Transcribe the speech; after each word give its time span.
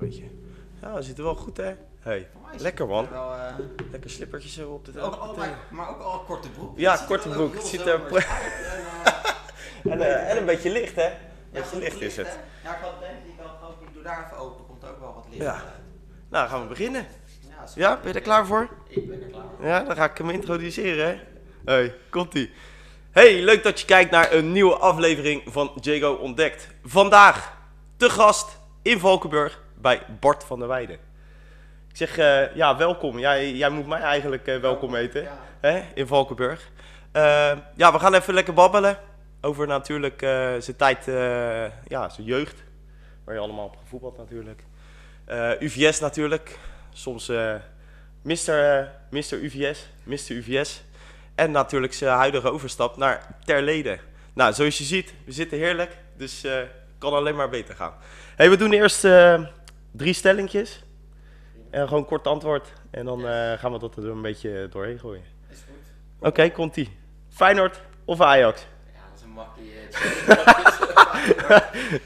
beetje. 0.00 0.22
Ja, 0.80 0.92
dat 0.94 1.04
ziet 1.04 1.18
er 1.18 1.24
wel 1.24 1.34
goed, 1.34 1.56
hè? 1.56 1.72
Hey, 2.00 2.28
lekker 2.58 2.86
man. 2.86 3.08
Wel, 3.10 3.34
eh, 3.34 3.54
Lekker 3.90 4.10
slippertjes 4.10 4.52
zo 4.54 4.70
op 4.70 4.84
de 4.84 5.00
ook, 5.00 5.14
al, 5.14 5.36
maar, 5.36 5.58
maar 5.70 5.88
ook 5.88 6.00
al 6.00 6.20
korte 6.20 6.48
broek. 6.50 6.78
Ja, 6.78 6.92
Het 6.92 7.06
korte 7.06 7.28
broek. 7.28 7.54
Het 7.54 7.66
ziet 7.66 7.80
er 7.80 8.00
uit 8.12 8.26
en, 9.84 9.90
En, 10.00 10.26
en 10.28 10.36
een 10.36 10.44
beetje 10.44 10.70
licht, 10.70 10.94
hè? 10.96 11.02
ja, 11.06 11.12
Beetje 11.52 11.78
licht 11.78 12.00
is 12.00 12.16
hè? 12.16 12.22
het. 12.22 12.38
Ja, 12.64 12.74
ik 12.76 12.82
had 12.82 13.00
denk 13.00 13.12
ik 13.26 13.36
kan 13.38 13.46
gewoon, 13.58 13.74
ik 13.88 13.94
doe 13.94 14.02
daar 14.02 14.24
even 14.26 14.36
open, 14.36 14.66
komt 14.66 14.84
ook 14.84 15.00
wel 15.00 15.14
wat 15.14 15.26
licht 15.30 15.42
Ja. 15.42 15.52
uit. 15.52 15.62
Nou, 16.28 16.48
gaan 16.48 16.62
we 16.62 16.66
beginnen. 16.68 17.06
Ja, 17.74 17.96
ben 18.02 18.08
je 18.08 18.14
er 18.14 18.20
klaar 18.24 18.46
voor? 18.46 18.68
Ik 18.88 19.08
ben 19.08 19.22
er 19.22 19.28
klaar 19.28 19.44
voor. 19.56 19.66
Ja, 19.66 19.82
dan 19.84 19.96
ga 19.96 20.04
ik 20.10 20.18
hem 20.18 20.30
introduceren, 20.30 21.06
hè? 21.06 21.18
Hey, 21.64 21.94
komt-ie. 22.10 22.52
Hey, 23.10 23.42
leuk 23.42 23.62
dat 23.62 23.80
je 23.80 23.86
kijkt 23.86 24.10
naar 24.10 24.32
een 24.32 24.52
nieuwe 24.52 24.74
aflevering 24.74 25.42
van 25.46 25.72
Jago 25.80 26.12
Ontdekt. 26.12 26.68
Vandaag 26.84 27.56
te 27.96 28.10
gast 28.10 28.58
in 28.82 28.98
Valkenburg 28.98 29.62
bij 29.80 30.02
Bart 30.20 30.44
van 30.44 30.58
der 30.58 30.68
Weijden. 30.68 30.96
Ik 31.88 31.96
zeg, 31.96 32.18
eh, 32.18 32.54
ja, 32.54 32.76
welkom. 32.76 33.18
Jij, 33.18 33.52
jij 33.52 33.70
moet 33.70 33.86
mij 33.86 34.00
eigenlijk 34.00 34.46
eh, 34.46 34.56
welkom 34.56 34.94
heten, 34.94 35.22
Ja. 35.22 35.38
hè, 35.60 35.82
in 35.94 36.06
Valkenburg. 36.06 36.70
Eh, 37.12 37.52
ja, 37.76 37.92
we 37.92 37.98
gaan 37.98 38.14
even 38.14 38.34
lekker 38.34 38.54
babbelen 38.54 38.98
over 39.40 39.66
natuurlijk 39.66 40.20
zijn 40.58 40.76
tijd, 40.76 41.04
ja, 41.88 42.08
zijn 42.08 42.26
jeugd. 42.26 42.62
Waar 43.24 43.34
je 43.34 43.40
allemaal 43.40 43.64
op 43.64 43.76
gevoetbald 43.76 44.16
natuurlijk. 44.16 44.62
UVS 45.60 46.00
natuurlijk. 46.00 46.58
Soms 46.92 47.30
Mr. 48.22 48.48
eh, 48.48 48.86
Mr. 49.10 49.42
UVS, 49.42 49.88
Mr. 50.02 50.30
UVS. 50.30 50.82
En 51.34 51.50
natuurlijk 51.50 51.92
zijn 51.92 52.16
huidige 52.16 52.50
overstap 52.50 52.96
naar 52.96 53.26
Terlede. 53.44 53.98
Nou, 54.32 54.52
zoals 54.52 54.78
je 54.78 54.84
ziet, 54.84 55.14
we 55.24 55.32
zitten 55.32 55.58
heerlijk. 55.58 55.96
Dus 56.16 56.46
kan 56.98 57.12
alleen 57.12 57.36
maar 57.36 57.48
beter 57.48 57.74
gaan. 57.74 57.92
Hey, 58.36 58.50
we 58.50 58.56
doen 58.56 58.72
eerst 58.72 59.04
drie 59.90 60.12
stellingjes. 60.12 60.84
En 61.70 61.88
gewoon 61.88 62.04
kort 62.04 62.26
antwoord. 62.26 62.72
En 62.90 63.04
dan 63.04 63.28
eh, 63.28 63.52
gaan 63.52 63.72
we 63.72 63.78
dat 63.78 63.96
er 63.96 64.08
een 64.08 64.22
beetje 64.22 64.68
doorheen 64.70 64.98
gooien. 64.98 65.24
Is 65.48 65.58
goed. 65.58 66.28
Oké, 66.28 66.50
komt-ie. 66.50 66.98
Feyenoord 67.28 67.80
of 68.04 68.20
Ajax? 68.20 68.66
Ja, 68.94 69.00
dat 69.10 69.18
is 69.18 69.22
een 69.22 69.30
makkie. 69.30 69.72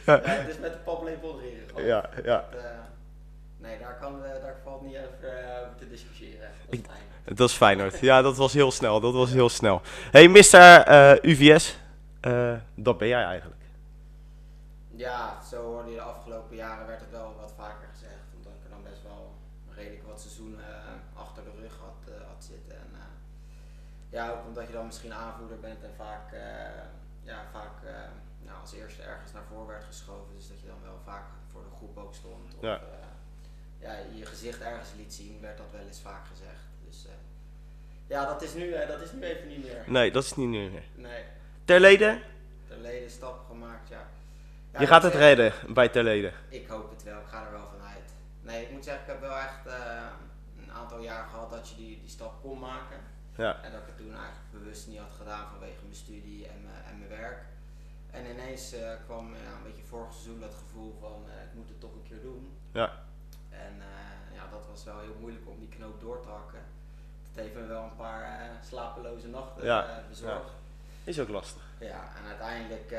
het 0.04 0.48
is 0.48 0.58
met 0.58 0.72
de 0.72 0.78
paplepel 0.84 1.40
erin. 1.40 1.86
Ja, 1.86 2.10
ja. 2.24 2.44
Dat, 2.50 2.60
eh, 2.60 2.66
nee, 3.56 3.78
daar, 3.78 3.98
kan, 4.00 4.24
eh, 4.24 4.30
daar 4.42 4.56
valt 4.64 4.82
niet 4.82 4.96
over 4.96 5.18
te 5.78 5.88
discussiëren. 5.88 6.48
Dat 6.70 6.78
is 6.78 6.86
fijn. 6.86 7.36
Dat 7.36 7.48
is 7.48 7.54
Feyenoord. 7.54 7.98
Ja, 7.98 8.22
dat 8.22 8.36
was 8.36 8.52
heel 8.52 8.70
snel. 8.70 9.00
Dat 9.00 9.12
was 9.12 9.32
heel 9.32 9.48
snel. 9.48 9.80
Hey, 10.10 10.28
Mr. 10.28 10.54
eh, 10.54 11.12
UVS. 11.22 11.78
dat 12.74 12.98
ben 12.98 13.08
jij 13.08 13.24
eigenlijk. 13.24 13.62
Ja, 14.96 15.42
zo 15.50 15.62
hoorde 15.62 15.90
je 15.90 15.96
de 15.96 16.02
afgelopen 16.02 16.56
jaren 16.56 16.86
werd 16.86 17.00
het 17.00 17.10
wel 17.10 17.34
wat 17.40 17.52
vaker 17.56 17.88
gezegd. 17.92 18.24
Omdat 18.36 18.52
ik 18.52 18.64
er 18.64 18.70
dan 18.70 18.82
best 18.82 19.02
wel 19.02 19.34
redelijk 19.76 20.06
wat 20.06 20.20
seizoenen 20.20 20.60
eh, 20.60 21.20
achter 21.20 21.42
de 21.44 21.50
rug 21.60 21.78
had, 21.86 22.14
eh, 22.14 22.26
had 22.26 22.44
zitten. 22.44 22.76
En, 22.76 22.90
eh, 22.92 23.00
ja, 24.14 24.30
ook 24.30 24.46
omdat 24.46 24.66
je 24.66 24.72
dan 24.72 24.86
misschien 24.86 25.12
aanvoerder 25.14 25.60
bent 25.60 25.82
en 25.82 25.94
vaak, 25.96 26.32
eh, 26.32 26.40
ja, 27.22 27.44
vaak 27.52 27.82
eh, 27.84 27.92
nou, 28.46 28.60
als 28.60 28.72
eerste 28.72 29.02
ergens 29.02 29.32
naar 29.32 29.42
voren 29.48 29.66
werd 29.66 29.84
geschoven. 29.84 30.34
Dus 30.36 30.48
dat 30.48 30.60
je 30.60 30.66
dan 30.66 30.82
wel 30.82 30.98
vaak 31.04 31.24
voor 31.52 31.62
de 31.62 31.76
groep 31.76 31.96
ook 31.98 32.14
stond. 32.14 32.54
Of 32.56 32.62
Ja. 32.62 32.76
eh, 32.76 32.82
ja, 33.78 33.96
je 34.14 34.26
gezicht 34.26 34.60
ergens 34.60 34.88
liet 34.96 35.14
zien, 35.14 35.40
werd 35.40 35.56
dat 35.58 35.66
wel 35.72 35.80
eens 35.86 36.00
vaak 36.00 36.26
gezegd. 36.26 36.64
Dus 36.86 37.06
ja, 38.06 38.24
dat 38.26 38.42
is, 38.42 38.54
nu, 38.54 38.70
dat 38.86 39.00
is 39.00 39.12
nu 39.12 39.22
even 39.22 39.48
niet 39.48 39.64
meer. 39.64 39.84
Nee, 39.86 40.10
dat 40.12 40.24
is 40.24 40.34
niet 40.34 40.48
meer. 40.48 40.70
Nee, 40.94 41.24
Terlede, 41.64 42.20
terleden 42.66 43.10
stap 43.10 43.44
gemaakt, 43.46 43.88
ja. 43.88 44.06
Ja, 44.72 44.80
je 44.80 44.86
gaat 44.86 45.02
het 45.02 45.12
zeggen- 45.12 45.34
redden 45.34 45.74
bij 45.74 45.88
Terlede. 45.88 46.32
Ik 46.48 46.68
hoop 46.68 46.90
het 46.90 47.02
wel, 47.02 47.20
ik 47.20 47.26
ga 47.26 47.44
er 47.46 47.52
wel 47.52 47.68
vanuit. 47.78 48.12
Nee, 48.40 48.62
ik 48.62 48.70
moet 48.70 48.84
zeggen, 48.84 49.02
ik 49.02 49.08
heb 49.08 49.20
wel 49.20 49.36
echt 49.36 49.66
een 50.58 50.72
aantal 50.72 50.98
jaar 51.00 51.26
gehad 51.28 51.50
dat 51.50 51.68
je 51.68 51.76
die, 51.76 52.00
die 52.00 52.08
stap 52.08 52.42
kon 52.42 52.58
maken. 52.58 52.96
Ja. 53.36 53.62
En 53.62 53.72
dat 53.72 53.80
ik 53.80 53.86
het 53.86 53.96
toen 53.96 54.14
eigenlijk 54.14 54.50
bewust 54.50 54.86
niet 54.86 54.98
had 54.98 55.12
gedaan 55.16 55.46
vanwege 55.50 55.82
mijn 55.82 55.94
studie 55.94 56.48
en 56.48 56.62
mijn, 56.64 56.84
en 56.84 56.98
mijn 56.98 57.10
werk. 57.20 57.42
En 58.10 58.30
ineens 58.30 58.72
eh, 58.72 58.92
kwam 59.04 59.34
ja, 59.34 59.52
een 59.56 59.62
beetje 59.70 59.84
vorig 59.84 60.12
seizoen 60.12 60.40
dat 60.40 60.54
gevoel 60.54 60.96
van 61.00 61.22
eh, 61.28 61.44
ik 61.44 61.54
moet 61.54 61.68
het 61.68 61.80
toch 61.80 61.92
een 61.92 62.08
keer 62.08 62.22
doen. 62.22 62.56
Ja. 62.72 62.92
En 63.50 63.74
eh, 63.80 64.36
ja, 64.36 64.42
dat 64.50 64.66
was 64.70 64.84
wel 64.84 65.00
heel 65.00 65.16
moeilijk 65.20 65.48
om 65.48 65.58
die 65.58 65.68
knoop 65.68 66.00
door 66.00 66.22
te 66.22 66.28
hakken. 66.28 66.62
Dat 67.32 67.44
heeft 67.44 67.54
me 67.54 67.66
wel 67.66 67.82
een 67.82 67.96
paar 67.96 68.50
slapeloze 68.64 69.28
nachten 69.28 69.64
Ja, 69.64 70.02
bezorgd. 70.08 70.52
Is 71.04 71.20
ook 71.20 71.28
lastig. 71.28 71.62
Ja, 71.78 72.12
en 72.16 72.24
uiteindelijk 72.28 72.90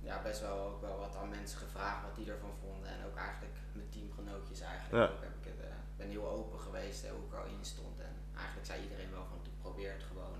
ja, 0.00 0.20
best 0.22 0.40
wel 0.40 0.58
ook 0.66 0.80
wel 0.80 0.98
wat 0.98 1.16
aan 1.16 1.28
mensen 1.28 1.58
gevraagd 1.58 2.02
wat 2.02 2.16
die 2.16 2.30
ervan 2.30 2.54
vonden. 2.64 2.88
En 2.88 3.06
ook 3.06 3.16
eigenlijk 3.16 3.54
mijn 3.72 3.88
teamgenootjes 3.88 4.60
eigenlijk. 4.60 4.94
Ja. 5.04 5.14
Ook 5.14 5.22
heb 5.22 5.36
ik 5.40 5.44
het, 5.44 5.60
ben 5.96 6.08
heel 6.08 6.28
open 6.28 6.58
geweest 6.60 7.04
eh, 7.04 7.10
hoe 7.10 7.24
ik 7.26 7.32
erin 7.32 7.64
stond. 7.74 8.00
En 8.00 8.14
eigenlijk 8.36 8.66
zei 8.66 8.82
iedereen 8.82 9.10
wel 9.10 9.26
van 9.30 9.38
probeer 9.60 9.92
het 9.92 10.02
gewoon. 10.02 10.36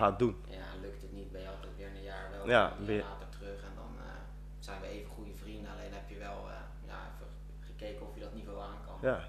Doen. 0.00 0.36
ja, 0.48 0.66
lukt 0.80 1.02
het 1.02 1.12
niet, 1.12 1.32
ben 1.32 1.40
je 1.40 1.48
altijd 1.48 1.76
weer 1.76 1.86
een 1.86 2.02
jaar 2.02 2.30
wel 2.30 2.46
Ja, 2.46 2.72
een 2.78 2.94
jaar 2.94 3.04
later 3.04 3.28
terug. 3.38 3.62
En 3.68 3.74
dan 3.74 3.92
eh, 3.98 4.12
zijn 4.58 4.80
we 4.80 4.86
even 4.86 5.10
goede 5.10 5.34
vrienden. 5.42 5.70
Alleen 5.72 5.92
heb 5.92 6.08
je 6.08 6.18
wel 6.18 6.38
eh, 6.48 6.54
ja, 6.86 6.98
even 7.14 7.26
gekeken 7.60 8.06
of 8.08 8.14
je 8.14 8.20
dat 8.20 8.34
niveau 8.34 8.60
aan 8.60 8.80
kan. 8.86 8.98
Ja. 9.10 9.20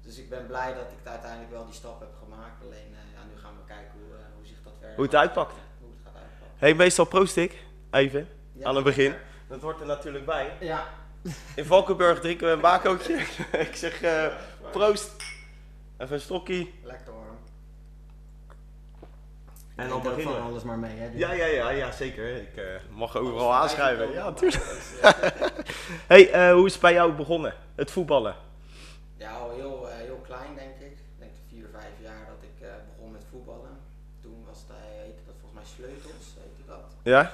Dus 0.00 0.18
ik 0.18 0.28
ben 0.28 0.46
blij 0.46 0.74
dat 0.74 0.88
ik 0.96 1.06
uiteindelijk 1.06 1.50
wel 1.50 1.64
die 1.64 1.74
stap 1.74 2.00
heb 2.00 2.14
gemaakt. 2.22 2.62
Alleen 2.62 2.90
eh, 2.98 3.12
ja, 3.14 3.20
nu 3.30 3.40
gaan 3.40 3.54
we 3.60 3.64
kijken 3.66 3.92
hoe, 3.92 4.16
hoe 4.36 4.46
zich 4.46 4.62
dat 4.64 4.72
verder 4.78 4.96
Hoe 4.96 5.04
het 5.04 5.14
uitpakt. 5.14 5.54
Hoe 5.80 5.90
het 5.90 5.98
gaat 6.04 6.16
uitpakken. 6.22 6.58
Hey, 6.58 6.74
meestal 6.74 7.04
proost 7.04 7.36
ik. 7.36 7.64
Even. 7.90 8.28
Ja, 8.52 8.66
aan 8.66 8.74
het 8.74 8.84
begin. 8.84 9.14
Dat 9.48 9.60
hoort 9.60 9.80
er 9.80 9.86
natuurlijk 9.86 10.24
bij. 10.24 10.56
Ja, 10.60 10.86
In 11.54 11.64
Valkenburg 11.64 12.20
drinken 12.20 12.46
we 12.46 12.52
een 12.52 12.60
bakootje. 12.60 13.14
ik 13.68 13.74
zeg 13.74 14.00
proost. 14.70 15.16
Even 15.98 16.14
een 16.14 16.20
stokkie. 16.20 16.74
lekker 16.82 17.12
hoor. 17.12 17.31
En 19.82 19.88
dan 19.88 20.02
beginnen 20.02 20.34
van 20.34 20.42
alles 20.42 20.62
maar 20.62 20.78
mee, 20.78 20.96
hè? 20.96 21.10
Ja, 21.14 21.32
ja, 21.32 21.46
ja, 21.46 21.68
ja, 21.70 21.92
zeker. 21.92 22.36
Ik 22.36 22.56
eh, 22.56 22.64
mag 22.90 23.16
overal 23.16 23.52
aanschrijven. 23.54 24.12
Ja, 24.12 24.24
natuurlijk. 24.24 24.64
Eh, 25.02 25.10
Hey, 26.12 26.30
eh, 26.30 26.52
hoe 26.54 26.66
is 26.66 26.72
het 26.72 26.82
bij 26.82 26.92
jou 26.92 27.12
begonnen? 27.12 27.54
Het 27.74 27.90
voetballen? 27.90 28.34
ja, 29.16 29.32
al 29.32 29.50
heel, 29.50 29.88
eh, 29.90 29.96
heel 29.96 30.20
klein 30.26 30.54
denk 30.54 30.76
ik. 30.78 30.92
Ik 30.98 31.18
denk 31.18 31.32
vier, 31.48 31.66
vijf 31.72 31.94
jaar 32.00 32.26
dat 32.26 32.42
ik 32.50 32.66
eh, 32.68 32.74
begon 32.90 33.12
met 33.12 33.24
voetballen. 33.30 33.76
Toen 34.20 34.44
was 34.48 34.60
eh, 34.68 34.76
heette 35.04 35.22
dat 35.26 35.34
volgens 35.40 35.58
mij 35.60 35.68
Sleutels, 35.74 36.26
heette 36.42 36.64
dat. 36.66 36.86
Ja? 37.02 37.32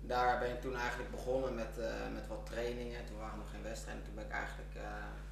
Daar 0.00 0.38
ben 0.38 0.50
ik 0.50 0.60
toen 0.60 0.76
eigenlijk 0.76 1.10
begonnen 1.10 1.54
met, 1.54 1.74
eh, 1.78 1.86
met 2.14 2.26
wat 2.28 2.46
trainingen. 2.50 3.00
Toen 3.06 3.18
waren 3.18 3.32
er 3.32 3.38
nog 3.38 3.50
geen 3.54 3.62
wedstrijden. 3.70 4.04
Toen 4.04 4.14
ben 4.14 4.24
ik 4.24 4.30
eigenlijk 4.42 4.74
eh, 4.74 4.82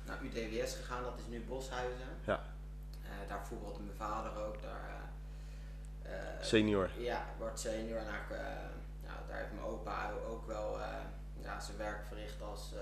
naar 0.09 0.19
UDWS 0.27 0.73
gegaan, 0.81 1.03
dat 1.03 1.19
is 1.23 1.27
nu 1.33 1.39
Boshuizen. 1.49 2.13
Ja. 2.25 2.39
Eh, 3.05 3.11
daar 3.29 3.47
voetbalde 3.49 3.83
mijn 3.83 4.01
vader 4.07 4.33
ook. 4.47 4.63
Daar, 4.63 4.85
eh, 6.03 6.13
eh, 6.13 6.40
Senior. 6.51 6.91
Ja, 6.99 7.25
Bart 7.39 7.61
senior. 7.61 7.99
En 7.99 8.07
eigenlijk, 8.09 8.43
eh, 8.43 8.49
ja, 9.03 9.13
daar 9.29 9.39
heeft 9.39 9.53
mijn 9.53 9.67
opa 9.67 10.11
ook 10.29 10.47
wel 10.47 10.81
eh, 10.81 10.87
ja, 11.41 11.61
zijn 11.61 11.77
werk 11.77 12.05
verricht 12.07 12.43
als 12.43 12.73
eh, 12.75 12.81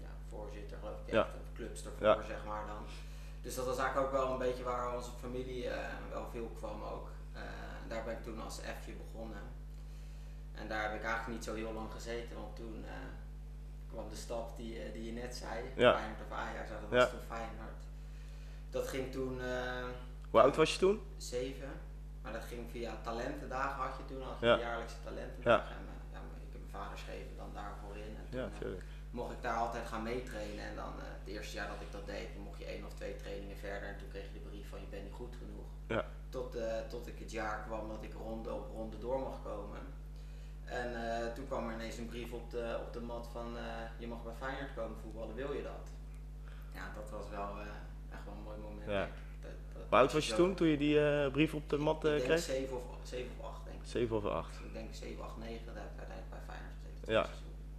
ja, 0.00 0.08
voorzitter, 0.28 0.78
geloof 0.78 0.98
ik. 1.06 1.12
Ja. 1.12 1.20
Of 1.20 1.54
clubs 1.54 1.84
ervoor, 1.84 2.24
zeg 2.26 2.44
maar 2.46 2.66
dan. 2.66 2.84
Dus 3.42 3.54
dat 3.54 3.66
was 3.66 3.78
eigenlijk 3.78 4.06
ook 4.06 4.20
wel 4.20 4.32
een 4.32 4.38
beetje 4.38 4.62
waar 4.62 4.94
onze 4.96 5.10
familie 5.20 5.68
wel 6.10 6.26
veel 6.32 6.50
kwam 6.58 6.82
ook. 6.82 7.08
Daar 7.88 8.04
ben 8.04 8.12
ik 8.14 8.22
toen 8.22 8.40
als 8.42 8.58
F'je 8.82 8.92
begonnen. 8.92 9.42
En 10.54 10.68
daar 10.68 10.82
heb 10.82 10.94
ik 10.94 11.02
eigenlijk 11.04 11.34
niet 11.34 11.44
zo 11.44 11.54
heel 11.54 11.72
lang 11.72 11.92
gezeten, 11.92 12.36
want 12.36 12.56
toen 12.56 12.84
kwam 13.92 14.08
de 14.08 14.16
stap 14.16 14.56
die, 14.56 14.92
die 14.92 15.04
je 15.04 15.12
net 15.12 15.34
zei. 15.36 15.64
Ja. 15.76 15.92
Feyenoord 15.94 16.20
of 16.30 16.36
Ajax, 16.36 16.68
ja, 16.68 16.74
dat 16.80 16.90
was 16.90 16.98
Ja. 17.02 17.06
toen 17.06 17.26
Feyenoord. 17.26 17.82
Dat 18.70 18.88
ging 18.88 19.12
toen 19.12 19.40
Hoe 20.30 20.40
oud 20.40 20.56
was 20.56 20.72
je 20.72 20.78
toen? 20.78 21.00
zeven. 21.16 21.72
Maar 22.22 22.32
dat 22.32 22.44
ging 22.44 22.70
via 22.70 22.92
talentendagen 23.02 23.82
had 23.82 23.96
je 23.96 24.04
toen, 24.14 24.22
had 24.22 24.40
je 24.40 24.46
Ja. 24.46 24.54
de 24.54 24.60
jaarlijkse 24.60 24.96
talentendagen. 25.04 25.74
En, 25.76 25.84
eh, 25.92 26.12
ja, 26.12 26.18
ik 26.46 26.52
heb 26.52 26.60
mijn 26.60 26.74
vader 26.82 26.98
schreven 26.98 27.36
dan 27.36 27.50
daarvoor 27.54 27.96
in. 27.96 28.16
En 28.20 28.26
toen 28.30 28.40
Ja, 28.40 28.46
eh, 28.46 28.58
tuurlijk. 28.60 28.82
mocht 29.10 29.32
ik 29.32 29.42
daar 29.42 29.56
altijd 29.56 29.86
gaan 29.86 30.02
meetrainen. 30.02 30.64
En 30.64 30.74
dan 30.74 30.92
eh, 30.98 31.04
het 31.20 31.28
eerste 31.34 31.54
jaar 31.56 31.68
dat 31.68 31.80
ik 31.80 31.92
dat 31.92 32.06
deed, 32.06 32.28
mocht 32.38 32.58
je 32.58 32.64
één 32.64 32.84
of 32.86 32.94
twee 32.94 33.16
trainingen 33.16 33.56
verder. 33.56 33.88
En 33.88 33.96
toen 33.98 34.08
kreeg 34.08 34.26
je 34.26 34.32
de 34.32 34.48
brief 34.48 34.68
van 34.68 34.80
je 34.80 34.86
bent 34.86 35.02
niet 35.02 35.12
goed 35.12 35.34
genoeg. 35.42 35.68
Ja. 35.86 36.04
Tot, 36.28 36.56
tot 36.88 37.06
ik 37.06 37.18
het 37.18 37.30
jaar 37.30 37.62
kwam 37.66 37.88
dat 37.88 38.02
ik 38.02 38.12
ronde 38.12 38.52
op 38.52 38.70
ronde 38.74 38.98
door 38.98 39.20
mag 39.20 39.42
komen. 39.42 39.78
En 40.64 40.90
toen 41.34 41.46
kwam 41.46 41.68
er 41.68 41.74
ineens 41.74 41.96
een 41.96 42.06
brief 42.06 42.32
op 42.32 42.50
de, 42.50 42.78
op 42.80 42.92
de 42.92 43.00
mat 43.00 43.28
van 43.32 43.56
je 43.98 44.06
mag 44.06 44.22
bij 44.22 44.32
Feyenoord 44.34 44.74
komen 44.74 44.96
voetballen, 45.02 45.34
wil 45.34 45.52
je 45.52 45.62
dat? 45.62 45.90
Ja, 46.74 46.92
dat 46.94 47.10
was 47.10 47.28
wel 47.30 47.48
echt 48.12 48.24
wel 48.24 48.34
een 48.34 48.42
mooi 48.42 48.58
moment. 48.58 48.90
Ja. 48.90 49.08
Hoe 49.90 49.98
oud 49.98 50.12
was 50.12 50.26
je 50.26 50.34
toen, 50.34 50.54
toen 50.54 50.66
je 50.66 50.76
die 50.76 51.00
eh, 51.00 51.30
brief 51.30 51.54
op 51.54 51.68
de 51.70 51.76
mat 51.76 52.04
ik 52.04 52.10
denk 52.10 52.22
kreeg? 52.22 52.40
7 52.40 52.76
of, 52.76 52.82
7 53.02 53.30
of 53.38 53.44
8 53.44 53.64
denk 53.64 53.76
ik. 53.76 53.88
7 53.88 54.16
of 54.16 54.24
8. 54.24 54.48
Ik 54.64 54.72
denk 54.72 54.88
7, 54.94 55.24
8, 55.24 55.36
9, 55.38 55.66
dat 55.66 55.74
heb 55.74 55.84
ik 55.92 55.98
uiteindelijk 55.98 56.30
bij 56.30 56.40
Feyenoord 56.46 56.74
gezeten. 56.82 57.12
Ja. 57.12 57.26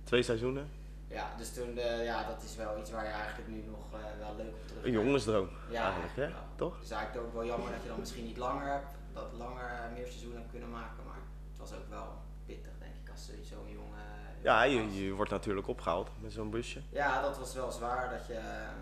twee 0.04 0.24
seizoenen. 0.24 0.70
Ja, 1.08 1.26
dus 1.38 1.54
toen, 1.54 1.78
eh, 1.78 2.06
ja, 2.06 2.24
dat 2.24 2.44
is 2.44 2.56
wel 2.56 2.80
iets 2.80 2.92
waar 2.92 3.06
je 3.06 3.12
eigenlijk 3.12 3.48
nu 3.48 3.64
nog 3.68 3.84
wel 4.20 4.36
leuk 4.38 4.54
op 4.54 4.68
terug 4.68 4.84
Een 4.86 4.92
jongensdroom. 4.92 5.50
Ja, 5.70 5.84
eigenlijk, 5.84 6.16
hè? 6.16 6.28
wel. 6.28 6.48
Toch? 6.56 6.76
Is 6.82 6.92
eigenlijk 6.92 7.28
ook 7.28 7.34
wel 7.34 7.46
jammer 7.46 7.72
dat 7.72 7.82
je 7.82 7.88
dan 7.88 8.00
misschien 8.00 8.26
niet 8.26 8.38
langer 8.38 8.68
hebt, 8.72 8.92
dat 9.14 9.28
langer 9.38 9.70
meer 9.94 10.08
seizoenen 10.08 10.38
hebt 10.38 10.52
kunnen 10.52 10.70
maken, 10.70 11.04
maar 11.08 11.22
het 11.52 11.60
was 11.60 11.72
ook 11.78 11.90
wel 11.90 12.08
pittig 12.46 12.72
denk 12.80 12.96
ik 13.04 13.12
als 13.12 13.26
zo'n 13.26 13.72
jonge, 13.72 14.02
Ja, 14.42 14.64
je, 14.64 15.04
je 15.04 15.12
wordt 15.14 15.32
natuurlijk 15.32 15.68
opgehaald 15.68 16.10
met 16.20 16.32
zo'n 16.34 16.50
busje. 16.50 16.82
Ja, 16.90 17.22
dat 17.22 17.38
was 17.38 17.54
wel 17.54 17.72
zwaar 17.72 18.10
dat 18.10 18.28
je, 18.28 18.34
ja, 18.34 18.74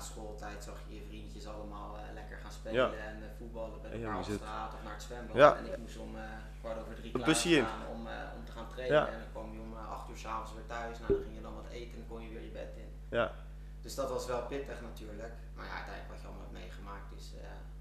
na 0.00 0.06
schooltijd 0.06 0.64
zag 0.64 0.78
je 0.88 0.94
je 0.94 1.02
vriendjes 1.08 1.46
allemaal 1.46 1.96
eh, 1.96 2.02
lekker 2.14 2.36
gaan 2.42 2.52
spelen 2.52 2.74
Ja. 2.74 3.06
en 3.08 3.16
eh, 3.22 3.28
voetballen 3.38 3.80
bij 3.82 3.90
elkaar 3.90 4.12
ja, 4.12 4.18
op 4.18 4.24
straat 4.42 4.74
of 4.74 4.82
naar 4.82 4.92
het 4.92 5.02
zwembad. 5.02 5.36
Ja. 5.36 5.56
En 5.56 5.66
ik 5.72 5.76
moest 5.78 5.96
om 5.96 6.16
eh, 6.16 6.22
kwart 6.60 6.78
over 6.80 6.94
drie 6.94 7.10
klaar 7.12 7.34
staan 7.34 7.86
om, 7.94 8.00
om 8.36 8.44
te 8.44 8.52
gaan 8.52 8.68
trainen. 8.68 8.96
Ja. 9.00 9.06
En 9.06 9.18
dan 9.18 9.30
kwam 9.32 9.52
je 9.52 9.60
om 9.60 9.72
acht 9.76 10.08
uur 10.10 10.16
s'avonds 10.16 10.52
weer 10.54 10.66
thuis. 10.66 10.98
Nou, 10.98 11.12
dan 11.12 11.22
ging 11.22 11.34
je 11.34 11.42
dan 11.42 11.54
wat 11.54 11.68
eten 11.70 11.92
en 11.92 11.98
dan 11.98 12.08
kon 12.08 12.20
je 12.22 12.28
weer 12.34 12.42
je 12.42 12.54
bed 12.62 12.72
in. 12.76 12.90
Ja, 13.18 13.32
Dus 13.80 13.94
dat 13.94 14.08
was 14.10 14.26
wel 14.26 14.42
pittig 14.42 14.80
natuurlijk. 14.80 15.32
Maar 15.56 15.66
ja, 15.66 15.72
uiteindelijk 15.80 16.10
wat 16.12 16.20
je 16.20 16.26
allemaal 16.26 16.46
hebt 16.48 16.58
meegemaakt 16.62 17.08
is, 17.16 17.26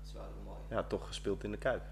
is 0.05 0.13
wel 0.13 0.23
heel 0.23 0.43
mooi. 0.45 0.59
ja 0.67 0.83
toch 0.83 1.07
gespeeld 1.07 1.43
in 1.43 1.51
de 1.51 1.57
Kuip. 1.57 1.83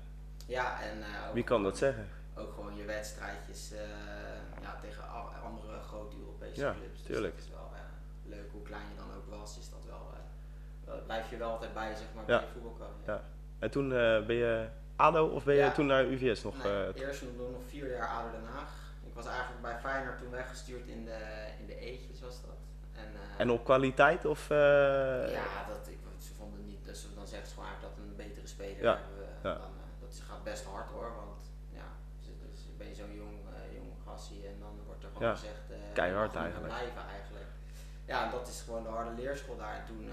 Ja, 0.45 0.81
en 0.81 0.97
Wie 1.33 1.44
kan 1.44 1.63
dat 1.63 1.77
zeggen? 1.77 2.07
Ook 2.35 2.53
gewoon 2.53 2.75
je 2.75 2.85
wedstrijdjes 2.85 3.71
ja, 4.62 4.75
tegen 4.81 5.03
andere 5.44 5.79
grote 5.81 6.15
Europese 6.18 6.62
Ja, 6.62 6.71
clubs. 6.74 6.97
Dus 6.97 7.06
tuurlijk. 7.06 7.35
dat 7.35 7.44
is 7.44 7.50
wel 7.50 7.69
eh, 7.74 7.79
leuk, 8.35 8.51
hoe 8.51 8.62
klein 8.62 8.88
je 8.91 8.95
dan 8.95 9.12
ook 9.18 9.39
was, 9.39 9.57
is 9.57 9.69
dat 9.69 9.85
wel, 9.85 10.06
eh, 10.13 10.19
wel- 10.85 10.96
blijf 11.07 11.30
je 11.30 11.38
wel 11.38 11.51
altijd 11.51 11.74
bij, 11.74 11.95
zeg 11.95 12.07
maar, 12.15 12.24
Ja. 12.27 12.38
bij 12.39 12.48
je 12.48 12.54
voetbalcarrière. 12.54 13.12
Ja. 13.12 13.21
En 13.59 13.69
toen 13.71 13.86
eh, 13.94 14.25
ben 14.25 14.36
je 14.36 14.68
ADO 14.95 15.25
of 15.27 15.44
ben 15.44 15.56
je 15.56 15.62
Ja. 15.62 15.71
toen 15.71 15.86
naar 15.86 16.06
UVS 16.06 16.44
nog? 16.44 16.63
Nee, 16.63 16.71
eh, 16.94 17.01
eerst 17.01 17.21
nog, 17.21 17.51
nog 17.51 17.62
vier 17.68 17.89
jaar 17.95 18.07
ADO 18.07 18.31
Den 18.31 18.45
Haag. 18.54 18.71
Ik 19.06 19.13
was 19.13 19.25
eigenlijk 19.27 19.62
bij 19.62 19.77
Feyenoord 19.80 20.18
toen 20.18 20.30
weggestuurd 20.31 20.88
in 20.88 21.06
de, 21.06 21.19
in 21.59 21.65
de 21.65 21.80
eetjes 21.80 22.21
was 22.21 22.42
dat. 22.42 22.57
En, 22.94 23.06
eh, 23.13 23.39
en 23.42 23.50
op 23.51 23.63
kwaliteit 23.63 24.25
of? 24.25 24.48
ja, 24.50 25.65
dat, 25.68 25.88
ik, 25.88 25.98
ze 26.18 26.33
vonden 26.33 26.65
niet, 26.65 26.86
dus 26.86 27.07
dan 27.15 27.27
zeggen 27.27 27.48
ze 27.48 27.53
gewoon 27.53 27.69
dat 27.81 27.92
een 27.98 28.15
betere 28.15 28.48
speler 28.48 28.81
Ja, 28.81 28.98
hebben. 29.42 29.60
Dan, 29.62 29.71
dat 30.00 30.21
gaat 30.30 30.44
best 30.44 30.65
hard 30.65 30.89
hoor, 30.89 31.12
want 31.15 31.42
ja, 31.69 31.88
dus, 32.19 32.33
dus 32.51 32.60
ben 32.77 32.88
je 32.88 32.95
zo'n 32.95 33.13
jong, 33.15 33.38
jong 33.75 33.92
gassie 34.06 34.48
en 34.48 34.56
dan 34.60 34.74
wordt 34.86 35.03
er 35.03 35.10
gewoon 35.13 35.36
gezegd, 35.36 35.62
keihard 35.94 36.36
eigenlijk. 36.36 36.74
blijven 36.74 37.01
eigenlijk. 37.18 37.45
Ja, 38.06 38.24
en 38.25 38.31
dat 38.31 38.48
is 38.48 38.62
gewoon 38.62 38.83
de 38.83 38.89
harde 38.89 39.21
leerschool 39.21 39.57
daar. 39.57 39.75
En 39.75 39.86
toen 39.86 40.10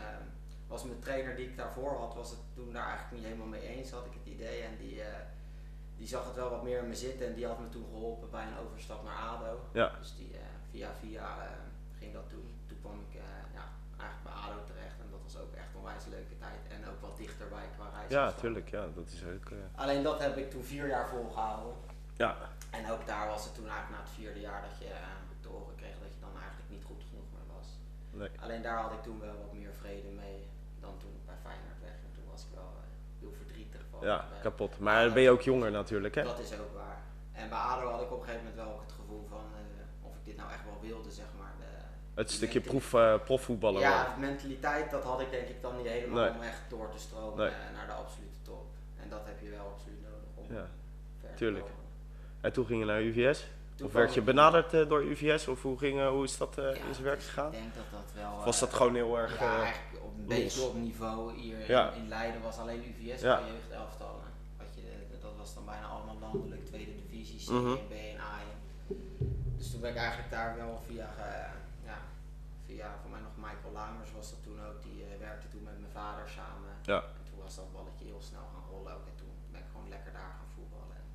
was 0.74 0.84
mijn 0.84 1.06
trainer 1.08 1.36
die 1.36 1.48
ik 1.48 1.56
daarvoor 1.56 1.92
had, 1.98 2.14
was 2.14 2.30
het 2.30 2.38
toen 2.54 2.72
daar 2.72 2.88
eigenlijk 2.88 3.12
niet 3.16 3.24
helemaal 3.24 3.52
mee 3.56 3.66
eens, 3.74 3.90
had 3.90 4.06
ik 4.06 4.16
het 4.20 4.32
idee. 4.34 4.58
En 4.62 4.76
die, 4.76 5.02
eh, 5.02 5.24
die 5.96 6.08
zag 6.08 6.24
het 6.24 6.34
wel 6.34 6.50
wat 6.50 6.62
meer 6.62 6.78
in 6.78 6.88
me 6.88 6.94
zitten 6.94 7.26
en 7.26 7.34
die 7.34 7.46
had 7.46 7.60
me 7.60 7.68
toen 7.68 7.86
geholpen 7.92 8.30
bij 8.30 8.46
een 8.46 8.58
overstap 8.64 9.04
naar 9.04 9.18
ADO. 9.30 9.52
Ja. 9.72 9.92
Dus 10.00 10.14
die 10.16 10.32
eh, 10.32 10.40
via 10.70 10.90
via 11.00 11.26
eh, 11.44 11.50
ging 11.98 12.12
dat 12.12 12.30
doen. 12.30 12.48
Toen 12.66 12.80
kwam 12.80 12.98
ik 13.06 13.12
ja, 13.58 13.64
eigenlijk 14.00 14.24
bij 14.28 14.36
ADO 14.44 14.58
terecht 14.70 14.98
en 15.02 15.08
dat 15.10 15.22
was 15.26 15.36
ook 15.42 15.52
echt 15.54 15.70
een 15.72 15.80
onwijs 15.80 16.04
leuke 16.16 16.36
tijd. 16.38 16.60
En 16.74 16.88
ook 16.90 17.00
wat 17.00 17.16
dichterbij 17.16 17.66
qua 17.76 17.86
reis. 17.96 18.10
ja, 18.10 18.32
tuurlijk. 18.32 18.68
Ja, 18.70 18.84
dat 18.94 19.08
is 19.16 19.22
ook. 19.34 19.48
Alleen 19.74 20.02
dat 20.02 20.20
heb 20.20 20.36
ik 20.36 20.50
toen 20.50 20.64
vier 20.64 20.86
jaar 20.88 21.08
volgehouden. 21.08 21.74
ja, 22.16 22.36
En 22.70 22.90
ook 22.90 23.06
daar 23.06 23.26
was 23.28 23.44
het 23.44 23.54
toen 23.54 23.68
eigenlijk 23.68 23.94
na 23.96 24.06
het 24.06 24.14
vierde 24.18 24.40
jaar 24.40 24.62
dat 24.68 24.78
je 24.78 24.94
te 25.40 25.48
horen 25.48 25.74
kreeg 25.76 25.96
dat 26.04 26.14
je 26.14 26.20
dan 26.20 26.36
eigenlijk 26.42 26.70
niet 26.70 26.84
goed 26.84 27.02
genoeg 27.08 27.28
meer 27.34 27.48
was. 27.56 27.68
nee. 28.10 28.30
Alleen 28.44 28.62
daar 28.62 28.78
had 28.82 28.92
ik 28.92 29.02
toen 29.02 29.20
wel 29.20 29.36
wat 29.44 29.52
meer 29.52 29.74
vrede 29.82 30.08
mee 30.08 30.52
dan 30.86 30.96
toen 31.02 31.14
bij 31.28 31.38
Feyenoord 31.46 31.80
weg. 31.86 31.96
En 32.06 32.12
toen 32.16 32.26
was 32.32 32.40
ik 32.46 32.50
wel 32.60 32.70
eh, 32.82 32.86
heel 33.20 33.34
verdrietig 33.42 33.80
van. 33.90 33.98
ja, 34.10 34.18
kapot. 34.46 34.72
Maar 34.86 35.04
dan 35.04 35.12
ben 35.16 35.22
je 35.22 35.30
ook 35.36 35.44
jonger 35.52 35.70
natuurlijk, 35.80 36.14
hè? 36.14 36.22
Dat 36.22 36.38
is 36.46 36.52
ook 36.64 36.74
waar. 36.82 37.00
En 37.32 37.48
bij 37.48 37.58
ADO 37.58 37.86
had 37.94 38.00
ik 38.06 38.10
op 38.12 38.18
een 38.20 38.24
gegeven 38.26 38.44
moment 38.46 38.62
wel 38.62 38.72
ook 38.74 38.82
het 38.86 38.92
gevoel 39.00 39.24
van 39.34 39.44
eh, 39.58 40.06
of 40.08 40.12
ik 40.18 40.24
dit 40.24 40.36
nou 40.36 40.48
echt 40.56 40.64
wel 40.70 40.78
wilde, 40.90 41.10
zeg 41.10 41.28
maar. 41.38 41.52
De, 41.58 41.64
Het 42.20 42.30
stukje 42.30 42.60
proef, 42.60 42.94
eh, 42.94 43.14
profvoetballer. 43.24 43.80
Ja, 43.80 44.14
de 44.14 44.20
mentaliteit, 44.20 44.90
dat 44.90 45.02
had 45.04 45.20
ik 45.20 45.30
denk 45.30 45.48
ik 45.48 45.62
dan 45.62 45.76
niet 45.76 45.86
helemaal 45.86 46.22
Nee. 46.24 46.30
om 46.34 46.42
echt 46.42 46.62
door 46.68 46.88
te 46.90 46.98
stromen 46.98 47.36
Nee. 47.38 47.52
naar 47.74 47.86
de 47.86 47.92
absolute 47.92 48.38
top. 48.42 48.64
En 49.02 49.08
dat 49.08 49.20
heb 49.24 49.40
je 49.40 49.50
wel 49.50 49.66
absoluut 49.74 50.02
nodig 50.02 50.28
om 50.34 50.54
Ja, 50.56 50.66
ver 51.20 51.34
tuurlijk. 51.36 51.64
komen. 51.64 51.82
En 52.40 52.52
toen 52.52 52.66
ging 52.66 52.80
je 52.80 52.86
naar 52.86 53.02
UVS? 53.02 53.46
Toen 53.74 53.86
Of 53.86 53.92
werd 53.92 54.14
je 54.14 54.22
benaderd 54.22 54.70
door 54.88 55.02
UVS? 55.02 55.48
Of 55.48 55.62
hoe, 55.62 55.78
ging, 55.78 56.06
hoe 56.08 56.24
is 56.24 56.36
dat 56.38 56.52
Ja, 56.56 56.62
in 56.62 56.92
zijn 56.92 57.04
werk 57.04 57.22
gegaan? 57.22 57.52
Ik 57.52 57.58
denk 57.58 57.74
dat 57.74 57.84
dat 57.90 58.12
wel. 58.22 58.32
Of 58.38 58.44
was 58.44 58.58
dat 58.60 58.74
gewoon 58.74 58.94
heel 58.94 59.18
erg... 59.18 59.38
ja, 59.40 59.72
op 60.14 60.20
een 60.20 60.26
beetje 60.26 60.62
op 60.62 60.74
niveau 60.74 61.32
hier 61.34 61.70
Ja. 61.70 61.90
in, 61.92 62.08
Leiden 62.08 62.42
was 62.42 62.58
alleen 62.58 62.82
UVS 62.90 63.20
Ja. 63.20 63.36
qua 63.36 63.46
jeugdelftallen. 63.46 64.28
Wat 64.58 64.74
je, 64.74 65.18
dat 65.20 65.36
was 65.36 65.54
dan 65.54 65.64
bijna 65.64 65.86
allemaal 65.86 66.18
landelijk, 66.20 66.66
tweede 66.66 66.94
divisie, 66.96 67.46
C 67.46 67.50
Mhm. 67.50 67.74
B 67.88 67.92
en 67.92 68.20
A. 68.20 68.36
Dus 69.56 69.70
toen 69.70 69.80
ben 69.80 69.90
ik 69.90 69.96
eigenlijk 69.96 70.30
daar 70.30 70.56
wel 70.56 70.82
via, 70.86 71.08
ja, 71.90 71.98
via 72.66 72.88
voor 73.00 73.10
mij 73.10 73.20
nog 73.28 73.36
Michael 73.48 73.72
Lamers 73.72 74.12
was 74.18 74.30
dat 74.30 74.42
toen 74.42 74.58
ook, 74.68 74.78
die 74.82 74.98
eh, 75.04 75.18
werkte 75.28 75.48
toen 75.48 75.62
met 75.62 75.78
mijn 75.80 75.92
vader 76.02 76.26
samen. 76.38 76.72
Ja. 76.92 77.00
En 77.18 77.24
toen 77.28 77.38
was 77.44 77.54
dat 77.60 77.72
balletje 77.72 78.04
heel 78.04 78.22
snel 78.30 78.46
gaan 78.52 78.66
rollen 78.72 78.92
ook 78.96 79.06
en 79.10 79.16
toen 79.20 79.32
ben 79.52 79.60
ik 79.64 79.70
gewoon 79.72 79.88
lekker 79.94 80.12
daar 80.20 80.32
gaan 80.38 80.50
voetballen. 80.56 80.96
En 81.02 81.06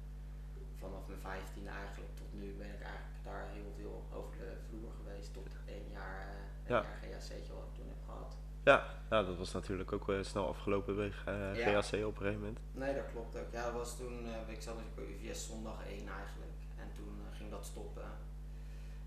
vanaf 0.83 1.03
mijn 1.11 1.23
15 1.31 1.67
eigenlijk 1.81 2.13
tot 2.21 2.31
nu 2.41 2.45
ben 2.63 2.71
ik 2.77 2.83
eigenlijk 2.93 3.19
daar 3.29 3.45
heel 3.57 3.71
veel 3.79 3.97
over 4.19 4.33
de 4.43 4.51
vloer 4.67 4.91
geweest 4.99 5.29
tot 5.39 5.49
één 5.77 5.87
jaar, 5.99 6.21
eh, 6.33 6.69
Ja. 6.71 6.79
jaar 6.85 6.97
GHC'tje 7.03 7.53
wat 7.57 7.67
ik 7.69 7.75
toen 7.79 7.89
heb 7.93 8.01
gehad. 8.09 8.31
Ja, 8.63 8.85
ja, 9.09 9.23
dat 9.23 9.37
was 9.37 9.51
natuurlijk 9.53 9.91
ook 9.91 10.09
eh, 10.09 10.17
snel 10.23 10.47
afgelopen 10.47 10.95
bij 10.95 11.11
eh, 11.25 11.55
Ja. 11.57 11.81
GAC 11.81 12.05
op 12.05 12.15
een 12.15 12.21
gegeven 12.21 12.39
moment. 12.39 12.59
Nee, 12.71 12.95
dat 12.95 13.05
klopt 13.11 13.37
ook. 13.37 13.51
Ja, 13.51 13.63
dat 13.63 13.73
was 13.73 13.97
toen, 13.97 14.25
eh, 14.25 14.53
ik 14.55 14.61
zat 14.61 14.75
natuurlijk 14.77 14.95
bij 14.95 15.05
UVS 15.29 15.45
zondag 15.47 15.79
1 15.87 16.07
eigenlijk. 16.07 16.57
En 16.77 16.91
toen 16.95 17.13
eh, 17.25 17.37
ging 17.37 17.49
dat 17.49 17.65
stoppen. 17.65 18.03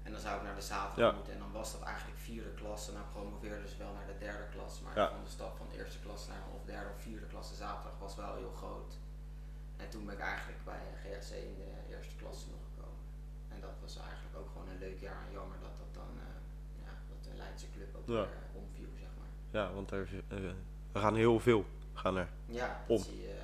En 0.03 0.13
dan 0.13 0.21
zou 0.21 0.37
ik 0.37 0.43
naar 0.43 0.55
de 0.55 0.61
zaterdag 0.75 1.11
Ja. 1.11 1.17
moeten. 1.17 1.33
En 1.33 1.39
dan 1.39 1.53
was 1.53 1.73
dat 1.73 1.83
eigenlijk 1.83 2.19
vierde 2.19 2.51
klasse. 2.61 2.93
Nou 2.93 3.05
promoveerde 3.13 3.69
ze 3.69 3.77
wel 3.79 3.93
naar 3.93 4.07
de 4.07 4.19
derde 4.19 4.47
klasse. 4.55 4.83
Maar 4.83 4.97
Ja. 4.99 5.09
van 5.11 5.25
de 5.25 5.31
stap 5.31 5.57
van 5.57 5.67
eerste 5.79 5.99
klasse 6.05 6.29
naar 6.31 6.43
of 6.57 6.65
derde 6.65 6.91
of 6.95 7.01
vierde 7.03 7.27
klasse 7.27 7.55
zaterdag 7.55 7.99
was 7.99 8.15
wel 8.17 8.35
heel 8.35 8.53
groot. 8.63 8.93
En 9.77 9.89
toen 9.91 10.05
ben 10.07 10.15
ik 10.15 10.21
eigenlijk 10.21 10.61
bij 10.65 10.83
eh, 10.91 10.99
GHC 11.03 11.31
in 11.51 11.55
de 11.63 11.71
eerste 11.95 12.15
klasse 12.21 12.47
nog 12.55 12.63
gekomen. 12.71 13.03
En 13.55 13.61
dat 13.61 13.77
was 13.85 13.95
eigenlijk 14.09 14.37
ook 14.41 14.49
gewoon 14.53 14.69
een 14.69 14.79
leuk 14.87 15.01
jaar. 15.09 15.21
En 15.27 15.33
jammer 15.39 15.59
dat 15.67 15.75
dat 15.83 15.93
dan, 16.01 16.11
eh, 16.27 16.37
ja, 16.85 16.93
dat 17.11 17.21
de 17.27 17.35
Leidse 17.43 17.69
club 17.75 17.91
ook 17.99 18.07
Ja. 18.17 18.23
weer 18.29 18.37
eh, 18.43 18.61
omviel, 18.63 18.93
zeg 19.05 19.13
maar. 19.21 19.33
Ja, 19.53 19.73
want 19.75 19.91
er, 19.91 20.09
eh, 20.29 20.37
er 20.93 21.01
gaan 21.01 21.15
heel 21.15 21.41
veel 21.41 21.65
gaan 21.95 22.17
er. 22.17 22.29
Ja, 22.47 22.81
dat 22.89 22.99
Om. 22.99 23.05
zie 23.05 23.21
je, 23.21 23.29
eh, 23.29 23.35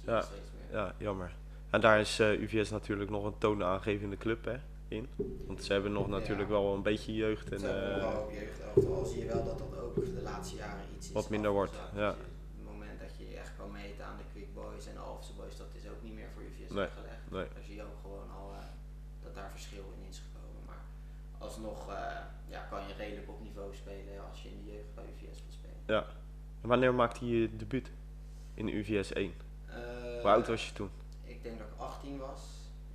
zie 0.00 0.10
Ja. 0.10 0.16
je 0.16 0.22
steeds 0.22 0.50
meer. 0.70 0.78
Ja, 0.80 0.94
jammer. 0.98 1.32
En 1.70 1.80
daar 1.80 2.00
is 2.00 2.18
eh, 2.18 2.40
UVS 2.40 2.70
natuurlijk 2.70 3.10
nog 3.10 3.24
een 3.24 3.38
toonaangevende 3.38 4.16
club 4.16 4.44
hè, 4.44 4.56
in. 4.88 5.08
Want 5.46 5.64
ze 5.64 5.72
hebben 5.72 5.92
nog 5.92 6.04
Ja. 6.06 6.10
natuurlijk 6.12 6.48
wel 6.48 6.74
een 6.74 6.82
beetje 6.82 7.14
jeugd. 7.14 7.52
En, 7.52 7.56
eh, 7.56 8.12
jeugdelftal, 8.32 8.94
al 8.94 9.04
zie 9.04 9.18
je 9.20 9.26
wel 9.26 9.44
dat 9.44 9.58
dat 9.58 9.78
ook 9.78 9.94
de 9.94 10.20
laatste 10.22 10.56
jaren 10.56 10.84
iets 10.96 11.06
is 11.06 11.12
Wat 11.12 11.28
minder 11.30 11.50
wordt, 11.50 11.72
ja. 11.74 12.08
Dus 12.10 12.16
je- 12.16 12.22
het 12.56 12.64
moment 12.72 13.00
dat 13.00 13.10
je 13.18 13.28
je 13.30 13.36
echt 13.36 13.52
kan 13.56 13.70
meten 13.72 14.04
aan 14.04 14.16
de 14.16 14.22
Quick 14.32 14.54
Boys 14.54 14.86
en 14.86 14.94
de 14.94 15.00
Alphense 15.00 15.32
Boys, 15.34 15.56
dat 15.56 15.66
is 15.72 15.88
ook 15.90 16.02
niet 16.02 16.14
meer 16.14 16.28
voor 16.34 16.42
UVS 16.42 16.68
Nee, 16.70 16.84
weggelegd. 16.86 17.24
nee. 17.30 17.46
Daar 17.54 17.64
zie 17.68 17.74
je 17.74 17.82
ook 17.82 17.98
gewoon 18.02 18.28
al 18.40 18.48
eh, 18.60 18.64
dat 19.22 19.34
daar 19.34 19.50
verschil 19.50 19.84
in 19.96 20.08
is 20.08 20.18
gekomen. 20.26 20.62
Maar 20.66 20.82
alsnog 21.38 21.88
eh, 21.88 22.16
ja, 22.54 22.60
kan 22.70 22.80
je 22.88 22.94
redelijk 23.04 23.28
op 23.28 23.40
niveau 23.48 23.68
spelen 23.82 24.14
als 24.30 24.42
je 24.42 24.48
in 24.48 24.58
de 24.64 24.70
jeugd 24.72 24.94
bij 24.94 25.04
UVS 25.12 25.38
wil 25.44 25.54
spelen. 25.60 25.79
Ja. 25.90 26.04
En 26.62 26.68
wanneer 26.68 26.94
maakte 26.94 27.26
je 27.28 27.40
je 27.40 27.56
debuut 27.56 27.90
in 28.54 28.66
de 28.66 28.72
UVS 28.76 29.12
1? 29.12 29.34
Eh, 29.66 29.76
Hoe 30.20 30.30
oud 30.30 30.46
was 30.46 30.66
je 30.66 30.72
toen? 30.72 30.90
Ik 31.24 31.42
denk 31.42 31.58
dat 31.58 31.66
ik 31.66 31.72
18 31.76 32.18
was. 32.18 32.40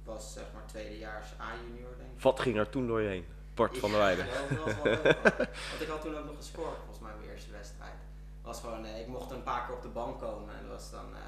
Ik 0.01 0.05
was 0.11 0.33
zeg 0.33 0.43
maar 0.53 0.65
tweedejaars 0.65 1.27
A-junior 1.39 1.93
denk 1.97 2.11
ik. 2.15 2.21
Wat 2.21 2.39
ging 2.39 2.57
er 2.57 2.69
toen 2.69 2.87
door 2.87 3.01
je 3.01 3.07
heen? 3.09 3.25
Bart 3.53 3.77
van 3.77 3.89
der 3.89 3.99
Weijden. 3.99 4.25
Ja, 4.25 4.31
dat 4.49 4.63
was 4.63 4.73
wel 4.75 4.83
leuk, 4.83 5.03
hoor. 5.03 5.13
Want 5.71 5.81
ik 5.81 5.87
had 5.87 6.01
toen 6.01 6.17
ook 6.17 6.25
nog 6.25 6.35
gescoord, 6.35 6.77
volgens 6.77 6.99
mij 6.99 7.11
mijn 7.19 7.29
eerste 7.29 7.51
wedstrijd. 7.51 7.99
Was 8.41 8.59
gewoon, 8.59 8.85
eh, 8.85 8.99
ik 8.99 9.07
mocht 9.07 9.31
een 9.31 9.43
paar 9.43 9.65
keer 9.65 9.75
op 9.75 9.81
de 9.81 9.87
bank 9.87 10.19
komen 10.19 10.53
en 10.57 10.61
dat 10.67 10.71
was 10.77 10.91
dan 10.91 11.05
eh, 11.13 11.19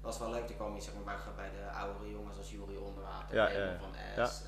dat 0.00 0.10
was 0.10 0.18
wel 0.18 0.30
leuk. 0.30 0.46
Toen 0.46 0.56
kwam 0.56 0.74
je 0.74 0.80
zeg 0.80 0.94
maar, 1.04 1.18
bij, 1.36 1.50
de 1.50 1.70
oudere 1.70 2.10
jongens 2.10 2.36
als 2.36 2.50
Jury 2.50 2.76
Onderwater, 2.76 3.36
Ja, 3.36 3.78
van. 3.78 4.26
S, 4.26 4.42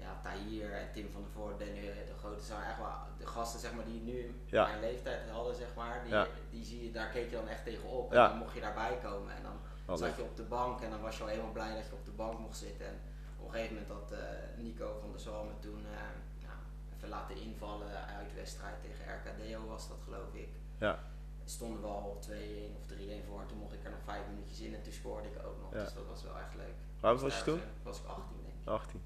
ja. 0.00 0.20
Tahir 0.22 0.72
en 0.72 0.92
Tim 0.92 1.08
van 1.12 1.22
der 1.22 1.30
Voort, 1.30 1.58
Danny 1.58 1.80
de 1.80 2.14
Grote. 2.18 2.42
zijn 2.42 2.62
echt 2.62 2.78
wel 2.78 2.88
de 3.18 3.26
gasten 3.26 3.60
zeg 3.60 3.72
maar, 3.74 3.84
die 3.84 4.00
nu 4.00 4.40
Ja. 4.46 4.66
mijn 4.66 4.80
leeftijd 4.80 5.30
hadden, 5.30 5.54
zeg 5.54 5.74
maar, 5.76 6.02
die, 6.04 6.12
Ja. 6.12 6.26
die 6.50 6.64
zie 6.64 6.84
je, 6.84 6.90
daar 6.92 7.08
keek 7.08 7.30
je 7.30 7.36
dan 7.36 7.48
echt 7.48 7.64
tegenop. 7.64 8.12
En 8.12 8.16
dan 8.28 8.38
mocht 8.38 8.54
je 8.54 8.60
daarbij 8.60 8.98
komen 9.02 9.36
en 9.36 9.42
dan 9.42 9.98
zat 9.98 10.16
je 10.16 10.22
op 10.22 10.36
de 10.36 10.42
bank 10.42 10.80
en 10.80 10.90
dan 10.90 11.00
was 11.00 11.16
je 11.16 11.22
al 11.22 11.28
helemaal 11.28 11.52
blij 11.52 11.74
dat 11.74 11.86
je 11.86 11.92
op 11.92 12.04
de 12.04 12.10
bank 12.10 12.38
mocht 12.38 12.56
zitten. 12.56 12.86
En 12.86 13.00
op 13.38 13.46
een 13.46 13.52
gegeven 13.52 13.74
moment 13.74 13.92
had 13.92 14.12
eh, 14.12 14.18
Nico 14.56 14.98
van 15.00 15.10
der 15.10 15.20
Zalmen 15.20 15.58
toen 15.60 15.78
eh, 15.86 16.00
nou, 16.46 16.56
even 16.96 17.08
laten 17.08 17.36
invallen 17.36 18.06
uit 18.18 18.34
wedstrijd 18.34 18.74
tegen 18.82 19.04
RKDO 19.14 19.66
was 19.66 19.88
dat 19.88 19.98
geloof 20.04 20.32
ik. 20.34 20.48
Ja. 20.78 20.98
Stonden 21.44 21.80
we 21.80 21.86
al 21.86 22.18
2-1 22.20 22.76
of 22.78 22.86
3-1 22.86 23.24
voor 23.26 23.40
en 23.40 23.46
toen 23.46 23.58
mocht 23.58 23.72
ik 23.72 23.84
er 23.84 23.90
nog 23.90 24.00
5 24.04 24.20
minuutjes 24.28 24.60
in 24.60 24.74
en 24.74 24.82
toen 24.82 24.92
scoorde 24.92 25.28
ik 25.28 25.46
ook 25.46 25.58
nog. 25.62 25.70
Dus 25.82 25.94
dat 25.94 26.06
was 26.06 26.22
wel 26.22 26.38
echt 26.38 26.54
leuk. 26.56 26.74
Oud 27.00 27.20
was 27.20 27.38
je 27.38 27.44
toen? 27.44 27.60
Was 27.82 27.98
ik 27.98 28.06
18 28.06 28.24
denk 28.42 28.54
ik. 28.62 28.68
18. 28.68 29.02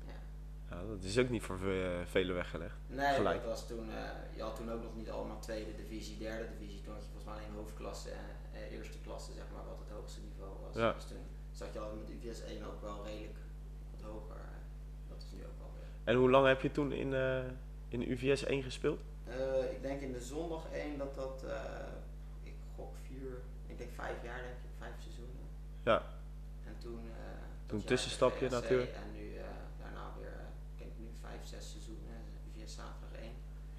Ja. 0.71 0.83
Dat 0.89 1.03
is 1.03 1.19
ook 1.19 1.29
niet 1.29 1.43
voor 1.43 1.59
ve- 1.59 2.03
velen 2.05 2.35
weggelegd. 2.35 2.77
Nee, 2.87 3.15
Gelijk. 3.15 3.41
dat 3.41 3.49
was 3.51 3.67
toen, 3.67 3.91
eh, 3.91 3.97
je 4.37 4.43
had 4.43 4.57
toen 4.57 4.71
ook 4.73 4.83
nog 4.83 4.97
niet 4.97 5.11
allemaal 5.11 5.39
tweede 5.41 5.75
divisie, 5.77 6.19
derde 6.19 6.49
divisie. 6.59 6.83
Toen 6.83 6.93
had 6.95 7.03
je 7.03 7.09
volgens 7.09 7.25
mij 7.35 7.35
alleen 7.45 7.57
hoofdklasse 7.57 8.11
en 8.11 8.27
eh, 8.53 8.73
eerste 8.77 8.99
klasse, 9.05 9.33
zeg 9.33 9.45
maar, 9.55 9.65
wat 9.65 9.79
het 9.79 9.89
hoogste 9.97 10.21
niveau 10.21 10.53
was. 10.67 10.75
Ja. 10.75 10.93
Dus 10.93 11.05
toen 11.05 11.19
zat 11.53 11.73
je 11.73 11.79
al 11.79 11.95
met 11.95 12.11
UVS 12.11 12.41
1 12.43 12.65
ook 12.65 12.81
wel 12.83 13.05
redelijk 13.05 13.39
wat 13.91 14.11
hoger. 14.11 14.37
eh. 14.37 15.09
dat 15.09 15.19
is 15.19 15.27
nu 15.33 15.45
ook 15.45 15.59
wel 15.59 15.71
weer. 15.75 15.89
En 16.15 16.15
hoe 16.21 16.31
lang 16.31 16.47
heb 16.47 16.61
je 16.61 16.71
toen 16.71 16.93
in, 16.93 17.13
in 17.89 18.11
UVS 18.11 18.45
1 18.45 18.63
gespeeld? 18.63 19.01
Ik 19.71 19.83
denk 19.83 20.01
in 20.01 20.13
de 20.13 20.21
zondag 20.21 20.65
1 20.73 20.99
dat 20.99 21.15
dat, 21.15 21.45
ik 22.43 22.55
gok 22.77 22.95
vier, 23.07 23.33
ik 23.67 23.79
denk 23.79 23.91
vijf 23.93 24.23
jaar 24.23 24.43
denk 24.43 24.55
ik, 24.55 24.71
vijf 24.79 24.95
seizoenen. 25.03 25.45
Ja. 25.83 26.03
En 26.67 26.75
toen, 26.79 27.01
Toen 27.67 27.85
tussenstapje 27.85 28.47
GHC 28.47 28.53
natuurlijk. 28.53 28.91
En 28.93 29.13
nu 29.13 29.37
eh, 29.37 29.45
daarna 29.83 30.13
weer, 30.19 30.29
eh, 30.29 30.47
ik 30.73 30.79
denk 30.79 30.91
nu 30.99 31.07
UVS 32.61 32.75
zaterdag 32.75 33.19
1. 33.21 33.31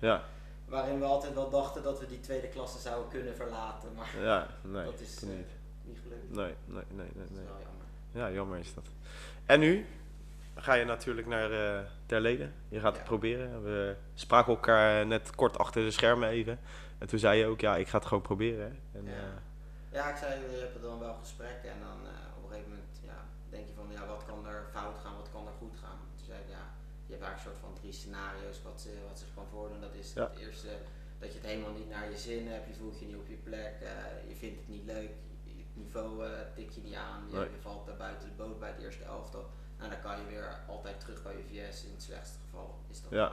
Ja, 0.05 0.23
Waarin 0.65 0.99
we 0.99 1.05
altijd 1.05 1.33
wel 1.33 1.49
dachten 1.49 1.83
dat 1.83 1.99
we 1.99 2.05
die 2.05 2.19
tweede 2.19 2.47
klasse 2.47 2.79
zouden 2.79 3.09
kunnen 3.09 3.35
verlaten, 3.35 3.89
maar 3.95 4.09
ja, 4.21 4.47
nee, 4.61 4.85
dat 4.91 4.99
is 4.99 5.23
eh, 5.23 5.29
niet. 5.29 5.47
niet 5.83 5.97
gelukt. 6.03 6.29
Nee, 6.35 6.53
nee, 6.65 6.83
nee, 6.89 6.95
nee, 6.97 7.07
Dat 7.13 7.23
is 7.23 7.29
nee. 7.35 7.45
wel 7.45 7.57
jammer. 7.63 7.85
Ja, 8.11 8.31
jammer 8.31 8.59
is 8.59 8.73
dat. 8.73 8.83
En 9.45 9.59
nu 9.59 9.85
ga 10.55 10.73
je 10.73 10.85
natuurlijk 10.85 11.27
naar 11.27 11.51
eh 11.51 11.85
Terleden. 12.05 12.53
Je 12.69 12.79
gaat 12.79 12.95
het 12.95 13.03
proberen. 13.03 13.63
We 13.63 13.95
spraken 14.13 14.53
elkaar 14.53 15.05
net 15.07 15.35
kort 15.35 15.57
achter 15.57 15.83
de 15.83 15.91
schermen 15.91 16.29
even. 16.29 16.59
En 16.97 17.07
toen 17.07 17.19
zei 17.19 17.39
je 17.39 17.45
ook, 17.45 17.59
ja, 17.61 17.75
ik 17.77 17.87
ga 17.87 17.97
het 17.97 18.07
gewoon 18.07 18.23
proberen. 18.23 18.79
En, 18.91 19.03
Ja. 19.05 19.11
eh, 19.11 19.97
Ja, 19.97 20.09
ik 20.09 20.17
zei, 20.17 20.31
je 20.41 20.57
hebt 20.59 20.81
dan 20.81 20.99
wel 20.99 21.13
gesprekken 21.13 21.69
en 21.71 21.79
dan 21.79 21.99
eh, 22.11 22.37
op 22.37 22.43
een 22.43 22.49
gegeven 22.49 22.69
moment 22.69 22.99
ja, 23.01 23.17
denk 23.49 23.67
je 23.67 23.73
van 23.73 23.85
ja, 23.91 24.05
wat 24.07 24.23
kan 24.27 24.45
er 24.47 24.63
fout 24.71 24.97
gaan, 25.03 25.15
wat 25.15 25.29
kan 25.33 25.47
er 25.47 25.53
goed 25.59 25.75
gaan. 25.83 25.97
Toen 26.17 26.25
zei 26.25 26.39
ik 26.39 26.49
ja, 26.57 26.63
je 27.07 27.11
hebt 27.13 27.23
eigenlijk 27.25 27.35
een 27.35 27.51
soort 27.51 27.65
van 27.65 27.73
drie 27.81 27.93
scenario's 27.99 28.57
wat, 28.69 28.81
ze, 28.81 28.89
wat 29.09 29.19
zich 29.19 29.31
kan 29.35 29.47
voordoen. 29.53 29.81
Dat 29.87 29.94
is 30.05 30.13
Ja. 30.13 30.29
het 30.29 30.39
eerste 30.39 30.67
dat 31.19 31.29
je 31.33 31.37
het 31.39 31.47
helemaal 31.47 31.71
niet 31.79 31.89
naar 31.89 32.09
je 32.09 32.17
zin 32.17 32.47
hebt, 32.47 32.67
je 32.67 32.73
voelt 32.73 32.99
je 32.99 33.05
niet 33.05 33.15
op 33.15 33.27
je 33.27 33.35
plek, 33.35 33.73
eh, 33.81 34.29
je 34.29 34.35
vindt 34.35 34.59
het 34.59 34.67
niet 34.67 34.85
leuk, 34.85 35.09
je- 35.43 35.51
het 35.57 35.75
niveau 35.83 36.25
eh 36.25 36.31
tik 36.55 36.69
je 36.71 36.81
niet 36.81 36.95
aan, 36.95 37.21
je, 37.31 37.35
Nee. 37.37 37.49
je 37.55 37.61
valt 37.61 37.85
daar 37.85 37.95
buiten 37.97 38.27
de 38.29 38.35
boot 38.35 38.59
bij 38.59 38.69
het 38.69 38.81
eerste 38.83 39.03
elftal. 39.03 39.45
Nou, 39.77 39.89
dan 39.89 40.01
kan 40.01 40.17
je 40.19 40.25
weer 40.25 40.59
altijd 40.67 40.99
terug 40.99 41.23
bij 41.23 41.33
UVS 41.35 41.83
in 41.83 41.91
het 41.91 42.03
slechtste 42.03 42.37
geval. 42.43 42.75
Is 42.89 43.01
dat 43.01 43.11
Ja. 43.11 43.31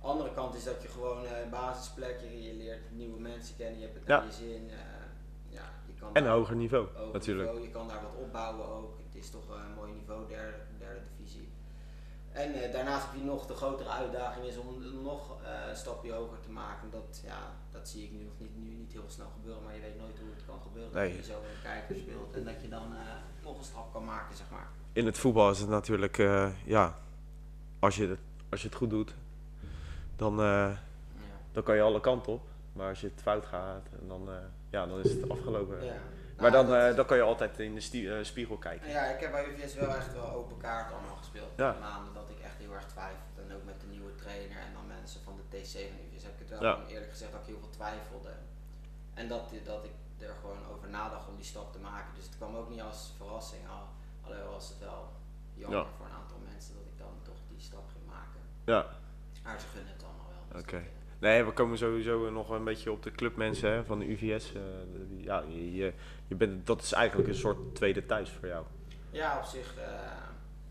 andere 0.00 0.32
kant 0.34 0.54
is 0.54 0.64
dat 0.64 0.82
je 0.82 0.88
gewoon 0.88 1.24
eh, 1.24 1.40
een 1.40 1.50
basisplek, 1.50 2.20
je, 2.20 2.42
je 2.42 2.54
leert 2.54 2.90
nieuwe 2.90 3.20
mensen 3.20 3.56
kennen, 3.56 3.78
je 3.78 3.84
hebt 3.84 3.98
het 3.98 4.06
Ja. 4.06 4.16
naar 4.18 4.26
je 4.26 4.32
zin. 4.32 4.70
ja, 5.50 5.72
je 5.86 5.92
kan 6.00 6.14
en 6.14 6.24
een 6.24 6.30
hoger 6.30 6.56
niveau, 6.56 6.86
hoger 6.94 7.12
natuurlijk. 7.12 7.48
niveau, 7.48 7.66
je 7.68 7.72
kan 7.72 7.88
daar 7.88 8.02
wat 8.02 8.14
opbouwen 8.14 8.66
ook. 8.68 8.98
Het 9.06 9.14
is 9.22 9.30
toch 9.30 9.48
een 9.48 9.74
mooi 9.74 9.92
niveau, 9.92 10.28
derde, 10.28 10.56
derde 10.78 11.00
divisie. 11.16 11.48
En 12.38 12.52
eh, 12.62 12.72
daarnaast 12.72 13.04
heb 13.06 13.14
je 13.20 13.24
nog 13.26 13.46
de 13.46 13.54
grotere 13.54 13.88
uitdaging 13.88 14.46
is 14.46 14.56
om 14.56 14.66
nog 15.02 15.36
eh, 15.42 15.68
een 15.70 15.76
stapje 15.76 16.12
hoger 16.12 16.40
te 16.40 16.50
maken. 16.50 16.90
Dat, 16.90 17.20
ja, 17.24 17.38
dat 17.70 17.88
zie 17.88 18.04
ik 18.04 18.12
nu 18.12 18.22
nog 18.24 18.32
niet, 18.38 18.56
nu 18.56 18.68
niet 18.74 18.92
heel 18.92 19.04
snel 19.06 19.26
gebeuren, 19.34 19.62
maar 19.62 19.74
je 19.74 19.80
weet 19.80 19.98
nooit 19.98 20.18
hoe 20.18 20.28
het 20.34 20.44
kan 20.46 20.60
gebeuren. 20.62 20.92
Nee. 20.94 21.16
Dat 21.16 21.26
je 21.26 21.32
zo 21.32 21.38
in 21.38 21.48
de 21.54 21.62
kijker 21.62 21.96
speelt 21.96 22.34
en 22.34 22.44
dat 22.44 22.62
je 22.62 22.68
dan 22.68 22.92
eh, 22.94 23.00
nog 23.42 23.58
een 23.58 23.64
stap 23.64 23.92
kan 23.92 24.04
maken, 24.04 24.36
zeg 24.36 24.50
maar. 24.50 24.68
In 24.92 25.06
het 25.06 25.18
voetbal 25.18 25.50
is 25.50 25.58
het 25.58 25.68
natuurlijk, 25.68 26.16
ja, 26.64 26.98
als 27.78 27.96
je, 27.96 28.06
het, 28.08 28.20
als 28.48 28.60
je 28.62 28.68
het 28.68 28.76
goed 28.76 28.90
doet, 28.90 29.14
dan, 30.16 30.36
Ja. 30.36 30.78
dan 31.52 31.62
kan 31.62 31.74
je 31.76 31.82
alle 31.82 32.00
kanten 32.00 32.32
op. 32.32 32.46
Maar 32.72 32.88
als 32.88 33.00
je 33.00 33.06
het 33.06 33.22
fout 33.22 33.44
gaat, 33.46 33.86
dan, 34.06 34.28
ja, 34.70 34.86
dan 34.86 35.00
is 35.00 35.12
het 35.12 35.28
afgelopen. 35.28 35.84
Ja. 35.84 35.96
Maar 36.40 36.50
Nou, 36.50 36.66
dan, 36.66 36.74
dat 36.78 36.90
eh, 36.90 36.96
dan 36.96 37.06
kan 37.06 37.16
je 37.16 37.22
altijd 37.22 37.58
in 37.58 37.74
de 37.74 38.16
eh, 38.16 38.24
spiegel 38.24 38.56
kijken. 38.56 38.88
Ja, 38.88 39.02
ik 39.04 39.20
heb 39.20 39.30
bij 39.32 39.44
UVS 39.48 39.74
wel 39.74 39.94
echt 39.94 40.12
wel 40.12 40.30
open 40.30 40.56
kaart 40.56 40.92
allemaal 40.92 41.16
gespeeld. 41.16 41.50
Ja. 41.56 41.72
De 41.72 41.78
maanden 41.78 42.14
dat 42.14 42.28
ik 42.30 42.38
echt 42.40 42.56
heel 42.58 42.72
erg 42.74 42.86
twijfelde. 42.86 43.40
En 43.48 43.54
ook 43.56 43.64
met 43.64 43.80
de 43.80 43.86
nieuwe 43.86 44.14
trainer 44.14 44.56
en 44.66 44.72
dan 44.72 44.86
mensen 44.86 45.20
van 45.24 45.34
de 45.36 45.46
TC 45.58 45.72
van 45.72 45.98
UVS 46.06 46.22
heb 46.22 46.32
ik 46.32 46.38
het 46.38 46.48
wel 46.48 46.62
Ja. 46.62 46.78
eerlijk 46.88 47.10
gezegd 47.10 47.32
dat 47.32 47.40
ik 47.40 47.46
heel 47.46 47.58
veel 47.58 47.70
twijfelde. 47.70 48.32
En 49.14 49.28
dat, 49.28 49.44
dat 49.64 49.84
ik 49.84 49.94
er 50.28 50.34
gewoon 50.40 50.62
over 50.72 50.88
nadacht 50.88 51.28
om 51.28 51.36
die 51.36 51.44
stap 51.44 51.72
te 51.72 51.78
maken. 51.78 52.14
Dus 52.14 52.24
het 52.24 52.36
kwam 52.36 52.56
ook 52.56 52.68
niet 52.70 52.80
als 52.80 53.12
verrassing. 53.16 53.62
Al, 53.68 53.84
alleen 54.26 54.44
was 54.50 54.68
het 54.68 54.78
wel 54.78 55.02
jammer 55.54 55.78
Ja. 55.78 55.86
voor 55.96 56.06
een 56.06 56.18
aantal 56.22 56.38
mensen 56.52 56.74
dat 56.74 56.84
ik 56.92 56.98
dan 56.98 57.14
toch 57.22 57.40
die 57.48 57.60
stap 57.60 57.86
ging 57.94 58.06
maken. 58.06 58.40
Ja, 58.64 58.80
Maar 59.44 59.60
ze 59.60 59.66
gunnen 59.74 59.92
het 59.92 60.02
allemaal 60.04 60.28
wel. 60.34 60.42
dus 60.52 60.62
Oké. 60.62 60.76
eh, 60.76 60.82
nee, 61.18 61.44
we 61.44 61.52
komen 61.52 61.78
sowieso 61.78 62.30
nog 62.30 62.50
een 62.50 62.64
beetje 62.64 62.92
op 62.92 63.02
de 63.02 63.10
clubmensen 63.12 63.70
hè, 63.72 63.84
van 63.84 63.98
de 63.98 64.10
UVS. 64.10 64.52
eh, 64.54 64.60
ja, 65.16 65.42
je, 65.48 65.92
je, 66.26 66.34
bent, 66.34 66.66
dat 66.66 66.82
is 66.82 66.92
eigenlijk 66.92 67.28
een 67.28 67.34
soort 67.34 67.74
tweede 67.74 68.06
thuis 68.06 68.30
voor 68.30 68.48
jou. 68.48 68.64
Ja, 69.10 69.38
op 69.38 69.44
zich 69.44 69.76
eh, 69.76 69.84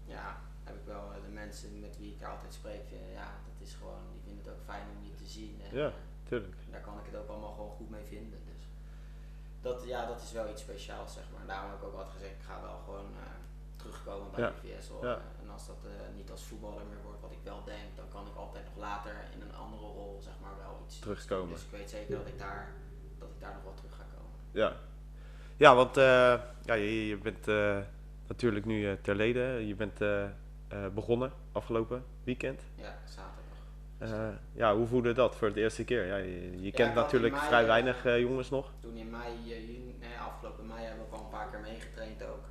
ja, 0.06 0.42
heb 0.64 0.76
ik 0.76 0.86
wel 0.86 1.12
eh, 1.16 1.22
de 1.26 1.32
mensen 1.34 1.80
met 1.80 1.98
wie 2.00 2.16
ik 2.20 2.24
altijd 2.28 2.54
spreek. 2.54 2.84
ja, 3.14 3.30
dat 3.46 3.68
is 3.68 3.74
gewoon, 3.74 4.02
die 4.12 4.22
vinden 4.26 4.44
het 4.46 4.54
ook 4.54 4.64
fijn 4.66 4.84
om 4.98 5.04
je 5.06 5.16
te 5.16 5.26
zien. 5.26 5.62
En, 5.72 5.78
Ja. 5.78 5.92
Tuurlijk. 6.30 6.56
daar 6.72 6.82
kan 6.82 6.94
ik 7.00 7.06
het 7.12 7.16
ook 7.22 7.30
allemaal 7.30 7.52
gewoon 7.54 7.70
goed 7.70 7.90
mee 7.90 8.04
vinden. 8.08 8.40
Dus 8.46 8.64
dat, 9.62 9.84
ja, 9.86 10.06
dat 10.06 10.22
is 10.22 10.32
wel 10.32 10.50
iets 10.50 10.62
speciaals, 10.62 11.14
zeg 11.14 11.24
maar. 11.34 11.46
Daarom 11.48 11.70
heb 11.70 11.80
ik 11.80 11.86
ook 11.86 11.94
altijd 11.94 12.14
gezegd, 12.16 12.34
ik 12.34 12.46
ga 12.50 12.62
wel 12.62 12.80
gewoon 12.86 13.10
terugkomen 13.76 14.32
bij 14.32 14.44
Ja. 14.44 14.50
de 14.50 14.60
VS. 14.68 14.90
Ja. 15.02 15.22
En 15.42 15.50
als 15.50 15.68
dat 15.68 15.82
niet 16.16 16.32
als 16.32 16.44
voetballer 16.44 16.86
meer 16.90 17.02
wordt, 17.04 17.22
wat 17.22 17.32
ik 17.32 17.44
wel 17.44 17.64
denk, 17.64 17.88
dan 17.96 18.06
kan 18.10 18.28
ik 18.28 18.36
altijd 18.36 18.66
nog 18.66 18.78
later 18.78 19.16
in 19.36 19.42
een 19.42 19.56
andere 19.56 19.82
rol, 20.00 20.20
zeg 20.24 20.34
iets 20.88 21.00
Terugkomen. 21.00 21.54
Dus 21.54 21.64
ik 21.64 21.72
weet 21.72 21.90
zeker 21.90 22.18
dat 22.18 22.28
ik 22.28 22.40
daar, 22.40 22.68
dat 23.20 23.28
ik 23.28 23.42
daar 23.42 23.54
nog 23.54 23.64
wel 23.64 23.74
terug 23.74 23.96
ga 23.96 24.04
komen. 24.16 24.32
Ja, 24.52 24.74
ja 25.58 25.76
want 25.76 25.98
eh, 25.98 26.40
ja, 26.66 26.74
je, 26.74 27.08
je 27.08 27.18
bent 27.18 27.48
eh, 27.48 27.78
natuurlijk 28.28 28.66
nu 28.66 28.90
eh, 28.90 28.94
ter 29.02 29.16
lede. 29.16 29.68
Je 29.68 29.76
bent 29.76 30.00
begonnen 30.94 31.32
afgelopen 31.52 32.04
weekend. 32.24 32.62
Ja, 32.76 32.98
zaterdag. 33.06 34.40
Ja, 34.54 34.76
hoe 34.76 34.88
voelde 34.88 35.14
dat 35.14 35.36
voor 35.36 35.54
de 35.54 35.62
eerste 35.62 35.84
keer? 35.84 36.06
Ja, 36.06 36.16
je, 36.16 36.62
je 36.62 36.72
kent 36.72 36.96
natuurlijk 36.96 37.34
mei, 37.34 37.46
vrij 37.46 37.66
weinig 37.66 38.04
jongens 38.04 38.50
nog. 38.50 38.72
Toen 38.80 38.96
in 38.96 39.10
mei, 39.10 39.34
juni, 39.44 39.96
nee, 40.00 40.18
afgelopen 40.18 40.68
mei 40.68 40.86
hebben 40.86 41.06
we 41.10 41.16
al 41.16 41.24
een 41.24 41.30
paar 41.30 41.50
keer 41.50 41.60
meegetraind 41.60 42.24
ook. 42.24 42.44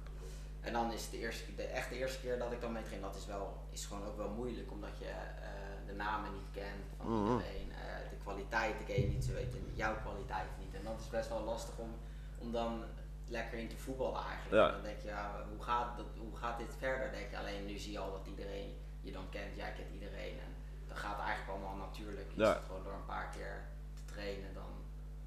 En 0.66 0.72
dan 0.72 0.92
is 0.92 1.02
het 1.02 1.10
de 1.10 1.18
eerste, 1.18 1.54
de 1.54 1.62
echt 1.62 1.88
de 1.88 1.96
eerste 1.96 2.20
keer 2.20 2.38
dat 2.38 2.52
ik 2.52 2.60
dan 2.60 2.72
meetrain, 2.72 3.00
dat 3.00 3.16
is, 3.16 3.26
wel, 3.26 3.66
is 3.70 3.86
gewoon 3.86 4.06
ook 4.06 4.16
wel 4.16 4.28
moeilijk, 4.30 4.70
omdat 4.70 4.98
je 4.98 5.04
eh, 5.08 5.48
de 5.86 5.92
namen 5.92 6.32
niet 6.32 6.50
kent 6.52 6.84
van 6.96 7.06
Mhm. 7.22 7.32
iedereen. 7.32 7.72
eh, 7.72 8.10
de 8.10 8.16
kwaliteiten 8.22 8.84
ken 8.84 9.00
je 9.00 9.06
niet, 9.08 9.24
ze 9.24 9.32
weten 9.32 9.60
jouw 9.74 9.96
kwaliteit 10.00 10.48
niet. 10.58 10.74
En 10.74 10.84
dat 10.84 11.00
is 11.00 11.08
best 11.08 11.28
wel 11.28 11.42
lastig 11.44 11.76
om, 11.78 11.90
om 12.38 12.52
dan 12.52 12.84
lekker 13.28 13.58
in 13.58 13.68
te 13.68 13.76
voetballen 13.76 14.22
eigenlijk. 14.24 14.62
Ja. 14.62 14.70
Dan 14.72 14.82
denk 14.82 15.00
je, 15.00 15.08
ja, 15.08 15.30
hoe 15.54 15.62
gaat, 15.62 15.96
dat, 15.96 16.06
hoe 16.18 16.36
gaat 16.36 16.58
dit 16.58 16.74
verder? 16.78 17.10
Denk 17.10 17.30
je, 17.30 17.38
alleen 17.38 17.66
nu 17.66 17.78
zie 17.78 17.92
je 17.92 17.98
al 17.98 18.10
dat 18.12 18.26
iedereen 18.26 18.76
je 19.00 19.12
dan 19.12 19.28
kent, 19.30 19.56
jij 19.56 19.72
kent 19.72 19.90
iedereen. 19.92 20.38
En 20.46 20.50
dan 20.88 20.96
gaat 20.96 21.16
het 21.16 21.26
eigenlijk 21.26 21.50
allemaal 21.58 21.76
natuurlijk. 21.86 22.28
Je 22.34 22.40
Ja. 22.40 22.52
zit 22.52 22.62
gewoon 22.66 22.82
door 22.84 22.92
een 22.92 23.04
paar 23.14 23.28
keer 23.36 23.64
te 23.94 24.04
trainen, 24.12 24.54
dan, 24.54 24.70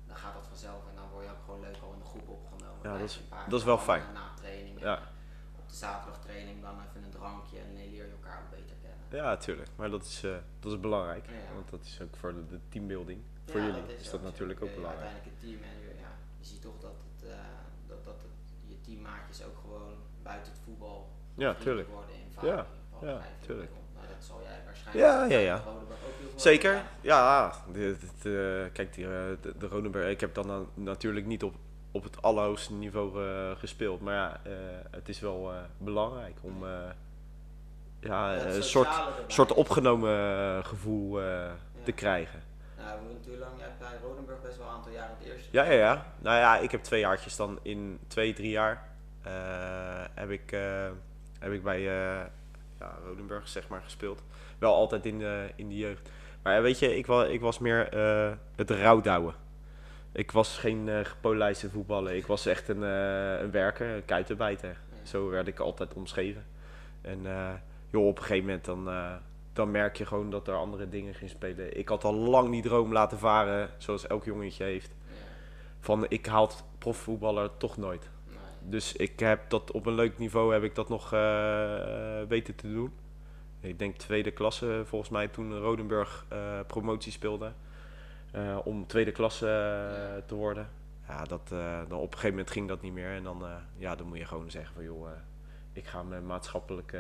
dan 0.08 0.16
gaat 0.18 0.34
dat 0.34 0.48
vanzelf. 0.48 0.82
En 0.90 0.96
dan 0.96 1.10
word 1.12 1.26
je 1.26 1.32
ook 1.32 1.44
gewoon 1.46 1.60
leuk 1.60 1.78
al 1.84 1.94
in 1.94 2.00
de 2.00 2.06
groep 2.06 2.28
opgenomen. 2.30 2.80
Ja, 2.84 2.92
dat 2.98 3.02
is- 3.10 3.22
dat 3.50 3.60
is 3.60 3.66
wel 3.66 3.78
fijn. 3.78 4.04
Na 4.14 4.34
training. 4.36 4.80
Ja. 4.80 5.00
Op 5.70 5.76
de 5.76 5.82
zaterdagtraining 5.82 6.62
dan 6.62 6.76
even 6.90 7.04
een 7.04 7.10
drankje 7.10 7.58
en 7.60 7.66
dan 7.66 7.76
leer 7.76 8.06
je 8.06 8.12
elkaar 8.12 8.40
ook 8.44 8.50
beter 8.50 8.76
kennen. 8.82 9.06
Ja, 9.10 9.24
natuurlijk. 9.24 9.70
Maar 9.76 9.90
dat 9.90 10.04
is, 10.06 10.24
eh, 10.24 10.32
dat 10.60 10.72
is 10.72 10.80
belangrijk. 10.80 11.26
Ja. 11.28 11.54
Want 11.54 11.70
dat 11.70 11.82
is 11.84 12.00
ook 12.02 12.16
voor 12.16 12.34
de, 12.34 12.46
de 12.48 12.60
teambuilding. 12.70 13.22
Voor 13.46 13.60
Ja, 13.60 13.66
jullie 13.66 13.96
is, 13.98 14.10
dat 14.10 14.22
natuurlijk 14.22 14.62
ook 14.64 14.76
belangrijk. 14.76 15.06
Uiteindelijk 15.12 15.42
het 15.42 15.50
team 15.50 15.64
en 15.72 15.80
je, 15.82 16.00
ja, 16.02 16.12
je 16.40 16.46
ziet 16.46 16.62
toch 16.62 16.80
dat, 16.80 16.96
het, 17.08 17.30
eh, 17.30 17.36
dat, 17.88 18.04
dat 18.06 18.22
het, 18.22 18.54
je 18.68 18.82
teammaatjes 18.82 19.44
ook 19.44 19.58
gewoon 19.62 19.94
buiten 20.24 20.52
het 20.52 20.62
voetbal 20.64 21.10
Ja, 21.36 21.54
tuurlijk. 21.54 21.88
worden 21.90 22.16
in 22.16 22.48
Ja, 22.48 22.66
vaak. 22.92 23.02
ja, 23.02 23.22
tuurlijk. 23.46 23.72
Nou, 23.96 24.08
dat 24.08 24.26
zal 24.26 24.42
jij 24.44 24.62
waarschijnlijk 24.66 25.06
Ja, 25.08 25.26
ja, 25.26 25.40
ja. 25.40 25.64
Zeker, 26.36 26.84
ja. 27.02 27.54
Dit, 27.72 28.02
dit, 28.02 28.26
eh, 28.26 28.72
kijk, 28.74 28.94
die, 28.94 29.06
de, 29.06 29.54
de 29.92 30.10
ik 30.10 30.20
heb 30.20 30.34
dan 30.34 30.48
na- 30.48 30.66
natuurlijk 30.74 31.26
niet 31.26 31.44
op, 31.44 31.56
op 31.92 32.04
het 32.04 32.22
allerhoogste 32.22 32.74
niveau 32.74 33.26
eh, 33.26 33.52
gespeeld. 33.58 34.02
Maar 34.02 34.14
ja, 34.14 34.40
eh, 34.44 34.52
het 34.92 35.10
is 35.10 35.20
wel 35.20 35.52
eh, 35.52 35.58
belangrijk 35.78 36.38
om 36.42 36.66
ja, 36.66 36.96
Ja, 38.00 38.46
een 38.46 38.64
soort, 38.64 38.88
erbij. 38.88 39.24
soort 39.28 39.54
opgenomen 39.54 40.66
gevoel 40.66 41.20
te 41.84 41.92
krijgen. 41.92 42.42
Nou, 42.78 43.00
hoe 43.26 43.38
lang? 43.38 43.52
Jij 43.58 43.68
hebt 43.68 43.80
bij 43.80 43.98
Rodenburg 44.04 44.42
best 44.42 44.58
wel 44.58 44.68
een 44.68 44.74
aantal 44.74 44.92
jaar 44.92 45.10
in 45.10 45.16
het 45.26 45.34
eerste. 45.34 45.50
Ja, 45.52 45.64
ja, 45.64 45.72
ja. 45.72 46.06
Nou 46.20 46.38
ja, 46.38 46.58
ik 46.58 46.72
heb 46.72 46.84
twee 46.84 47.00
jaartjes 47.00 47.36
dan 47.36 47.60
in 47.62 48.00
twee, 48.08 48.34
drie 48.34 48.50
jaar 48.50 48.88
heb, 50.14 50.30
ik, 50.30 50.50
heb 51.40 51.52
ik 51.52 51.64
bij 51.64 51.82
ja, 52.80 52.98
Rodenburg 53.06 53.48
zeg 53.48 53.68
maar 53.68 53.82
gespeeld. 53.82 54.24
Wel 54.58 54.74
altijd 54.74 55.06
in 55.06 55.20
de, 55.20 55.50
in 55.56 55.70
de 55.70 55.78
jeugd. 55.78 56.10
Maar 56.44 56.62
weet 56.62 56.80
je, 56.80 56.98
ik, 56.98 57.06
wa, 57.06 57.26
ik 57.26 57.42
was 57.42 57.60
meer 57.60 57.96
het 58.56 58.70
rouwdouwen. 58.70 59.34
Ik 60.12 60.32
was 60.32 60.58
geen 60.58 60.90
eh 60.90 61.06
gepolijste 61.06 61.70
voetballer. 61.70 62.14
Ik 62.14 62.26
was 62.26 62.46
echt 62.46 62.68
een, 62.68 62.84
eh, 62.84 63.40
een 63.40 63.52
werker, 63.52 63.88
een 63.96 64.06
kuitenbijter. 64.06 64.78
Zo 65.04 65.30
werd 65.30 65.48
ik 65.48 65.60
altijd 65.60 65.94
omschreven. 65.94 66.46
En 67.02 67.26
eh, 67.26 67.54
joh, 67.92 68.08
op 68.08 68.18
een 68.18 68.24
gegeven 68.24 68.46
moment 68.46 68.66
dan, 68.66 68.90
dan 69.54 69.72
merk 69.72 69.96
je 69.98 70.06
gewoon 70.06 70.30
dat 70.30 70.48
er 70.48 70.56
andere 70.56 70.90
dingen 70.90 71.14
gaan 71.14 71.30
spelen. 71.30 71.78
Ik 71.78 71.90
had 71.90 72.04
al 72.04 72.14
lang 72.14 72.52
die 72.52 72.62
droom 72.62 72.94
laten 72.94 73.18
varen, 73.18 73.70
zoals 73.78 74.08
elk 74.08 74.26
jongetje 74.26 74.64
heeft. 74.64 74.92
Ja, 75.08 75.14
Van 75.80 76.06
ik 76.08 76.26
haal 76.26 76.52
profvoetballer 76.78 77.58
toch 77.58 77.78
nooit. 77.78 78.10
nee. 78.28 78.38
Dus 78.62 78.96
ik 78.96 79.20
heb 79.20 79.50
dat 79.50 79.72
op 79.72 79.86
een 79.86 79.96
leuk 79.96 80.18
niveau 80.18 80.54
heb 80.54 80.64
ik 80.64 80.76
dat 80.76 80.90
nog 80.90 81.10
weten 82.28 82.56
te 82.56 82.74
doen. 82.74 82.94
Ik 83.60 83.80
denk 83.80 83.96
tweede 83.96 84.32
klasse 84.32 84.82
volgens 84.86 85.10
mij 85.10 85.28
toen 85.28 85.58
Rodenburg 85.58 86.26
promotie 86.68 87.12
speelde. 87.12 87.52
Eh, 88.32 88.58
om 88.64 88.88
tweede 88.88 89.12
klasse 89.12 89.48
eh, 89.48 90.24
te 90.26 90.36
worden. 90.36 90.68
Ja, 91.08 91.24
dat, 91.24 91.50
eh, 91.52 91.80
dan 91.88 91.98
op 91.98 92.04
een 92.06 92.14
gegeven 92.14 92.30
moment 92.30 92.52
ging 92.52 92.68
dat 92.68 92.82
niet 92.82 92.94
meer. 92.94 93.10
En 93.12 93.24
dan, 93.24 93.44
eh, 93.46 93.52
ja, 93.78 93.96
dan 93.96 94.08
moet 94.08 94.18
je 94.18 94.26
gewoon 94.26 94.52
zeggen 94.52 94.74
van 94.76 94.84
joh, 94.84 95.08
eh, 95.10 95.14
ik 95.74 95.86
ga 95.86 96.04
mijn 96.04 96.26
maatschappelijke 96.26 97.00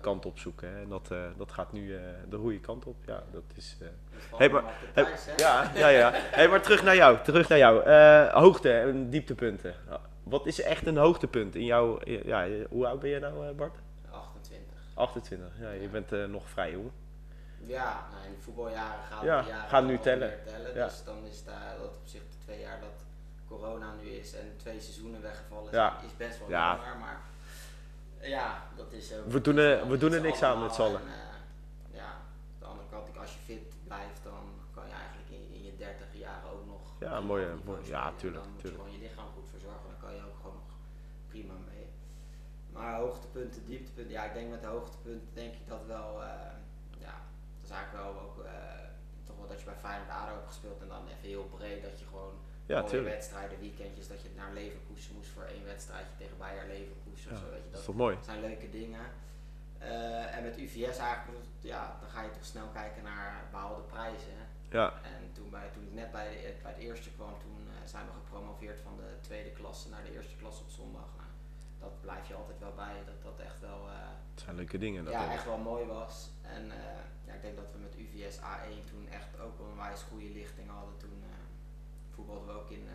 kant 0.00 0.26
opzoeken. 0.26 0.68
hè. 0.74 0.82
En 0.82 0.88
dat, 0.88 1.10
eh, 1.10 1.18
dat 1.36 1.52
gaat 1.52 1.72
nu 1.72 1.94
eh, 1.96 2.00
de 2.28 2.36
goede 2.36 2.60
kant 2.60 2.84
op. 2.86 2.96
Ja, 3.06 3.22
dat 3.32 3.42
is... 3.54 3.76
eh, 3.80 3.86
Dat 4.30 4.38
Hey, 4.38 4.48
maar- 4.48 4.62
op 4.64 4.70
Hey, 4.92 5.04
thuis, 5.04 5.28
ja, 5.36 5.70
ja, 5.74 5.88
ja. 5.88 6.10
Hey, 6.14 6.48
maar 6.48 6.60
terug 6.62 6.82
naar 6.82 6.96
jou. 6.96 7.18
Terug 7.24 7.48
naar 7.48 7.58
jou. 7.58 7.82
Eh, 7.84 8.32
hoogte 8.34 8.72
en 8.72 9.10
dieptepunten. 9.10 9.74
Wat 10.22 10.46
is 10.46 10.60
echt 10.62 10.86
een 10.86 10.96
hoogtepunt 10.96 11.54
in 11.54 11.64
jouw... 11.64 11.98
Ja, 12.04 12.46
hoe 12.70 12.86
oud 12.86 13.00
ben 13.00 13.10
je 13.10 13.18
nou, 13.18 13.46
eh, 13.48 13.54
Bart? 13.54 13.76
28. 14.10 14.76
28. 14.94 15.48
Ja, 15.60 15.70
je 15.70 15.88
bent 15.88 16.12
eh, 16.12 16.24
nog 16.24 16.48
vrij 16.48 16.70
jong. 16.72 16.90
Ja, 17.66 18.06
nou, 18.12 18.24
in 18.26 18.34
de 18.34 18.40
voetbaljaren 18.40 19.04
gaan 19.04 19.24
Ja, 19.24 19.40
die 19.42 19.50
jaren 19.50 19.68
gaan 19.68 19.86
nu 19.86 19.98
tellen. 19.98 20.32
Ja. 20.74 20.84
Dus 20.84 21.04
dan 21.04 21.24
is 21.24 21.44
daar 21.44 21.76
dat 21.78 21.86
op 21.86 21.96
zich 22.04 22.20
de 22.20 22.36
twee 22.44 22.60
jaar 22.60 22.80
dat 22.80 23.04
corona 23.48 23.94
nu 24.02 24.08
is 24.08 24.34
en 24.34 24.54
twee 24.56 24.80
seizoenen 24.80 25.22
weggevallen 25.22 25.64
is, 25.70 25.76
Ja. 25.76 25.98
is 26.04 26.16
best 26.16 26.38
wel 26.38 26.48
Ja. 26.48 26.70
jammer. 26.76 26.96
Maar 26.98 27.20
ja, 28.20 28.62
dat 28.76 28.92
is 28.92 29.12
ook. 29.14 29.26
We 29.26 29.40
doen 29.40 29.56
er- 29.56 29.88
we 29.88 29.96
doen 29.98 30.12
er 30.12 30.20
niks 30.20 30.42
aan 30.42 30.62
met 30.62 30.74
z'n 30.74 30.80
allen. 30.82 31.00
en, 31.00 31.06
eh, 31.06 31.96
ja, 31.96 32.04
aan 32.10 32.58
de 32.58 32.64
andere 32.64 32.88
kant, 32.90 33.18
als 33.18 33.32
je 33.32 33.38
fit 33.44 33.74
blijft, 33.84 34.20
dan 34.22 34.42
kan 34.74 34.86
je 34.86 34.92
eigenlijk 34.92 35.30
in, 35.30 35.54
in 35.54 35.64
je 35.64 35.76
dertig 35.76 36.06
jaar 36.12 36.40
ook 36.52 36.66
nog. 36.66 36.80
Ja, 37.00 37.20
mooi. 37.20 37.46
Ja, 37.84 38.12
tuurlijk, 38.16 38.42
Dan 38.42 38.52
moet 38.52 38.60
tuurlijk. 38.60 38.62
je 38.62 38.68
gewoon 38.70 38.90
je 38.92 38.98
lichaam 38.98 39.26
goed 39.34 39.48
verzorgen, 39.50 39.86
dan 39.90 40.00
kan 40.08 40.14
je 40.14 40.22
ook 40.28 40.36
gewoon 40.36 40.54
nog 40.56 40.76
prima 41.28 41.54
mee. 41.72 41.86
Maar 42.72 42.94
hoogtepunten, 42.94 43.66
dieptepunten, 43.66 44.12
ja, 44.12 44.24
ik 44.24 44.32
denk 44.34 44.50
met 44.50 44.60
de 44.60 44.66
hoogtepunten 44.66 45.28
denk 45.34 45.52
ik 45.54 45.68
dat 45.68 45.82
wel, 45.86 46.22
eh, 46.22 46.28
eigenlijk 47.70 48.04
wel 48.04 48.22
ook 48.22 48.44
eh, 48.44 48.52
toch 49.26 49.36
wel 49.36 49.48
dat 49.48 49.58
je 49.60 49.64
bij 49.64 49.80
Feyenoord 49.84 50.10
ADO 50.10 50.32
hebt 50.34 50.46
gespeeld 50.46 50.80
en 50.82 50.88
dan 50.88 51.02
even 51.06 51.28
heel 51.34 51.44
breed 51.56 51.82
dat 51.82 51.98
je 52.00 52.04
gewoon 52.12 52.34
Ja, 52.66 53.02
wedstrijden, 53.02 53.60
weekendjes, 53.60 54.08
dat 54.08 54.22
je 54.22 54.28
naar 54.36 54.52
Leverkusen 54.52 55.14
moest 55.14 55.30
voor 55.30 55.42
één 55.42 55.64
wedstrijdje 55.64 56.14
tegen 56.18 56.36
Bayer 56.38 56.66
Leverkusen 56.66 57.30
Ja, 57.30 57.36
of 57.36 57.42
zo, 57.42 57.50
weet 57.50 57.64
je, 57.64 57.70
dat 57.70 57.80
is 57.80 57.86
dat 57.86 57.94
toch 57.94 58.04
mooi? 58.04 58.16
zijn 58.24 58.40
leuke 58.40 58.70
dingen. 58.70 59.04
Eh, 59.78 60.36
en 60.36 60.42
met 60.42 60.56
UVS 60.58 60.98
eigenlijk, 60.98 61.46
ja, 61.60 61.96
dan 62.00 62.10
ga 62.10 62.22
je 62.22 62.30
toch 62.30 62.44
snel 62.44 62.68
kijken 62.72 63.02
naar 63.02 63.44
behaalde 63.50 63.82
prijzen. 63.82 64.38
Ja, 64.70 64.92
En 65.02 65.32
toen, 65.32 65.50
bij, 65.50 65.68
toen 65.72 65.82
ik 65.82 65.92
net 65.92 66.10
bij, 66.12 66.28
de, 66.30 66.54
bij 66.62 66.72
het 66.72 66.80
eerste 66.80 67.10
kwam, 67.10 67.34
toen 67.44 67.68
eh, 67.68 67.88
zijn 67.88 68.06
we 68.06 68.12
gepromoveerd 68.12 68.80
van 68.80 68.96
de 68.96 69.08
tweede 69.20 69.50
klasse 69.50 69.88
naar 69.88 70.02
de 70.04 70.12
eerste 70.12 70.36
klasse 70.36 70.62
op 70.62 70.70
zondag. 70.70 71.08
Nou, 71.16 71.28
dat 71.78 72.00
blijf 72.00 72.28
je 72.28 72.34
altijd 72.34 72.58
wel 72.58 72.74
bij, 72.76 72.94
dat 73.06 73.22
dat 73.22 73.46
echt 73.46 73.60
wel, 73.60 73.88
het 74.34 74.40
zijn 74.44 74.56
leuke 74.56 74.78
dingen. 74.78 75.04
Dat 75.04 75.12
ja, 75.12 75.32
echt 75.32 75.44
wel 75.44 75.58
mooi 75.58 75.84
was. 75.86 76.30
En 76.56 76.70
eh, 76.70 76.76
ja, 77.26 77.32
ik 77.32 77.42
denk 77.42 77.56
dat 77.56 77.72
we 77.72 77.78
met 77.78 77.94
UVS 78.02 78.36
A1 78.38 78.90
toen 78.90 79.08
echt 79.08 79.40
ook 79.40 79.58
wel 79.58 79.66
een 79.68 79.76
wijs 79.76 80.02
goede 80.02 80.30
lichting 80.30 80.68
hadden. 80.68 80.96
Toen 80.96 81.22
eh, 81.22 81.36
voetbalden 82.14 82.46
we 82.46 82.52
ook 82.60 82.70
in 82.70 82.86
eh, 82.88 82.94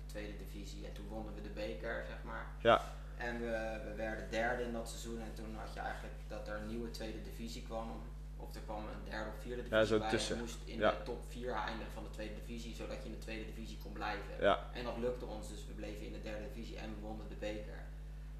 de 0.00 0.06
tweede 0.06 0.36
divisie 0.36 0.86
en 0.86 0.92
toen 0.92 1.08
wonnen 1.08 1.34
we 1.34 1.40
de 1.40 1.48
beker, 1.62 2.04
zeg 2.08 2.22
maar. 2.22 2.46
Ja. 2.60 2.80
En 3.16 3.40
we, 3.40 3.80
we 3.84 3.94
werden 3.94 4.30
derde 4.30 4.62
in 4.62 4.72
dat 4.72 4.88
seizoen 4.88 5.20
en 5.20 5.34
toen 5.34 5.54
had 5.56 5.74
je 5.74 5.80
eigenlijk 5.80 6.14
dat 6.28 6.48
er 6.48 6.56
een 6.56 6.66
nieuwe 6.66 6.90
tweede 6.90 7.22
divisie 7.22 7.62
kwam. 7.62 8.02
Of 8.36 8.54
er 8.54 8.60
kwam 8.60 8.78
een 8.84 9.04
derde 9.10 9.30
of 9.30 9.40
vierde 9.40 9.62
divisie 9.62 9.78
Ja, 9.78 9.84
zo 9.84 9.98
bij. 9.98 10.10
tussen. 10.10 10.34
En 10.36 10.40
je 10.40 10.46
moest 10.46 10.58
in 10.64 10.78
Ja. 10.78 10.90
de 10.90 11.02
top 11.02 11.22
4 11.28 11.52
eindigen 11.52 11.92
van 11.92 12.02
de 12.02 12.10
tweede 12.10 12.34
divisie, 12.34 12.74
zodat 12.74 12.96
je 13.02 13.04
in 13.08 13.14
de 13.14 13.18
tweede 13.18 13.44
divisie 13.44 13.78
kon 13.82 13.92
blijven. 13.92 14.34
Ja, 14.40 14.58
En 14.72 14.84
dat 14.84 14.96
lukte 14.98 15.24
ons, 15.24 15.48
dus 15.48 15.66
we 15.66 15.72
bleven 15.72 16.06
in 16.06 16.12
de 16.12 16.22
derde 16.22 16.44
divisie 16.52 16.76
en 16.78 16.94
we 16.94 17.00
wonnen 17.00 17.28
de 17.28 17.34
beker. 17.34 17.78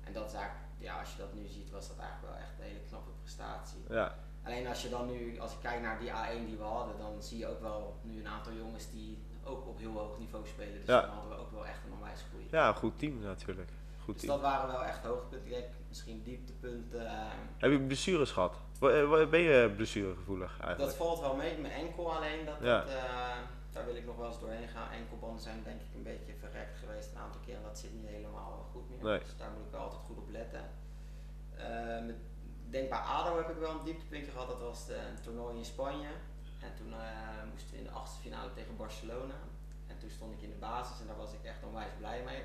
En 0.05 0.13
dat 0.13 0.27
is 0.27 0.33
eigenlijk, 0.35 0.69
ja, 0.79 0.99
als 1.01 1.11
je 1.13 1.19
dat 1.19 1.35
nu 1.35 1.47
ziet, 1.47 1.71
was 1.71 1.89
dat 1.89 1.99
eigenlijk 1.99 2.33
wel 2.33 2.43
echt 2.43 2.53
een 2.59 2.65
hele 2.65 2.81
knappe 2.89 3.11
prestatie. 3.23 3.79
ja, 3.89 4.15
Alleen 4.45 4.67
als 4.67 4.83
je 4.83 4.89
dan 4.89 5.07
nu, 5.11 5.41
als 5.41 5.53
ik 5.53 5.59
kijk 5.63 5.81
naar 5.81 5.99
die 5.99 6.11
A1 6.11 6.47
die 6.47 6.57
we 6.57 6.63
hadden, 6.63 6.99
dan 6.99 7.23
zie 7.23 7.39
je 7.39 7.47
ook 7.47 7.61
wel 7.61 7.97
nu 8.03 8.21
een 8.21 8.29
aantal 8.29 8.53
jongens 8.53 8.91
die 8.91 9.19
ook 9.45 9.67
op 9.67 9.79
heel 9.79 9.93
hoog 9.93 10.19
niveau 10.19 10.47
spelen. 10.47 10.75
Dus 10.79 10.87
Ja. 10.87 11.01
dan 11.01 11.11
hadden 11.11 11.31
we 11.31 11.37
ook 11.43 11.51
wel 11.53 11.67
echt 11.67 11.79
een 11.87 11.93
onwijs 11.93 12.21
goede. 12.31 12.45
ja, 12.51 12.69
een 12.69 12.75
goed 12.75 12.99
team 12.99 13.21
natuurlijk. 13.21 13.69
Goed 14.05 14.15
Dus 14.15 14.23
team. 14.23 14.33
dat 14.33 14.51
waren 14.51 14.67
wel 14.73 14.85
echt 14.85 15.05
hoogtepunten. 15.05 15.59
Ik 15.59 15.65
misschien 15.89 16.23
dieptepunten. 16.23 17.07
eh, 17.07 17.27
Heb 17.59 17.71
je 17.71 17.81
blessures 17.81 18.31
gehad? 18.31 18.55
Wa- 18.79 19.27
Ben 19.27 19.41
je 19.41 19.73
blessuregevoelig 19.77 20.57
dat 20.57 20.67
eigenlijk? 20.67 20.97
valt 20.97 21.21
wel 21.21 21.35
mee. 21.37 21.59
Mijn 21.59 21.73
enkel 21.73 22.15
alleen, 22.17 22.45
dat, 22.45 22.55
Ja. 22.61 22.79
dat, 22.81 22.89
eh, 22.89 23.37
daar 23.73 23.85
wil 23.85 23.95
ik 23.97 24.07
nog 24.07 24.17
wel 24.17 24.27
eens 24.27 24.41
doorheen 24.41 24.69
gaan. 24.69 24.91
Enkelbanden 24.91 25.43
zijn 25.43 25.63
denk 25.65 25.81
ik 25.81 25.95
een 25.95 26.03
beetje 26.03 26.33
verrekt 26.41 26.79
geweest 26.79 27.11
een 27.13 27.19
aantal 27.21 27.41
keer. 27.45 27.57
En 27.57 27.63
dat 27.63 27.79
zit 27.79 27.93
niet 27.95 28.07
helemaal 28.07 28.69
goed 28.73 28.89
meer. 28.91 29.03
Nee. 29.11 29.19
Dus 29.19 29.37
daar 29.37 29.51
moet 29.51 29.65
ik 29.67 29.71
wel 29.73 29.81
altijd 29.81 30.03
goed 30.07 30.17
op 30.17 30.31
letten. 30.31 30.65
Eh, 31.57 32.15
denk 32.75 32.89
bij 32.89 32.99
ADO 32.99 33.37
heb 33.37 33.49
ik 33.51 33.57
wel 33.57 33.71
een 33.71 33.85
dieptepuntje 33.85 34.31
gehad. 34.33 34.49
Dat 34.49 34.61
was 34.61 34.87
de, 34.87 34.95
een 34.97 35.21
toernooi 35.23 35.57
in 35.59 35.65
Spanje. 35.65 36.09
En 36.61 36.75
toen 36.77 36.93
eh, 36.93 37.43
moesten 37.53 37.71
we 37.73 37.77
in 37.79 37.85
de 37.85 37.91
achtste 37.91 38.21
finale 38.21 38.53
tegen 38.53 38.77
Barcelona. 38.77 39.35
En 39.87 39.99
toen 39.99 40.11
stond 40.11 40.33
ik 40.33 40.43
in 40.43 40.51
de 40.51 40.57
basis 40.57 41.01
en 41.01 41.07
daar 41.07 41.17
was 41.17 41.33
ik 41.33 41.43
echt 41.45 41.63
onwijs 41.65 41.93
blij 41.99 42.23
mee. 42.25 42.43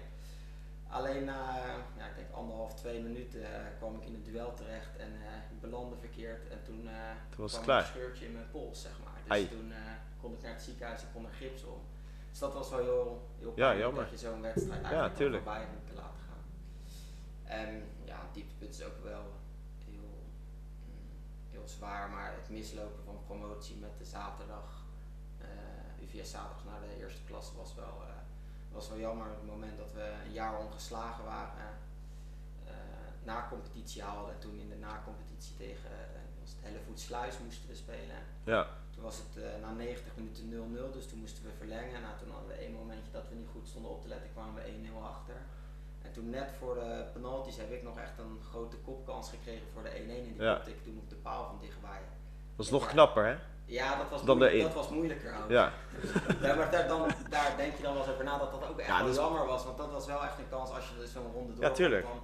Alleen 0.90 1.24
na, 1.26 1.56
ja, 1.98 2.06
ik 2.06 2.16
denk 2.16 2.32
anderhalf, 2.32 2.74
twee 2.76 3.02
minuten 3.02 3.44
eh, 3.56 3.62
kwam 3.78 3.96
ik 3.96 4.06
in 4.06 4.14
een 4.14 4.24
duel 4.24 4.54
terecht 4.54 4.98
en 4.98 5.12
eh, 5.14 5.52
ik 5.52 5.60
belandde 5.62 5.96
verkeerd. 5.98 6.48
En 6.50 6.64
toen, 6.64 6.88
eh, 6.88 6.94
Toen 7.30 7.42
was 7.42 7.52
het 7.52 7.62
kwam 7.62 7.64
klaar. 7.64 7.80
een 7.82 7.88
scheurtje 7.88 8.26
in 8.26 8.34
mijn 8.34 8.50
pols, 8.52 8.82
zeg 8.82 8.92
maar. 9.04 9.14
Dus 9.24 9.32
Ai. 9.32 9.48
toen 9.50 9.72
eh, 9.72 9.78
kon 10.22 10.34
ik 10.34 10.42
naar 10.42 10.52
het 10.54 10.62
ziekenhuis 10.62 11.02
en 11.02 11.08
kon 11.14 11.26
er 11.26 11.32
gips 11.34 11.64
om. 11.64 11.82
Dus 12.30 12.40
dat 12.40 12.54
was 12.54 12.70
wel 12.70 12.80
heel, 12.80 13.28
heel 13.40 13.50
Ja, 13.50 13.54
pijnlijk 13.56 13.80
jammer. 13.80 14.02
dat 14.04 14.12
je 14.12 14.18
zo'n 14.28 14.42
wedstrijd 14.42 14.84
eigenlijk 14.84 15.18
ja, 15.20 15.30
voorbij 15.32 15.68
moet 15.74 15.96
laten 15.96 16.20
gaan. 16.28 16.44
En 17.44 17.84
ja, 18.04 18.20
het 18.26 18.34
dieptepunt 18.34 18.74
is 18.74 18.84
ook 18.84 19.04
wel 19.04 19.24
zwaar, 21.70 22.10
maar 22.10 22.34
het 22.34 22.50
mislopen 22.50 23.04
van 23.04 23.24
promotie 23.26 23.76
met 23.76 23.98
de 23.98 24.06
zaterdag, 24.06 24.84
eh 25.38 26.04
UVS 26.04 26.30
zaterdag 26.32 26.66
naar 26.66 26.82
de 26.82 26.98
eerste 27.02 27.24
klasse 27.24 27.56
was 27.56 27.76
wel, 27.76 27.98
eh, 28.08 28.14
was 28.72 28.90
wel 28.90 29.00
jammer. 29.00 29.28
Het 29.28 29.46
moment 29.46 29.78
dat 29.78 29.94
we 29.94 30.14
een 30.26 30.34
jaar 30.34 30.58
ongeslagen 30.60 31.24
waren, 31.24 31.78
eh 32.66 32.74
na 33.24 33.48
competitie 33.50 34.02
haalden 34.04 34.34
en 34.34 34.40
toen 34.40 34.60
in 34.60 34.70
de 34.70 34.76
na-competitie 34.76 35.56
tegen 35.56 35.90
was 36.40 36.50
het 36.50 36.62
Hellevoet 36.62 37.00
Sluis 37.00 37.40
moesten 37.40 37.70
we 37.70 37.76
spelen. 37.76 38.20
Ja, 38.44 38.68
Toen 38.94 39.04
was 39.04 39.18
het 39.18 39.62
na 39.62 39.72
90 39.72 40.16
minuten 40.16 40.50
0-0, 40.50 40.92
dus 40.92 41.08
toen 41.08 41.20
moesten 41.20 41.44
we 41.44 41.52
verlengen. 41.58 42.02
Nou, 42.02 42.18
toen 42.20 42.32
hadden 42.32 42.48
we 42.48 42.54
één 42.54 42.74
momentje 42.74 43.12
dat 43.12 43.30
we 43.30 43.36
niet 43.36 43.48
goed 43.52 43.68
stonden 43.68 43.92
op 43.92 44.02
te 44.02 44.08
letten, 44.08 44.32
kwamen 44.32 44.56
we 44.56 44.70
1-0 44.70 45.04
achter. 45.04 45.36
En 46.10 46.16
toen 46.16 46.30
net 46.30 46.50
voor 46.60 46.74
de 46.74 47.04
penalties 47.14 47.58
heb 47.58 47.72
ik 47.72 47.84
nog 47.84 47.98
echt 48.00 48.18
een 48.18 48.40
grote 48.50 48.76
kopkans 48.78 49.30
gekregen 49.30 49.68
voor 49.74 49.84
de 49.84 49.90
1-1 49.90 49.94
en 49.94 50.24
die 50.24 50.42
Ja. 50.44 50.54
kopte 50.56 50.70
ik 50.70 50.84
toen 50.84 50.98
op 51.04 51.10
de 51.10 51.16
paal 51.16 51.46
van 51.46 51.58
dichtbij. 51.62 52.00
dat 52.56 52.66
is 52.66 52.72
nog 52.72 52.84
Ja. 52.84 52.90
knapper 52.90 53.26
hè? 53.26 53.36
Ja, 53.66 53.98
dat 53.98 54.10
was, 54.10 54.24
Dan 54.24 54.40
de 54.40 54.60
dat 54.62 54.74
was 54.74 54.90
moeilijker 54.90 55.36
ook. 55.44 55.50
Ja, 55.50 55.72
Ja, 56.48 56.56
maar 56.56 56.72
daar, 56.72 56.88
dan, 56.88 57.12
daar 57.30 57.54
denk 57.58 57.76
je 57.76 57.84
dan 57.84 57.94
wel 57.94 58.02
eens 58.04 58.12
over 58.12 58.24
na 58.24 58.38
dat 58.38 58.52
dat 58.52 58.70
ook 58.70 58.80
echt 58.80 58.88
Ja, 58.88 59.04
wel 59.04 59.14
jammer 59.14 59.46
was. 59.46 59.64
Want 59.64 59.78
dat 59.78 59.92
was 59.92 60.06
wel 60.06 60.24
echt 60.24 60.38
een 60.38 60.50
kans 60.50 60.70
als 60.70 60.90
je 60.90 60.96
dus 61.00 61.12
zo'n 61.12 61.32
ronde 61.34 61.54
door 61.54 61.64
Ja, 61.64 61.72
tuurlijk. 61.72 62.04
Dan, 62.06 62.20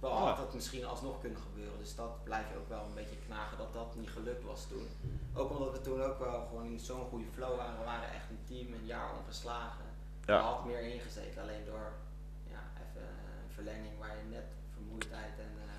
wel 0.00 0.10
had 0.12 0.36
dat 0.36 0.54
misschien 0.54 0.86
alsnog 0.86 1.20
kunnen 1.20 1.38
gebeuren. 1.38 1.78
Dus 1.78 1.94
dat 1.94 2.24
blijf 2.24 2.44
je 2.52 2.56
ook 2.58 2.68
wel 2.68 2.84
een 2.88 2.94
beetje 2.94 3.16
knagen 3.26 3.58
dat 3.58 3.72
dat 3.72 3.94
niet 3.96 4.10
gelukt 4.10 4.44
was 4.44 4.66
toen. 4.68 4.86
Ook 5.34 5.50
omdat 5.50 5.72
we 5.72 5.80
toen 5.80 6.02
ook 6.02 6.18
wel 6.18 6.46
gewoon 6.48 6.66
in 6.66 6.78
zo'n 6.80 7.06
goede 7.10 7.30
flow 7.34 7.56
waren. 7.56 7.78
We 7.78 7.84
waren 7.84 8.08
echt 8.14 8.28
een 8.30 8.42
team, 8.48 8.72
een 8.72 8.86
jaar 8.86 9.08
ongeslagen. 9.20 9.84
Er 10.26 10.34
had 10.34 10.64
meer 10.64 10.80
ingezeten, 10.80 11.42
alleen 11.42 11.64
door 11.64 11.92
verlenging 13.58 13.98
waar 13.98 14.16
je 14.20 14.26
net 14.36 14.48
vermoeidheid 14.74 15.34
en 15.46 15.52
eh, 15.66 15.70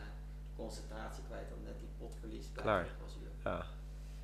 concentratie 0.56 1.24
kwijt 1.28 1.50
had. 1.50 1.62
Net 1.65 1.80
die 1.80 1.89
potverlies. 1.98 2.46
Klaar. 2.54 2.88
ja. 3.44 3.65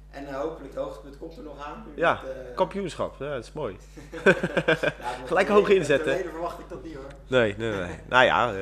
En 0.10 0.28
eh, 0.28 0.36
hopelijk 0.36 0.74
het 0.74 0.84
hoogtepunt 0.84 1.18
komt 1.18 1.38
er 1.38 1.44
nog 1.44 1.66
aan. 1.66 1.86
Ja, 1.96 2.22
met, 2.24 2.32
eh, 2.32 2.56
Kampioenschap, 2.56 3.16
ja, 3.20 3.34
dat 3.34 3.44
is 3.44 3.52
mooi. 3.52 3.76
met 4.24 4.94
Gelijk 5.26 5.48
hoog 5.48 5.68
met 5.68 5.78
inzetten. 5.78 6.14
leden 6.14 6.32
verwacht 6.32 6.60
ik 6.60 6.70
dat 6.70 6.84
niet 6.84 6.96
hoor. 6.96 7.08
Nee, 7.28 7.56
nee, 7.58 7.72
nee. 7.72 7.96
nou 8.14 8.26
ja, 8.26 8.54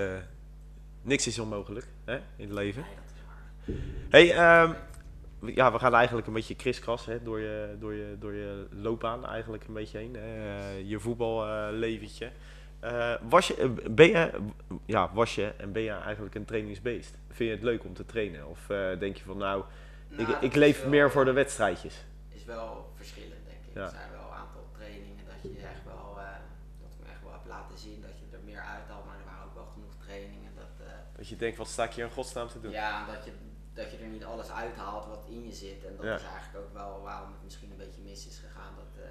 niks 1.02 1.28
is 1.28 1.40
onmogelijk 1.40 1.88
hè, 2.06 2.16
in 2.16 2.46
het 2.46 2.54
leven. 2.54 2.86
Hey, 4.10 4.34
ehm, 4.34 4.74
ja, 5.40 5.72
we 5.72 5.80
gaan 5.80 5.94
eigenlijk 5.94 6.28
een 6.28 6.34
beetje 6.34 6.56
kriskras 6.56 7.06
hè, 7.06 7.24
door, 7.24 7.40
je, 7.40 7.76
door, 7.80 7.94
je, 7.94 8.16
door 8.20 8.34
je 8.34 8.68
loopbaan 8.70 9.26
eigenlijk 9.26 9.68
een 9.68 9.74
beetje 9.74 9.98
heen. 9.98 10.18
je 10.88 11.00
voetballeventje. 11.00 12.32
Eh, 12.84 13.14
was 13.30 13.48
je, 13.48 13.56
eh, 13.56 13.70
ben 13.92 14.08
je, 14.08 14.32
ja, 14.86 15.14
was 15.14 15.36
je 15.36 15.54
en 15.58 15.72
ben 15.72 15.82
je 15.82 15.92
eigenlijk 15.92 16.36
een 16.36 16.46
trainingsbeest? 16.46 17.18
Vind 17.28 17.50
je 17.50 17.56
het 17.56 17.64
leuk 17.64 17.84
om 17.84 17.94
te 17.94 18.06
trainen? 18.06 18.48
Of 18.48 18.70
eh, 18.70 19.00
denk 19.00 19.18
je 19.18 19.24
van 19.24 19.38
nou, 19.38 19.64
Nou, 20.08 20.22
ik, 20.22 20.28
dat 20.28 20.44
ik 20.44 20.56
leef 20.56 20.80
wel- 20.82 20.90
meer 20.90 21.12
voor 21.12 21.26
de 21.26 21.32
wedstrijdjes? 21.32 22.06
is 22.30 22.46
wel 22.46 22.92
verschillend, 22.96 23.46
denk 23.46 23.60
ik. 23.68 23.74
Ja. 23.74 23.84
Er 23.84 23.90
zijn 23.90 24.12
wel 24.12 24.28
een 24.28 24.38
aantal 24.38 24.66
trainingen 24.72 25.26
dat 25.26 25.42
je 25.52 25.60
echt 25.74 25.84
wel, 25.86 26.16
dat 26.82 26.90
ik 26.92 27.06
me 27.06 27.12
echt 27.12 27.24
wel 27.24 27.32
heb 27.32 27.46
laten 27.48 27.78
zien 27.78 28.02
dat 28.02 28.12
je 28.20 28.26
er 28.38 28.44
meer 28.44 28.62
uithaalt, 28.62 29.06
maar 29.06 29.18
er 29.18 29.26
waren 29.32 29.46
ook 29.46 29.54
wel 29.62 29.66
genoeg 29.74 29.96
trainingen 30.06 30.52
dat, 30.56 30.88
Dat 31.18 31.28
je 31.28 31.36
denkt, 31.36 31.58
wat 31.58 31.68
sta 31.68 31.84
ik 31.84 31.94
hier 31.94 32.06
in 32.06 32.12
godsnaam 32.12 32.48
te 32.48 32.60
doen? 32.62 32.72
ja, 32.72 33.06
dat 33.14 33.26
je, 33.26 33.32
dat 33.74 33.92
je 33.92 33.98
er 33.98 34.08
niet 34.08 34.24
alles 34.26 34.52
uithaalt 34.52 35.06
wat 35.08 35.24
in 35.30 35.44
je 35.46 35.54
zit. 35.54 35.86
En 35.86 35.96
dat 35.96 36.06
Ja. 36.06 36.16
is 36.16 36.24
eigenlijk 36.24 36.66
ook 36.66 36.74
wel 36.74 37.02
waarom 37.02 37.32
het 37.32 37.44
misschien 37.44 37.72
een 37.72 37.78
beetje 37.86 38.02
mis 38.02 38.28
is 38.28 38.38
gegaan, 38.46 38.74
dat, 38.76 39.04
eh, 39.04 39.10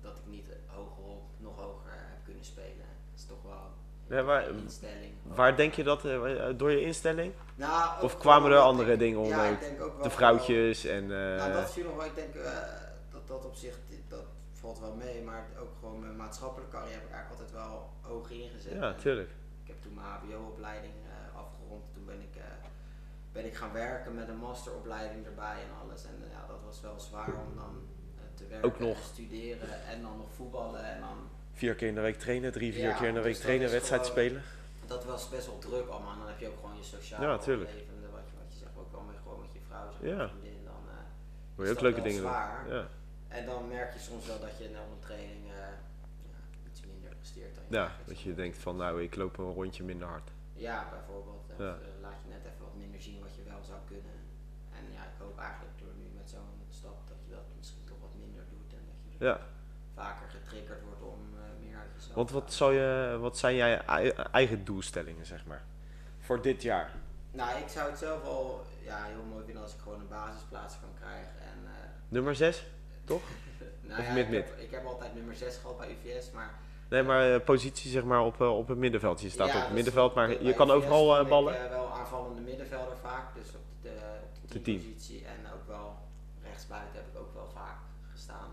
dat 0.00 0.16
ik 0.16 0.26
niet 0.26 0.48
hoger 0.66 1.04
op, 1.04 1.22
nog 1.38 1.56
hoger 1.56 1.90
heb 1.92 2.24
kunnen 2.24 2.44
spelen. 2.44 2.86
Dat 3.10 3.18
is 3.22 3.24
toch 3.26 3.42
wel 3.42 3.66
Ja, 4.06 4.22
maar- 4.22 4.48
een 4.48 4.58
instelling. 4.62 5.12
Waar 5.22 5.56
denk 5.56 5.74
je 5.74 5.82
dat, 5.82 6.04
eh, 6.04 6.44
door 6.56 6.70
je 6.70 6.80
instelling? 6.80 7.32
Nou, 7.54 8.02
Of 8.02 8.18
kwamen 8.18 8.50
er 8.50 8.58
andere 8.58 8.96
dingen 8.96 9.18
om, 9.18 9.26
Ja, 9.28 9.44
eh, 9.44 9.50
ik 9.50 9.60
denk 9.60 9.72
ook 9.80 9.86
wel 9.88 9.96
De 9.96 10.02
wel- 10.02 10.10
vrouwtjes 10.10 10.84
en... 10.84 11.02
eh, 11.02 11.36
Nou, 11.36 11.52
dat 11.52 11.72
viel 11.72 11.84
nog 11.84 11.96
wel. 11.96 12.04
Ik 12.06 12.14
denk 12.14 12.34
eh, 12.34 12.50
dat 13.10 13.28
dat 13.28 13.44
op 13.44 13.54
zich, 13.54 13.78
dat 14.08 14.24
valt 14.52 14.78
wel 14.80 14.94
mee. 14.94 15.22
Maar 15.22 15.46
ook 15.60 15.70
gewoon 15.80 16.00
mijn 16.00 16.16
maatschappelijke 16.16 16.72
carrière 16.76 16.94
heb 16.94 17.04
ik 17.04 17.10
eigenlijk 17.12 17.40
altijd 17.40 17.62
wel 17.64 17.90
hoog 18.00 18.30
ingezet. 18.30 18.72
ja, 18.72 18.94
tuurlijk. 18.94 19.30
ik 19.62 19.68
heb 19.70 19.82
toen 19.82 19.94
mijn 19.94 20.06
HBO-opleiding 20.06 20.92
eh, 21.06 21.38
afgerond. 21.38 21.82
Toen 21.94 22.04
ben 22.04 22.20
ik, 22.20 22.36
eh, 22.36 22.42
ben 23.32 23.44
ik 23.44 23.54
gaan 23.54 23.72
werken 23.72 24.14
met 24.14 24.28
een 24.28 24.36
masteropleiding 24.36 25.26
erbij 25.26 25.56
en 25.66 25.72
alles. 25.86 26.04
En 26.04 26.16
eh, 26.24 26.30
ja, 26.32 26.44
dat 26.48 26.56
was 26.66 26.80
wel 26.80 27.00
zwaar 27.00 27.28
om 27.46 27.56
dan 27.56 27.74
eh, 28.16 28.22
te 28.34 28.46
werken 28.46 28.68
Ook 28.68 28.78
nog. 28.78 28.96
en 28.96 29.02
studeren 29.04 29.84
en 29.86 30.02
dan 30.02 30.16
nog 30.16 30.26
voetballen. 30.36 30.84
En 30.94 31.00
dan, 31.00 31.18
Vier 31.54 31.74
keer 31.74 31.88
in 31.88 31.94
de 31.94 32.00
week 32.00 32.18
trainen, 32.18 32.52
drie, 32.52 32.72
vier 32.72 32.82
Ja, 32.82 32.96
keer 32.96 33.08
in 33.08 33.14
de 33.14 33.20
dus 33.20 33.24
week 33.24 33.34
dat 33.34 33.42
trainen, 33.42 33.70
wedstrijd 33.70 34.06
gewoon- 34.06 34.16
spelen. 34.24 34.42
dat 34.86 35.04
was 35.04 35.28
best 35.28 35.46
wel 35.46 35.58
druk 35.58 35.86
allemaal. 35.88 36.12
En 36.12 36.18
dan 36.18 36.28
heb 36.28 36.38
je 36.40 36.48
ook 36.48 36.58
gewoon 36.60 36.76
je 36.76 36.82
sociale 36.84 37.26
Ja, 37.26 37.38
tuurlijk. 37.38 37.70
leven. 37.70 37.94
en 38.04 38.10
Wat 38.12 38.26
je, 38.30 38.34
wat 38.42 38.52
je 38.52 38.58
zegt 38.58 38.76
ook 38.78 38.92
wel 38.92 39.00
met, 39.00 39.16
gewoon 39.22 39.40
met 39.40 39.52
je 39.52 39.60
vrouw, 39.68 39.86
zeg 40.00 40.10
Ja. 40.10 40.28
vriendin. 40.28 40.64
Dan, 40.64 40.72
Wil 41.54 41.64
je 41.66 41.72
ook 41.72 41.80
leuke 41.80 42.02
dingen 42.02 42.20
doen? 42.22 42.30
zwaar. 42.30 42.68
Ja. 42.74 42.84
En 43.28 43.46
dan 43.46 43.68
merk 43.68 43.92
je 43.92 43.98
soms 44.00 44.26
wel 44.26 44.40
dat 44.40 44.58
je 44.58 44.68
na 44.70 44.78
een 44.80 44.98
training 45.08 45.44
eh, 45.50 45.56
ja, 46.30 46.38
iets 46.70 46.80
minder 46.86 47.10
presteert 47.20 47.54
dan 47.54 47.64
je 47.68 47.74
ja, 47.76 47.86
dat 48.04 48.20
je 48.20 48.34
denkt 48.34 48.58
van 48.58 48.76
nou, 48.76 49.02
ik 49.02 49.14
loop 49.16 49.38
een 49.38 49.52
rondje 49.60 49.84
minder 49.84 50.08
hard. 50.08 50.28
Ja, 50.52 50.88
bijvoorbeeld. 50.90 51.46
Eh, 51.50 51.58
laat 52.06 52.18
je 52.22 52.28
net 52.34 52.42
even 52.50 52.60
wat 52.68 52.74
minder 52.84 53.00
zien 53.00 53.20
wat 53.26 53.34
je 53.38 53.42
wel 53.52 53.62
zou 53.70 53.78
kunnen. 53.92 54.16
En 54.78 54.84
ja, 54.96 55.02
ik 55.12 55.16
hoop 55.24 55.38
eigenlijk 55.38 55.76
door 55.82 55.94
nu 56.02 56.06
met 56.20 56.28
zo'n 56.34 56.54
stap 56.80 56.98
dat 57.08 57.16
je 57.26 57.30
dat 57.38 57.46
misschien 57.58 57.84
toch 57.90 58.00
wat 58.06 58.14
minder 58.24 58.44
doet. 58.54 58.70
En 58.78 58.84
dat 58.90 58.98
je 59.08 59.24
Ja, 59.28 59.36
vaker 60.02 60.28
getriggerd 60.36 60.82
wordt 60.88 61.02
om 61.14 61.20
eh, 61.34 61.42
meer 61.64 61.76
uit 61.82 61.90
jezelf 61.96 62.03
want 62.14 62.30
wat, 62.30 62.52
zou 62.52 62.74
je, 62.74 63.16
wat 63.20 63.38
zijn 63.38 63.54
jij 63.56 63.80
ei- 63.84 64.12
eigen 64.32 64.64
doelstellingen, 64.64 65.26
zeg 65.26 65.44
maar? 65.46 65.62
Voor 66.20 66.42
dit 66.42 66.62
jaar? 66.62 66.90
Nou, 67.30 67.58
ik 67.58 67.68
zou 67.68 67.90
het 67.90 67.98
zelf 67.98 68.22
wel 68.22 68.64
ja, 68.84 69.04
heel 69.04 69.24
mooi 69.30 69.44
vinden 69.44 69.62
als 69.62 69.72
ik 69.74 69.80
gewoon 69.82 70.00
een 70.00 70.08
basisplaats 70.08 70.74
kan 70.80 70.88
krijgen. 71.00 71.28
En, 71.40 71.58
eh, 71.66 71.70
Nummer 72.08 72.34
6? 72.34 72.66
Toch? 73.04 73.22
nou 73.88 74.00
Of 74.00 74.06
ja, 74.06 74.12
mid, 74.12 74.24
ik, 74.24 74.30
mid? 74.30 74.44
heb, 74.44 74.58
ik 74.58 74.70
heb 74.70 74.84
altijd 74.84 75.14
nummer 75.14 75.34
6 75.34 75.56
gehad 75.56 75.78
bij 75.78 75.88
UVS, 76.04 76.30
maar 76.30 76.54
Nee, 76.88 77.02
maar 77.02 77.34
eh, 77.34 77.40
positie 77.44 77.90
zeg 77.90 78.04
maar 78.04 78.20
op, 78.24 78.40
eh, 78.40 78.56
op 78.58 78.68
het 78.68 78.78
middenveld. 78.78 79.20
Je 79.20 79.28
staat 79.30 79.46
Ja, 79.48 79.54
op 79.54 79.60
het 79.60 79.68
is 79.68 79.74
middenveld, 79.74 80.14
maar 80.14 80.42
je 80.44 80.54
kan 80.54 80.68
UVS 80.68 80.74
overal 80.76 81.16
eh, 81.16 81.22
ik, 81.22 81.28
ballen. 81.28 81.64
eh, 81.64 81.68
wel 81.70 81.92
aanvallende 81.92 82.40
middenvelder 82.40 82.96
vaak, 83.02 83.34
dus 83.34 83.48
op 83.48 83.60
de, 83.82 83.92
op 84.44 84.50
de 84.50 84.62
teampositie 84.62 85.24
en 85.26 85.52
ook 85.54 85.66
wel 85.66 85.96
rechtsbuiten 86.42 86.94
heb 86.94 87.04
ik 87.12 87.18
ook 87.20 87.34
wel 87.34 87.48
vaak 87.54 87.76
gestaan. 88.12 88.48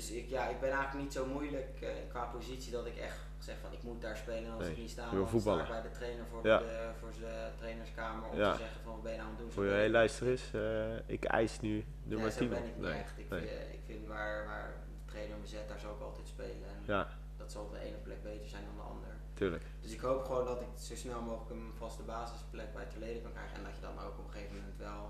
Dus 0.00 0.10
ik, 0.10 0.28
ja, 0.28 0.48
ik 0.48 0.60
ben 0.60 0.70
eigenlijk 0.70 1.04
niet 1.04 1.12
zo 1.12 1.26
moeilijk 1.26 1.80
eh, 1.80 1.88
qua 2.08 2.24
positie 2.24 2.72
dat 2.72 2.86
ik 2.86 2.96
echt 2.96 3.18
zeg 3.38 3.56
van 3.62 3.72
ik 3.72 3.82
moet 3.82 4.00
daar 4.00 4.16
spelen 4.16 4.44
en 4.44 4.50
als 4.52 4.62
Nee, 4.62 4.70
ik 4.72 4.78
niet 4.78 4.90
sta, 4.90 5.10
dan 5.10 5.40
sta 5.40 5.60
ik 5.62 5.68
bij 5.68 5.82
de 5.82 5.90
trainer 5.90 6.26
voor, 6.30 6.46
Ja. 6.46 6.58
de, 6.58 6.90
voor 7.00 7.12
zijn 7.12 7.52
trainerskamer 7.58 8.28
om 8.28 8.36
Ja. 8.38 8.52
te 8.52 8.58
zeggen 8.58 8.80
van 8.84 8.92
wat 8.92 9.02
ben 9.02 9.12
je 9.12 9.18
nou 9.18 9.28
aan 9.30 9.34
het 9.36 9.42
doen. 9.44 9.52
Voor 9.52 9.64
je, 9.64 9.70
hey, 9.70 9.86
ik- 9.86 9.92
luister 9.92 10.26
eens, 10.28 10.52
eh, 10.52 10.96
ik 11.16 11.24
eis 11.24 11.60
nu 11.60 11.84
nummer 12.02 12.28
nee, 12.28 12.36
10 12.36 12.48
zo 12.48 12.54
ben 12.54 12.64
ik 12.68 12.76
niet 12.76 12.84
Nee, 12.84 12.98
echt. 13.00 13.18
Ik, 13.18 13.28
nee. 13.30 13.40
vind, 13.40 13.72
ik 13.72 13.80
vind 13.86 14.06
waar, 14.06 14.46
waar 14.46 14.72
de 15.04 15.10
trainer 15.12 15.36
me 15.38 15.46
zet, 15.46 15.68
daar 15.68 15.78
zou 15.78 15.94
ik 15.96 16.00
altijd 16.02 16.28
spelen. 16.28 16.68
En 16.76 16.82
Ja, 16.84 17.08
dat 17.36 17.52
zal 17.52 17.62
op 17.62 17.72
de 17.72 17.78
ene 17.78 17.96
plek 17.96 18.22
beter 18.22 18.48
zijn 18.48 18.64
dan 18.64 18.76
de 18.76 18.82
andere. 18.92 19.12
tuurlijk. 19.34 19.64
Dus 19.80 19.92
ik 19.92 20.00
hoop 20.00 20.24
gewoon 20.24 20.44
dat 20.44 20.60
ik 20.60 20.68
zo 20.78 20.94
snel 20.94 21.20
mogelijk 21.20 21.50
een 21.50 21.72
vaste 21.76 22.02
basisplek 22.02 22.72
bij 22.72 22.84
Toledo 22.92 23.20
kan 23.20 23.32
krijgen. 23.32 23.56
En 23.56 23.64
dat 23.64 23.74
je 23.74 23.80
dan 23.88 23.98
ook 24.06 24.18
op 24.18 24.24
een 24.26 24.32
gegeven 24.32 24.54
moment 24.56 24.76
wel 24.76 25.02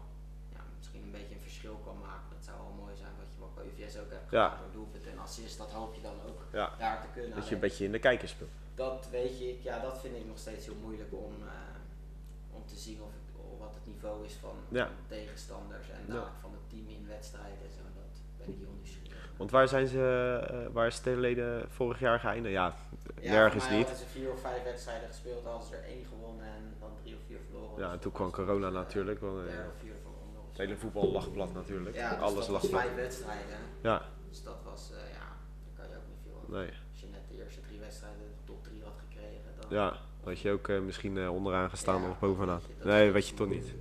ja, 0.54 0.60
misschien 0.78 1.02
een 1.02 1.10
beetje 1.18 1.34
een 1.34 1.46
verschil 1.48 1.76
kan 1.86 1.98
maken. 2.08 2.28
Dat 2.36 2.44
zou 2.44 2.56
wel 2.64 2.74
mooi 2.82 2.96
zijn 2.96 3.14
wat 3.22 3.30
je 3.34 3.39
UVS 3.58 3.98
ook 3.98 4.10
hebt 4.10 4.30
Ja. 4.30 4.48
gedaan 4.48 4.58
door 4.64 4.72
doelpunten 4.72 5.10
en 5.12 5.18
assist. 5.18 5.58
Dat 5.58 5.70
hoop 5.70 5.94
je 5.94 6.00
dan 6.02 6.14
ook 6.28 6.40
Ja, 6.52 6.70
daar 6.78 7.00
te 7.00 7.06
kunnen. 7.20 7.36
dat 7.36 7.48
je 7.48 7.54
een 7.54 7.60
beetje 7.60 7.84
in 7.84 7.92
de 7.92 7.98
kijker 7.98 8.28
speelt. 8.28 8.50
dat 8.74 9.08
weet 9.10 9.38
je, 9.38 9.62
ja, 9.62 9.78
dat 9.78 10.00
vind 10.00 10.16
ik 10.16 10.26
nog 10.26 10.38
steeds 10.38 10.64
heel 10.66 10.74
moeilijk 10.82 11.12
om, 11.12 11.32
eh, 11.42 12.56
om 12.56 12.62
te 12.66 12.76
zien 12.76 13.02
of 13.02 13.12
of 13.52 13.58
wat 13.58 13.74
het 13.74 13.86
niveau 13.86 14.24
is 14.24 14.34
van, 14.34 14.54
Ja. 14.68 14.84
van 14.86 14.94
tegenstanders 15.08 15.90
en 15.90 16.14
Ja. 16.14 16.24
van 16.40 16.50
het 16.52 16.68
team 16.70 16.88
in 16.88 17.06
wedstrijden. 17.08 17.70
Zo, 17.76 17.82
dat 17.94 18.04
ben 18.38 18.48
ik 18.48 18.58
heel 18.58 18.74
nieuwsgierig. 18.76 19.28
Want 19.36 19.50
waar 19.50 19.68
zijn 19.68 19.86
ze, 19.86 20.04
eh, 20.50 20.72
waar 20.72 20.86
is 20.86 20.94
Stelleden 20.94 21.70
vorig 21.70 22.00
jaar 22.00 22.20
geëindigd? 22.20 22.54
Ja, 22.54 22.74
Ja, 23.20 23.30
nergens 23.30 23.68
niet. 23.68 23.86
hadden 23.86 23.96
ze 23.96 24.06
vier 24.06 24.30
of 24.32 24.40
vijf 24.40 24.62
wedstrijden 24.62 25.08
gespeeld, 25.08 25.44
hadden 25.44 25.66
ze 25.68 25.76
er 25.76 25.84
één 25.84 26.04
gewonnen 26.04 26.46
en 26.46 26.74
dan 26.80 26.90
drie 27.02 27.14
of 27.14 27.20
vier 27.26 27.38
verloren. 27.50 27.78
Ja, 27.78 27.84
Dus 27.84 27.92
en 27.92 27.98
toen 28.00 28.12
kwam 28.12 28.30
corona 28.30 28.66
eh, 28.66 28.72
natuurlijk. 28.72 29.20
Want, 29.20 29.38
eh, 29.38 29.44
derde 29.44 29.68
of 29.68 29.78
vierde 29.80 29.98
verloren. 30.02 30.40
of 30.48 30.49
het 30.60 30.68
hele 30.68 30.80
voetbal 30.80 31.12
lag 31.12 31.32
plat 31.32 31.54
natuurlijk. 31.54 31.96
Ja, 31.96 32.10
dus 32.10 32.18
Alles 32.18 32.46
dat 32.46 32.66
vijf 32.68 32.94
wedstrijden. 32.94 33.56
Ja, 33.82 34.02
Dus 34.28 34.42
dat 34.42 34.56
was, 34.64 34.90
eh, 34.92 35.12
ja, 35.12 35.26
daar 35.64 35.74
kan 35.76 35.88
je 35.88 35.96
ook 35.96 36.08
niet 36.08 36.18
veel 36.24 36.42
aan. 36.46 36.60
nee. 36.60 36.70
Als 36.90 37.00
je 37.00 37.06
net 37.12 37.20
de 37.28 37.44
eerste 37.44 37.60
drie 37.60 37.78
wedstrijden 37.78 38.18
de 38.18 38.52
top 38.52 38.64
drie 38.64 38.82
had 38.82 38.98
gekregen, 39.08 39.50
dan... 39.60 39.78
Ja, 39.78 39.96
had 40.24 40.40
je 40.40 40.50
ook 40.50 40.68
eh, 40.68 40.80
misschien 40.80 41.18
eh, 41.18 41.32
onderaan 41.32 41.70
gestaan 41.70 42.02
Ja, 42.02 42.08
of 42.10 42.18
bovenaan. 42.18 42.60
weet 42.66 42.78
dat 42.78 42.86
Nee, 42.86 43.10
weet 43.10 43.28
je 43.28 43.34
toch 43.34 43.48
niet. 43.48 43.74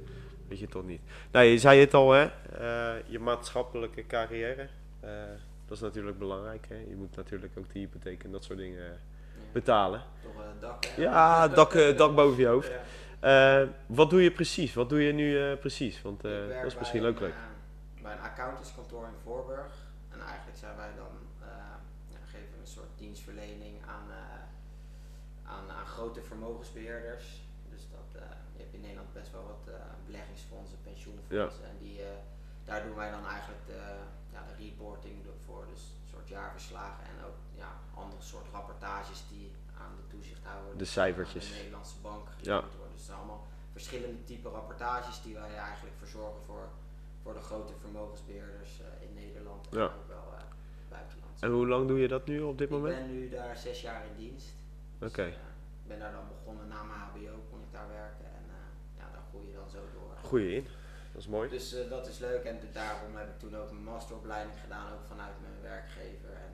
Weet 0.48 0.60
je 0.60 0.68
toch 0.68 0.86
niet. 0.86 1.02
Nee, 1.32 1.52
je 1.52 1.60
zei 1.60 1.80
het 1.80 1.94
al 1.94 2.12
hè, 2.12 2.30
je 3.06 3.20
maatschappelijke 3.20 4.06
carrière. 4.06 4.68
dat 5.66 5.78
is 5.78 5.80
natuurlijk 5.80 6.18
belangrijk 6.18 6.66
hè. 6.70 6.76
Je 6.76 6.96
moet 6.96 7.16
natuurlijk 7.16 7.58
ook 7.58 7.74
de 7.74 7.80
hypotheek 7.80 8.24
en 8.24 8.32
dat 8.32 8.44
soort 8.44 8.58
dingen 8.60 9.00
betalen. 9.52 10.04
toch 10.24 10.44
het 10.52 10.62
dak, 10.62 10.86
hè? 10.86 11.02
Ja, 11.02 11.48
dak, 11.48 11.98
dak 11.98 12.16
boven 12.16 12.40
je 12.40 12.48
hoofd. 12.48 12.68
Ja. 12.68 12.82
Eh, 13.20 13.64
wat 13.86 14.10
doe 14.10 14.22
je 14.22 14.32
precies? 14.32 14.74
Wat 14.74 14.90
doe 14.90 15.02
je 15.02 15.14
nu 15.14 15.42
eh, 15.42 15.58
precies? 15.58 16.02
Want 16.02 16.26
eh, 16.26 16.48
dat 16.48 16.66
is 16.66 16.78
misschien 16.78 17.06
ook 17.06 17.20
leuk. 17.20 17.34
bij 18.02 18.14
een 18.14 18.22
accountantskantoor 18.22 19.06
in 19.06 19.20
Voorburg. 19.24 19.72
En 20.10 20.20
eigenlijk 20.22 20.58
zijn 20.58 20.76
wij 20.76 20.90
dan, 20.96 21.14
ja, 22.10 22.18
geven 22.32 22.52
we 22.54 22.60
een 22.62 22.68
soort 22.68 22.94
dienstverlening 22.98 23.76
aan, 23.86 24.08
aan, 25.44 25.70
aan 25.78 25.86
grote 25.86 26.22
vermogensbeheerders. 26.22 27.26
Dus 27.72 27.82
dat, 27.92 28.22
je 28.54 28.60
hebt 28.62 28.74
in 28.74 28.82
Nederland 28.82 29.14
best 29.14 29.32
wel 29.32 29.44
wat 29.44 29.76
beleggingsfondsen, 30.06 30.78
pensioenfondsen. 30.84 31.66
En 31.70 31.78
die, 31.80 32.00
daar 32.64 32.84
doen 32.84 32.96
wij 32.96 33.12
dan 33.12 33.28
eigenlijk 33.28 33.66
de, 33.66 33.82
ja, 34.32 34.42
de 34.48 34.64
reporting 34.64 35.16
voor. 35.46 35.66
Dus 35.74 35.82
een 35.82 36.10
soort 36.10 36.28
jaarverslagen 36.28 37.04
en 37.04 37.26
ook 37.26 37.38
ja, 37.56 37.72
andere 37.94 38.22
soort 38.22 38.46
rapportages 38.52 39.24
die 39.30 39.52
aan 39.82 39.94
de 39.96 40.16
toezichthouder. 40.16 40.78
De 40.78 40.86
cijfertjes. 40.86 41.48
De 41.50 41.56
Nederlandse 41.56 42.00
bank 42.02 42.28
Ja 42.42 42.54
worden. 42.54 42.70
Dus 42.70 42.98
het 42.98 43.02
zijn 43.02 43.18
allemaal 43.18 43.48
verschillende 43.84 44.24
type 44.24 44.50
rapportages 44.50 45.22
die 45.22 45.34
wij 45.34 45.56
eigenlijk 45.56 45.96
verzorgen 45.98 46.42
voor, 46.46 46.68
voor 47.24 47.34
de 47.34 47.40
grote 47.40 47.74
vermogensbeheerders 47.82 48.72
eh, 48.82 49.08
in 49.08 49.14
Nederland 49.14 49.68
en 49.70 49.78
Ja. 49.78 49.84
ook 49.86 50.08
wel 50.08 50.28
eh, 50.38 50.44
buitenland. 50.90 51.42
En 51.42 51.52
hoe 51.52 51.68
lang 51.68 51.88
doe 51.88 52.00
je 52.00 52.08
dat 52.08 52.26
nu 52.26 52.42
op 52.42 52.58
dit 52.58 52.68
ik 52.68 52.74
moment? 52.76 52.96
ben 52.98 53.12
nu 53.12 53.30
daar 53.30 53.58
zes 53.58 53.82
jaar 53.82 54.02
in 54.10 54.16
dienst. 54.18 54.50
Dus, 55.00 55.10
Oké. 55.10 55.22
eh, 55.22 55.28
ik 55.84 55.88
ben 55.88 56.00
daar 56.00 56.12
dan 56.12 56.28
begonnen 56.36 56.68
na 56.68 56.84
mijn 56.84 57.00
HBO, 57.00 57.36
kon 57.50 57.60
ik 57.68 57.72
daar 57.72 57.88
werken 57.88 58.26
en 58.40 58.46
ja, 59.00 59.06
daar 59.14 59.26
groei 59.30 59.48
je 59.48 59.54
dan 59.54 59.70
zo 59.70 59.82
door. 59.94 60.12
Goeie 60.30 60.56
in. 60.56 60.68
Dat 61.14 61.22
is 61.22 61.28
mooi. 61.28 61.50
Dus 61.50 61.76
dat 61.90 62.08
is 62.08 62.18
leuk 62.20 62.44
en 62.44 62.58
daarom 62.74 63.16
heb 63.16 63.28
ik 63.34 63.40
toen 63.40 63.56
ook 63.58 63.72
mijn 63.72 63.84
masteropleiding 63.84 64.58
gedaan, 64.64 64.88
ook 64.94 65.06
vanuit 65.14 65.36
mijn 65.46 65.60
werkgever. 65.62 66.32
En 66.48 66.54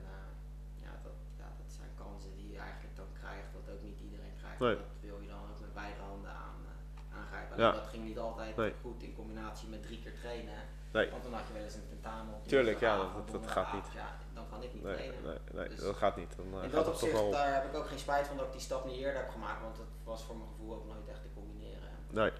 ja, 0.86 0.92
dat, 1.06 1.18
ja, 1.42 1.48
dat 1.60 1.70
zijn 1.78 1.90
kansen 2.02 2.32
die 2.36 2.48
je 2.52 2.58
eigenlijk 2.68 2.96
dan 3.02 3.10
krijgt, 3.20 3.48
wat 3.58 3.66
ook 3.74 3.82
niet 3.88 4.00
iedereen 4.06 4.36
krijgt. 4.40 4.60
Nee. 4.66 4.76
Dat 4.76 5.00
wil 5.08 5.18
je 5.24 5.28
dan 5.34 5.42
ook 5.50 5.60
met 5.66 5.74
beide 5.82 6.00
handen 6.10 6.30
aan, 6.46 6.58
eh, 6.72 7.18
aangrijpen. 7.18 7.45
Ja. 7.56 7.72
Dat 7.72 7.86
ging 7.90 8.04
niet 8.04 8.18
altijd 8.18 8.56
Nee. 8.56 8.72
goed 8.82 9.02
in 9.02 9.14
combinatie 9.14 9.68
met 9.68 9.82
drie 9.82 10.00
keer 10.02 10.14
trainen. 10.20 10.54
Nee. 10.92 11.10
Want 11.10 11.22
dan 11.22 11.32
had 11.32 11.42
je 11.46 11.52
wel 11.52 11.62
eens 11.62 11.74
een 11.74 11.88
tentamen 11.88 12.34
op 12.34 12.48
Tuurlijk, 12.48 12.80
ja, 12.80 12.96
dat- 12.96 13.30
dat 13.30 13.46
gaat 13.50 13.72
niet. 13.72 13.86
Ja, 13.94 14.16
dan 14.34 14.44
kan 14.50 14.62
ik 14.62 14.74
niet 14.74 14.82
Nee, 14.82 14.94
trainen. 14.94 15.22
nee, 15.24 15.36
nee 15.52 15.68
Dus- 15.68 15.80
dat 15.80 15.96
gaat 15.96 16.16
niet. 16.16 16.36
Dan 16.36 16.46
eh, 16.58 16.64
In 16.64 16.70
dat 16.70 16.88
opzicht, 16.88 17.12
wel... 17.12 17.30
daar 17.30 17.54
heb 17.54 17.64
ik 17.64 17.74
ook 17.74 17.86
geen 17.86 17.98
spijt 17.98 18.26
van 18.26 18.36
dat 18.36 18.46
ik 18.46 18.52
die 18.52 18.60
stap 18.60 18.84
niet 18.86 18.96
eerder 18.96 19.20
heb 19.22 19.30
gemaakt, 19.30 19.62
want 19.62 19.76
het 19.76 19.86
was 20.04 20.22
voor 20.24 20.36
mijn 20.36 20.48
gevoel 20.48 20.74
ook 20.74 20.86
nooit 20.86 21.08
echt 21.08 21.22
te 21.22 21.28
combineren. 21.34 21.88
Nee, 22.10 22.30
En 22.30 22.34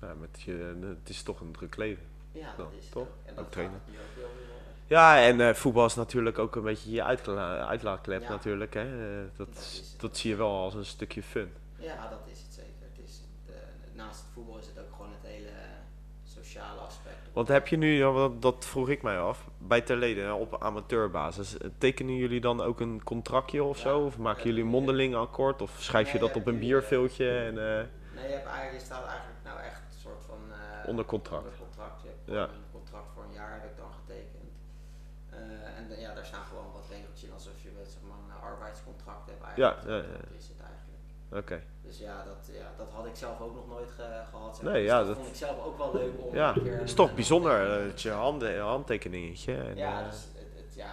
eh, 0.00 0.08
ja, 0.08 0.14
met 0.14 0.40
je, 0.42 0.78
het 1.00 1.08
is 1.08 1.22
toch 1.22 1.40
een 1.40 1.52
druk 1.52 1.76
leven. 1.76 2.04
ja, 2.32 2.54
dat 2.56 2.72
is 2.78 2.88
toch? 2.88 3.02
ook. 3.02 3.08
En 3.24 3.30
Ook 3.30 3.36
dat 3.36 3.52
trainen. 3.52 3.80
ook 3.86 4.14
worden. 4.16 4.38
Ja, 4.86 5.22
en 5.22 5.40
eh, 5.40 5.54
voetbal 5.54 5.84
is 5.86 5.94
natuurlijk 5.94 6.38
ook 6.38 6.56
een 6.56 6.62
beetje 6.62 6.90
je 6.90 7.04
uitla 7.04 7.66
uitlaatklep 7.66 8.22
Ja. 8.22 8.28
natuurlijk. 8.28 8.74
Hè. 8.74 9.20
Eh, 9.20 9.28
dat, 9.36 9.54
Dat 9.54 9.94
dat 9.98 10.16
zie 10.16 10.30
je 10.30 10.36
wel 10.36 10.50
als 10.58 10.74
een 10.74 10.84
stukje 10.84 11.22
fun. 11.22 11.52
Ja, 11.76 12.08
dat 12.08 12.20
is 12.26 12.40
het 12.42 12.52
zeker. 12.52 12.72
Het 12.94 12.98
is 13.08 13.20
het, 13.46 13.54
eh, 13.54 13.60
naast 13.96 14.20
het 14.20 14.28
voetbal 14.32 14.58
is 14.58 14.66
het 14.66 14.78
ook 14.78 14.92
gewoon 14.96 15.10
het 15.12 15.30
hele 15.30 15.48
eh, 15.48 15.54
sociale 16.24 16.80
aspect. 16.80 17.19
Want 17.32 17.48
heb 17.48 17.66
je 17.66 17.76
nu, 17.76 17.98
dat 18.38 18.64
vroeg 18.64 18.88
ik 18.88 19.02
mij 19.02 19.18
af, 19.20 19.48
bij 19.58 19.80
Terleden 19.80 20.34
op 20.34 20.62
amateurbasis, 20.62 21.58
eh, 21.58 21.70
tekenen 21.78 22.14
jullie 22.14 22.40
dan 22.40 22.60
ook 22.60 22.80
een 22.80 23.04
contractje 23.04 23.62
of 23.64 23.78
zo? 23.78 24.00
Of 24.04 24.18
maken 24.18 24.44
jullie 24.44 24.62
een 24.62 24.68
mondeling 24.68 25.14
akkoord? 25.14 25.62
Of 25.62 25.70
schrijf 25.78 26.12
je 26.12 26.18
dat 26.18 26.36
op 26.36 26.46
een 26.46 26.58
bierveeltje 26.58 27.30
en, 27.38 27.46
eh, 27.78 27.84
Nee, 28.14 28.28
je, 28.28 28.34
hebt 28.34 28.46
eigenlijk, 28.46 28.78
je 28.78 28.84
staat 28.84 29.06
eigenlijk 29.06 29.38
nou 29.44 29.60
echt 29.60 29.80
een 29.92 29.98
soort 29.98 30.22
van... 30.26 30.38
eh, 30.52 30.88
onder 30.88 31.04
contract? 31.04 31.42
Onder 31.44 31.58
contract. 31.58 32.02
Je 32.02 32.08
hebt 32.08 32.20
Ja. 32.38 32.42
een 32.42 32.70
contract 32.72 33.08
voor 33.14 33.22
een 33.22 33.32
jaar 33.32 33.52
heb 33.52 33.64
ik 33.70 33.76
dan 33.76 33.90
getekend. 34.00 34.28
En 35.76 35.88
de- 35.88 36.00
ja, 36.00 36.14
daar 36.14 36.24
staan 36.24 36.44
gewoon 36.44 36.72
wat 36.72 36.84
regeltjes 36.90 37.24
in 37.28 37.32
alsof 37.32 37.62
je 37.62 37.70
met 37.78 37.88
zeg 37.88 38.02
maar, 38.08 38.18
een 38.24 38.42
arbeidscontract 38.50 39.26
hebt 39.30 39.42
eigenlijk. 39.44 39.82
Ja, 39.84 39.90
ja, 39.90 39.96
ja. 39.96 40.02
Dat 40.12 40.38
is 40.38 40.48
het 40.48 40.60
eigenlijk. 40.72 41.02
Oké. 41.40 41.62
Dus 41.82 41.98
ja, 41.98 42.24
dat 42.24 42.49
had 43.00 43.08
ik 43.08 43.16
zelf 43.16 43.40
ook 43.40 43.54
nog 43.54 43.68
nooit 43.68 43.90
ge- 43.90 44.22
gehad. 44.30 44.56
zeg 44.56 44.64
Nee. 44.64 44.82
Dus 44.82 44.90
ja, 44.90 44.98
dat, 44.98 45.06
dat- 45.06 45.16
vond 45.16 45.28
ik 45.28 45.34
zelf 45.34 45.64
ook 45.64 45.78
wel 45.78 45.92
leuk 45.94 46.12
om 46.18 46.34
Ja, 46.34 46.56
een 46.56 46.62
keer... 46.62 46.72
het 46.78 46.82
is 46.88 46.94
toch 46.94 47.14
bijzonder, 47.14 47.50
handtekening- 47.50 47.84
eh, 47.84 47.90
dat 47.90 48.02
je 48.02 48.10
hand, 48.10 48.42
een 48.42 48.58
handtekeningetje. 48.60 49.54
En, 49.54 49.76
ja, 49.76 49.98
eh, 50.00 50.10
dus 50.10 50.18
het, 50.34 50.46
het, 50.64 50.74
ja, 50.74 50.90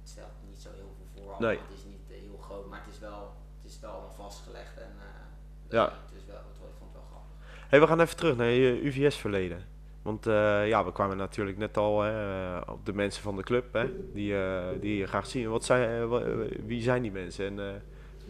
het 0.00 0.08
stelt 0.10 0.28
niet 0.48 0.58
zo 0.58 0.68
heel 0.74 0.92
veel 0.96 1.22
voor. 1.24 1.34
Nee. 1.38 1.58
Het 1.68 1.76
is 1.78 1.84
niet 1.84 2.10
eh, 2.10 2.16
heel 2.28 2.38
groot, 2.38 2.68
maar 2.68 2.80
het 2.84 2.94
is 2.94 3.00
wel, 3.00 3.32
het 3.62 3.70
is 3.72 3.80
wel 3.80 3.90
allemaal 3.90 4.12
vastgelegd. 4.16 4.76
En, 4.76 4.92
eh, 4.98 5.72
Ja. 5.78 5.84
Het 5.84 6.16
is 6.16 6.24
wel, 6.26 6.36
het, 6.36 6.56
ik 6.56 6.74
vond 6.78 6.92
het 6.92 7.00
wel 7.00 7.08
grappig. 7.10 7.68
Hey, 7.68 7.80
we 7.80 7.86
gaan 7.86 8.00
even 8.00 8.16
terug 8.16 8.36
naar 8.36 8.46
je 8.50 8.86
UVS-verleden. 8.86 9.64
Want 10.02 10.26
eh, 10.26 10.68
ja, 10.68 10.84
we 10.84 10.92
kwamen 10.92 11.16
natuurlijk 11.16 11.56
net 11.58 11.76
al 11.76 12.02
hè, 12.02 12.10
eh, 12.56 12.72
op 12.72 12.86
de 12.86 12.92
mensen 12.92 13.22
van 13.22 13.36
de 13.36 13.42
club, 13.42 13.72
hè, 13.72 14.12
die, 14.12 14.36
eh, 14.42 14.64
die 14.80 14.96
je 14.96 15.06
graag 15.06 15.26
zien. 15.26 15.50
Wat 15.50 15.64
zijn, 15.64 15.82
eh, 15.88 16.02
eh, 16.02 16.50
wie 16.66 16.82
zijn 16.82 17.02
die 17.02 17.12
mensen 17.12 17.46
en 17.46 17.58
eh, 17.68 17.74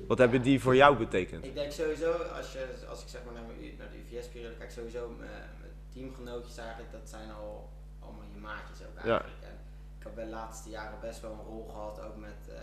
wat 0.08 0.18
hebben 0.18 0.42
die 0.42 0.60
voor 0.60 0.76
jou 0.76 0.96
betekend? 0.96 1.44
Ik 1.44 1.54
denk 1.54 1.72
sowieso, 1.72 2.12
als, 2.12 2.52
je, 2.52 2.66
als 2.88 3.02
ik 3.02 3.08
zeg 3.08 3.24
maar 3.24 3.34
naar, 3.34 3.42
mijn, 3.42 3.76
naar 3.78 3.90
de 3.90 3.98
UVS-periode 3.98 4.54
kijk, 4.56 4.70
sowieso 4.70 5.08
mijn, 5.08 5.30
mijn 5.60 5.72
teamgenootjes 5.92 6.56
eigenlijk, 6.56 6.92
dat 6.92 7.08
zijn 7.08 7.30
al 7.32 7.68
allemaal 7.98 8.24
je 8.34 8.40
maatjes 8.40 8.78
ook 8.86 8.96
eigenlijk. 8.96 9.42
En 9.42 9.56
ik 9.98 10.02
heb 10.04 10.14
de 10.14 10.26
laatste 10.26 10.70
jaren 10.70 11.00
best 11.00 11.20
wel 11.20 11.32
een 11.32 11.44
rol 11.52 11.66
gehad, 11.72 12.00
ook 12.00 12.16
met, 12.16 12.40
eh, 12.48 12.56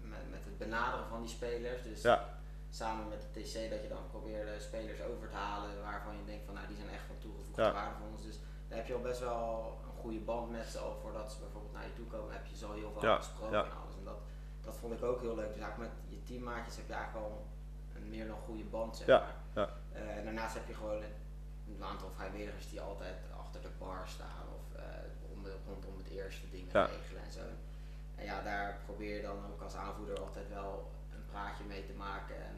met, 0.00 0.30
met 0.30 0.44
het 0.44 0.58
benaderen 0.58 1.08
van 1.08 1.20
die 1.20 1.30
spelers. 1.30 1.82
Dus 1.82 2.02
Ja. 2.02 2.36
samen 2.70 3.08
met 3.08 3.20
de 3.20 3.40
TC 3.40 3.70
dat 3.70 3.82
je 3.82 3.88
dan 3.88 4.10
probeerde 4.10 4.60
spelers 4.60 5.00
over 5.02 5.28
te 5.28 5.36
halen 5.36 5.70
waarvan 5.82 6.16
je 6.16 6.24
denkt 6.24 6.44
van 6.44 6.54
nou 6.54 6.66
die 6.66 6.76
zijn 6.76 6.88
echt 6.88 7.06
van 7.06 7.18
toegevoegde 7.18 7.62
Ja. 7.62 7.72
waarde 7.72 7.94
voor 7.98 8.08
ons. 8.12 8.22
Dus 8.22 8.38
daar 8.68 8.78
heb 8.78 8.86
je 8.86 8.94
al 8.94 9.00
best 9.00 9.20
wel 9.20 9.78
een 9.84 10.00
goede 10.00 10.18
band 10.18 10.50
met 10.50 10.66
ze. 10.66 10.78
Al 10.78 10.98
voordat 11.02 11.32
ze 11.32 11.38
bijvoorbeeld 11.38 11.72
naar 11.72 11.86
je 11.90 11.94
toe 11.94 12.06
komen, 12.06 12.32
heb 12.32 12.46
je 12.46 12.56
zo 12.56 12.72
heel 12.72 12.92
veel 12.98 13.16
gesproken 13.16 13.58
ja. 13.58 13.64
en 13.64 13.76
alles. 13.82 13.87
Dat, 14.68 14.76
dat 14.76 14.82
vond 14.82 14.92
ik 14.98 15.04
ook 15.10 15.20
heel 15.20 15.34
leuk. 15.34 15.52
Dus 15.54 15.62
eigenlijk 15.62 15.90
met 15.92 16.00
je 16.14 16.22
teammaatjes 16.22 16.76
heb 16.76 16.86
je 16.86 16.92
eigenlijk 16.94 17.24
al 17.26 17.46
een 17.96 18.08
meer 18.08 18.26
dan 18.26 18.36
goede 18.46 18.64
band. 18.64 18.96
Zeg 18.96 19.06
maar. 19.06 19.34
ja. 19.54 19.68
Eh, 19.92 20.16
en 20.16 20.24
daarnaast 20.24 20.54
heb 20.54 20.66
je 20.68 20.74
gewoon 20.74 20.96
een, 21.02 21.14
een 21.76 21.84
aantal 21.84 22.10
vrijwilligers 22.16 22.68
die 22.70 22.80
altijd 22.80 23.16
achter 23.42 23.60
de 23.62 23.70
bar 23.78 24.02
staan 24.16 24.46
of 24.58 24.64
eh, 24.76 24.82
om 25.34 25.42
de, 25.42 25.52
rondom 25.66 25.96
het 26.02 26.08
eerste 26.08 26.50
dingen 26.50 26.68
Ja. 26.72 26.84
regelen 26.84 27.22
en 27.22 27.32
zo. 27.32 27.40
En 28.16 28.24
ja, 28.24 28.42
daar 28.42 28.78
probeer 28.84 29.16
je 29.16 29.22
dan 29.22 29.36
ook 29.52 29.62
als 29.62 29.74
aanvoerder 29.76 30.18
altijd 30.20 30.48
wel 30.48 30.90
een 31.14 31.26
praatje 31.30 31.64
mee 31.64 31.86
te 31.86 31.92
maken 31.92 32.36
en 32.36 32.56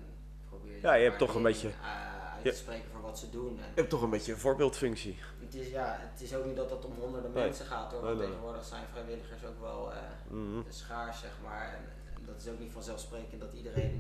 probeer 0.48 0.80
Ja, 0.80 0.94
je 0.94 1.04
hebt 1.04 1.18
toch 1.18 1.34
een 1.34 1.42
beetje- 1.42 1.68
eh, 1.68 2.34
uit 2.34 2.44
te 2.44 2.52
spreken 2.54 2.90
voor 2.92 3.00
wat 3.00 3.18
ze 3.18 3.30
doen. 3.30 3.48
En 3.58 3.68
Je 3.74 3.80
hebt 3.80 3.90
toch 3.90 4.02
een 4.02 4.10
beetje 4.10 4.32
een 4.32 4.38
voorbeeldfunctie. 4.38 5.18
het 5.40 5.54
is, 5.54 5.68
ja, 5.68 5.96
het 6.00 6.20
is 6.20 6.34
ook 6.34 6.44
niet 6.44 6.56
dat 6.56 6.70
het 6.70 6.84
om 6.84 6.92
honderden 7.00 7.32
Nee. 7.32 7.44
mensen 7.44 7.66
gaat 7.66 7.92
hoor, 7.92 8.00
want 8.00 8.02
Nee, 8.02 8.12
nee, 8.12 8.20
nee. 8.22 8.28
tegenwoordig 8.30 8.64
zijn 8.64 8.84
vrijwilligers 8.92 9.44
ook 9.44 9.60
wel 9.60 9.92
Mhm. 10.28 10.60
schaars 10.68 11.20
zeg 11.20 11.32
maar. 11.44 11.68
En 11.74 11.84
dat 12.32 12.42
is 12.42 12.48
ook 12.52 12.58
niet 12.58 12.72
vanzelfsprekend 12.72 13.40
dat 13.40 13.52
iedereen 13.52 13.94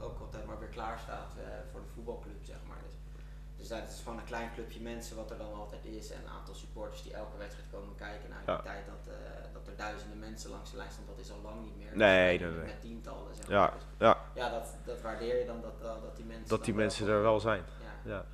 ook 0.00 0.20
altijd 0.20 0.46
maar 0.46 0.58
weer 0.58 0.68
klaar 0.68 0.98
staat 0.98 1.32
eh, 1.36 1.44
voor 1.70 1.80
de 1.80 1.92
voetbalclub 1.94 2.44
zeg 2.44 2.56
maar. 2.68 2.78
Dus, 2.86 2.94
dus 3.56 3.68
dat 3.68 3.88
is 3.88 4.00
gewoon 4.02 4.18
een 4.18 4.24
klein 4.24 4.50
clubje 4.54 4.80
mensen 4.80 5.16
wat 5.16 5.30
er 5.30 5.38
dan 5.38 5.52
altijd 5.54 5.84
is 5.84 6.10
en 6.10 6.20
een 6.22 6.32
aantal 6.38 6.54
supporters 6.54 7.02
die 7.02 7.14
elke 7.14 7.36
wedstrijd 7.38 7.68
komen 7.70 7.94
kijken. 7.94 8.28
Ja. 8.46 8.54
die 8.54 8.64
tijd 8.64 8.84
dat, 8.86 9.14
eh, 9.14 9.52
dat 9.52 9.66
er 9.66 9.76
duizenden 9.76 10.18
mensen 10.18 10.50
langs 10.50 10.70
de 10.70 10.76
lijn 10.76 10.90
staan, 10.90 11.04
dat 11.06 11.18
is 11.18 11.30
al 11.30 11.40
lang 11.42 11.60
niet 11.64 11.76
meer. 11.76 11.96
Nee, 11.96 12.38
Dus 12.38 12.46
nee, 12.48 12.56
nee. 12.56 12.66
Met 12.66 12.80
tientallen 12.80 13.34
zeg 13.34 13.48
Ja, 13.48 13.60
maar. 13.60 13.72
Dus, 13.72 13.82
ja, 13.98 14.16
ja 14.34 14.50
dat, 14.50 14.66
dat 14.84 15.00
waardeer 15.00 15.38
je 15.38 15.46
dan 15.46 15.60
dat, 15.60 15.80
dat, 15.80 16.02
dat 16.02 16.16
die 16.16 16.24
mensen 16.24 16.48
dat 16.48 16.64
die 16.64 16.74
mensen 16.74 17.08
er 17.08 17.22
wel 17.22 17.40
zijn. 17.40 17.62
Ja. 18.04 18.10
Ja. 18.10 18.24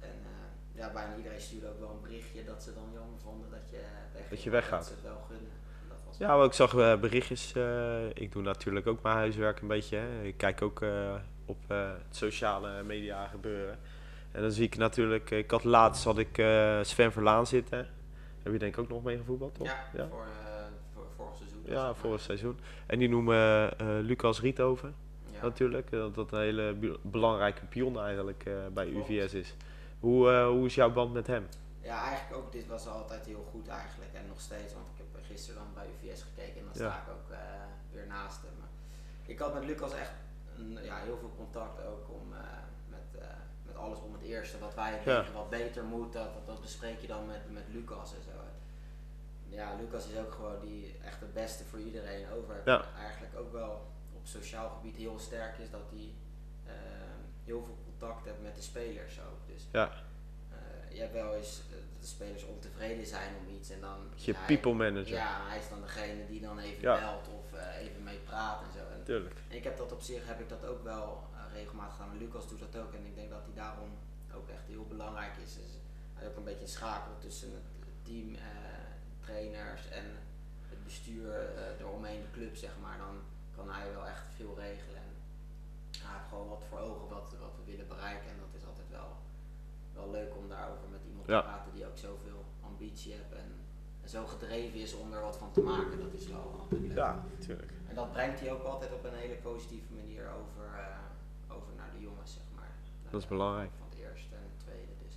En 0.00 0.08
eh, 0.24 0.78
ja, 0.80 0.92
bijna 0.92 1.16
iedereen 1.16 1.40
stuurde 1.40 1.68
ook 1.68 1.78
wel 1.78 1.90
een 1.90 2.00
berichtje 2.00 2.44
dat 2.44 2.62
ze 2.62 2.74
dan 2.74 2.88
jammer 2.92 3.18
vonden 3.18 3.50
dat 3.50 3.70
je 3.70 3.80
wegging. 4.12 4.30
Dat 4.30 4.42
je 4.42 4.50
weggaat. 4.50 4.78
Dat 4.78 4.88
ze 4.88 4.94
het 4.94 5.02
wel 5.02 5.22
gunnen. 5.28 5.52
Ja, 6.18 6.36
maar 6.36 6.44
ik 6.44 6.52
zag 6.52 6.74
eh, 6.76 6.96
berichtjes. 7.00 7.52
eh, 7.52 8.06
ik 8.14 8.32
doe 8.32 8.42
natuurlijk 8.42 8.86
ook 8.86 9.02
mijn 9.02 9.16
huiswerk 9.16 9.60
een 9.60 9.68
beetje. 9.68 9.96
Hè. 9.96 10.22
Ik 10.22 10.36
kijk 10.36 10.62
ook 10.62 10.82
eh, 10.82 11.14
op 11.44 11.58
het 11.66 12.16
sociale 12.16 12.82
media 12.82 13.26
gebeuren. 13.26 13.78
En 14.32 14.42
dan 14.42 14.50
zie 14.50 14.64
ik 14.64 14.76
natuurlijk, 14.76 15.30
ik 15.30 15.50
had 15.50 15.64
laatst 15.64 16.04
had 16.04 16.18
ik 16.18 16.34
Sven 16.82 17.12
Verlaan 17.12 17.46
zitten. 17.46 17.88
Heb 18.42 18.52
je 18.52 18.58
denk 18.58 18.76
ik 18.76 18.80
ook 18.80 18.88
nog 18.88 19.02
mee 19.02 19.16
gevoetbald, 19.16 19.54
toch? 19.54 19.66
ja, 19.66 19.84
ja. 19.94 20.08
Voor, 20.08 20.26
voor 20.94 21.06
vorig 21.16 21.36
seizoen. 21.36 21.62
Ja, 21.64 21.94
vorig 21.94 22.20
seizoen. 22.20 22.58
En 22.86 22.98
die 22.98 23.08
noemen 23.08 23.70
Lucas 24.06 24.40
Riethoven 24.40 24.94
natuurlijk. 25.42 25.90
Dat 25.90 26.14
dat 26.14 26.32
een 26.32 26.40
hele 26.40 26.76
belangrijke 27.02 27.64
pion 27.64 28.00
eigenlijk 28.00 28.44
bij 28.72 28.86
Klopt. 28.90 29.08
UVS 29.08 29.34
is. 29.34 29.54
Hoe, 30.00 30.30
hoe 30.30 30.66
is 30.66 30.74
jouw 30.74 30.92
band 30.92 31.12
met 31.12 31.26
hem? 31.26 31.46
Ja, 31.80 32.02
eigenlijk 32.02 32.42
ook. 32.42 32.52
Dit 32.52 32.66
was 32.66 32.86
altijd 32.86 33.26
heel 33.26 33.46
goed 33.50 33.68
eigenlijk. 33.68 34.10
En 34.12 34.26
nog 34.28 34.40
steeds, 34.40 34.74
want 34.74 34.86
gisteren 35.34 35.62
dan 35.62 35.74
bij 35.74 35.86
UVS 35.94 36.22
gekeken 36.22 36.58
en 36.58 36.64
dan 36.64 36.74
sta 36.74 37.02
ik 37.06 37.08
ook 37.12 37.30
eh, 37.30 37.38
weer 37.92 38.06
naast 38.06 38.42
hem. 38.42 38.68
Ik 39.26 39.38
had 39.38 39.54
met 39.54 39.64
Lucas 39.64 39.92
echt 39.92 40.12
een, 40.56 40.78
ja, 40.82 40.96
heel 40.96 41.18
veel 41.18 41.32
contact 41.36 41.84
ook 41.84 42.10
om, 42.10 42.32
eh, 42.32 42.40
met, 42.88 43.22
eh, 43.22 43.26
met 43.66 43.76
alles 43.76 43.98
om 43.98 44.12
het 44.12 44.22
eerste. 44.22 44.58
Wat 44.58 44.74
wij 44.74 44.90
denken 45.04 45.32
wat 45.32 45.50
beter 45.50 45.84
moet, 45.84 46.12
dat, 46.12 46.46
dat, 46.46 46.60
bespreek 46.60 47.00
je 47.00 47.06
dan 47.06 47.26
met, 47.26 47.50
met 47.52 47.64
Lucas 47.68 48.14
en 48.14 48.22
zo. 48.22 48.38
Ja, 49.48 49.76
Lucas 49.76 50.08
is 50.08 50.18
ook 50.18 50.32
gewoon 50.32 50.60
die 50.60 50.98
echt 51.04 51.20
het 51.20 51.32
beste 51.32 51.64
voor 51.64 51.78
iedereen 51.78 52.30
over. 52.30 52.62
Ja. 52.64 52.84
Eigenlijk 52.98 53.38
ook 53.38 53.52
wel 53.52 53.92
op 54.12 54.26
sociaal 54.26 54.68
gebied 54.68 54.96
heel 54.96 55.18
sterk 55.18 55.58
is 55.58 55.70
dat 55.70 55.90
hij 55.90 56.12
heel 57.44 57.64
veel 57.64 57.78
contact 57.84 58.24
hebt 58.24 58.42
met 58.42 58.56
de 58.56 58.62
spelers 58.62 59.20
ook. 59.20 59.46
Dus 59.46 59.66
Ja. 59.72 59.90
je 60.88 61.00
hebt 61.00 61.12
wel 61.12 61.34
eens 61.34 61.62
de 62.04 62.10
spelers 62.10 62.44
ontevreden 62.44 63.06
zijn 63.06 63.30
om 63.40 63.54
iets 63.54 63.70
en 63.70 63.80
dan. 63.80 63.98
Je 64.14 64.34
people 64.46 64.72
manager. 64.72 65.14
Ja, 65.14 65.46
hij 65.48 65.58
is 65.58 65.68
dan 65.68 65.80
degene 65.80 66.26
die 66.26 66.40
dan 66.40 66.58
even 66.58 66.80
Ja. 66.82 66.98
belt 66.98 67.28
of 67.28 67.52
eh, 67.58 67.82
even 67.84 68.02
mee 68.02 68.18
praat 68.18 68.62
en 68.62 68.72
zo. 68.78 68.84
En, 68.94 69.04
Tuurlijk. 69.04 69.34
ik 69.48 69.64
heb 69.64 69.76
dat 69.76 69.92
op 69.92 70.00
zich 70.00 70.26
heb 70.26 70.40
ik 70.40 70.48
dat 70.48 70.64
ook 70.66 70.82
wel 70.82 71.22
eh, 71.34 71.40
regelmatig 71.52 71.96
gedaan. 71.96 72.18
Lucas 72.18 72.48
doet 72.48 72.58
dat 72.60 72.76
ook 72.82 72.92
en 72.92 73.04
ik 73.06 73.14
denk 73.14 73.30
dat 73.30 73.44
hij 73.44 73.54
daarom 73.54 73.90
ook 74.34 74.48
echt 74.48 74.66
heel 74.66 74.86
belangrijk 74.88 75.36
is. 75.44 75.54
Dus 75.54 75.72
hij 76.14 76.22
is 76.24 76.30
ook 76.30 76.36
een 76.36 76.44
beetje 76.44 76.62
een 76.62 76.76
schakel 76.78 77.12
tussen 77.18 77.50
het 77.52 77.68
team, 78.02 78.34
eh, 78.34 78.40
trainers 79.20 79.88
en 79.88 80.06
het 80.68 80.84
bestuur 80.84 81.28
eromheen 81.80 82.20
de 82.20 82.30
club 82.30 82.56
zeg 82.56 82.74
maar. 82.82 82.98
Dan 82.98 83.16
kan 83.56 83.70
hij 83.70 83.92
wel 83.92 84.06
echt 84.06 84.26
veel 84.36 84.54
regelen. 84.58 85.02
En 85.02 85.12
hij 86.06 86.12
heeft 86.16 86.28
gewoon 86.28 86.48
wat 86.48 86.64
voor 86.68 86.78
ogen 86.78 87.08
wat, 87.08 87.34
wat 87.40 87.54
we 87.58 87.70
willen 87.70 87.88
bereiken 87.88 88.28
en 88.30 88.38
dat 88.44 88.60
is 88.60 88.66
altijd 88.66 88.88
wel, 88.90 89.10
wel 89.98 90.10
leuk 90.10 90.32
om 90.36 90.48
daarover 90.48 90.88
met 90.90 91.03
Ja. 91.26 91.64
die 91.74 91.86
ook 91.86 91.96
zoveel 91.98 92.44
ambitie 92.60 93.12
heeft 93.12 93.32
en, 93.32 93.52
en 94.02 94.08
zo 94.08 94.26
gedreven 94.26 94.78
is 94.80 94.94
om 94.94 95.12
er 95.12 95.20
wat 95.20 95.36
van 95.36 95.52
te 95.52 95.60
maken. 95.60 96.00
Dat 96.00 96.12
is 96.12 96.26
wel 96.28 96.56
altijd 96.60 96.80
leuk. 96.80 96.96
Ja, 96.96 97.24
tuurlijk. 97.38 97.72
En 97.88 97.94
dat 97.94 98.12
brengt 98.12 98.40
hij 98.40 98.52
ook 98.52 98.62
altijd 98.62 98.92
op 98.92 99.04
een 99.04 99.14
hele 99.14 99.34
positieve 99.34 99.92
manier 99.92 100.28
over, 100.40 100.64
eh, 100.78 101.56
over 101.56 101.72
naar 101.76 101.90
de 101.96 102.00
jongens, 102.00 102.32
zeg 102.32 102.42
maar. 102.56 102.70
Dat 103.10 103.20
is 103.22 103.28
belangrijk. 103.28 103.70
Van 103.78 103.86
het 103.90 103.98
eerste 103.98 104.34
en 104.34 104.42
het 104.42 104.58
tweede. 104.64 104.92
Dus 105.06 105.14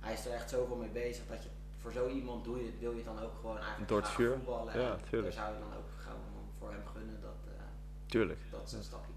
hij 0.00 0.12
is 0.12 0.26
er 0.26 0.32
echt 0.32 0.50
zoveel 0.50 0.76
mee 0.76 0.88
bezig 0.90 1.26
dat 1.26 1.42
je 1.42 1.48
voor 1.78 1.92
zo 1.92 2.08
iemand 2.08 2.44
doe 2.44 2.64
je, 2.64 2.72
wil 2.78 2.90
je 2.90 2.96
het 2.96 3.04
dan 3.06 3.18
ook 3.20 3.34
gewoon 3.40 3.56
eigenlijk 3.58 3.88
Door 3.88 3.98
het 3.98 4.06
graag 4.06 4.18
vuur. 4.18 4.34
voetballen. 4.34 4.80
Ja, 4.80 4.96
tuurlijk. 5.10 5.34
Daar 5.34 5.44
zou 5.44 5.54
je 5.54 5.60
dan 5.60 5.78
ook 5.78 5.88
gewoon 5.98 6.20
voor 6.58 6.70
hem 6.70 6.86
gunnen 6.94 7.20
dat, 7.20 7.40
eh, 7.56 7.62
Tuurlijk. 8.06 8.40
dat 8.50 8.70
ze 8.70 8.76
een 8.76 8.82
stapje. 8.82 9.12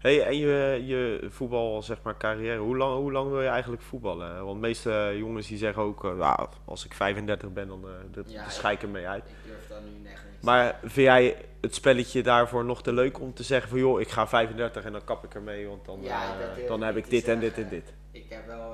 Hey, 0.00 0.26
en 0.26 0.36
je, 0.36 0.82
je 0.86 1.26
voetbal, 1.30 1.82
zeg 1.82 2.02
maar, 2.02 2.16
carrière, 2.16 2.58
hoe 2.58 2.76
lang, 2.76 2.94
hoe 2.96 3.12
lang 3.12 3.30
wil 3.30 3.42
je 3.42 3.48
eigenlijk 3.48 3.82
voetballen? 3.82 4.44
Want 4.44 4.54
de 4.54 4.66
meeste 4.66 5.14
jongens 5.16 5.46
die 5.46 5.58
zeggen 5.58 5.82
ook, 5.82 6.02
"Nou, 6.02 6.48
als 6.64 6.84
ik 6.84 6.94
35 6.94 7.52
ben, 7.52 7.68
dan 7.68 7.84
uh, 8.16 8.24
Ja, 8.26 8.48
schei 8.48 8.74
ik 8.74 8.82
ermee 8.82 9.08
uit. 9.08 9.24
Ik 9.28 9.34
durf 9.46 9.68
dan 9.68 9.82
nu 9.84 10.08
echt 10.08 10.24
niet 10.30 10.42
Maar 10.42 10.78
vind 10.80 11.06
jij 11.06 11.36
het 11.60 11.74
spelletje 11.74 12.22
daarvoor 12.22 12.64
nog 12.64 12.82
te 12.82 12.92
leuk 12.92 13.20
om 13.20 13.34
te 13.34 13.42
zeggen 13.42 13.68
van, 13.70 13.78
joh, 13.78 14.00
ik 14.00 14.08
ga 14.08 14.26
35 14.26 14.84
en 14.84 14.92
dan 14.92 15.04
kap 15.04 15.24
ik 15.24 15.34
ermee, 15.34 15.68
want 15.68 15.84
dan, 15.84 16.02
Ja, 16.02 16.22
eh, 16.22 16.68
dan 16.68 16.82
heb 16.82 16.96
ik 16.96 17.10
dit 17.10 17.28
en 17.28 17.40
dit 17.40 17.58
en 17.58 17.68
dit. 17.68 17.92
Ik 18.10 18.28
heb 18.28 18.46
wel, 18.46 18.70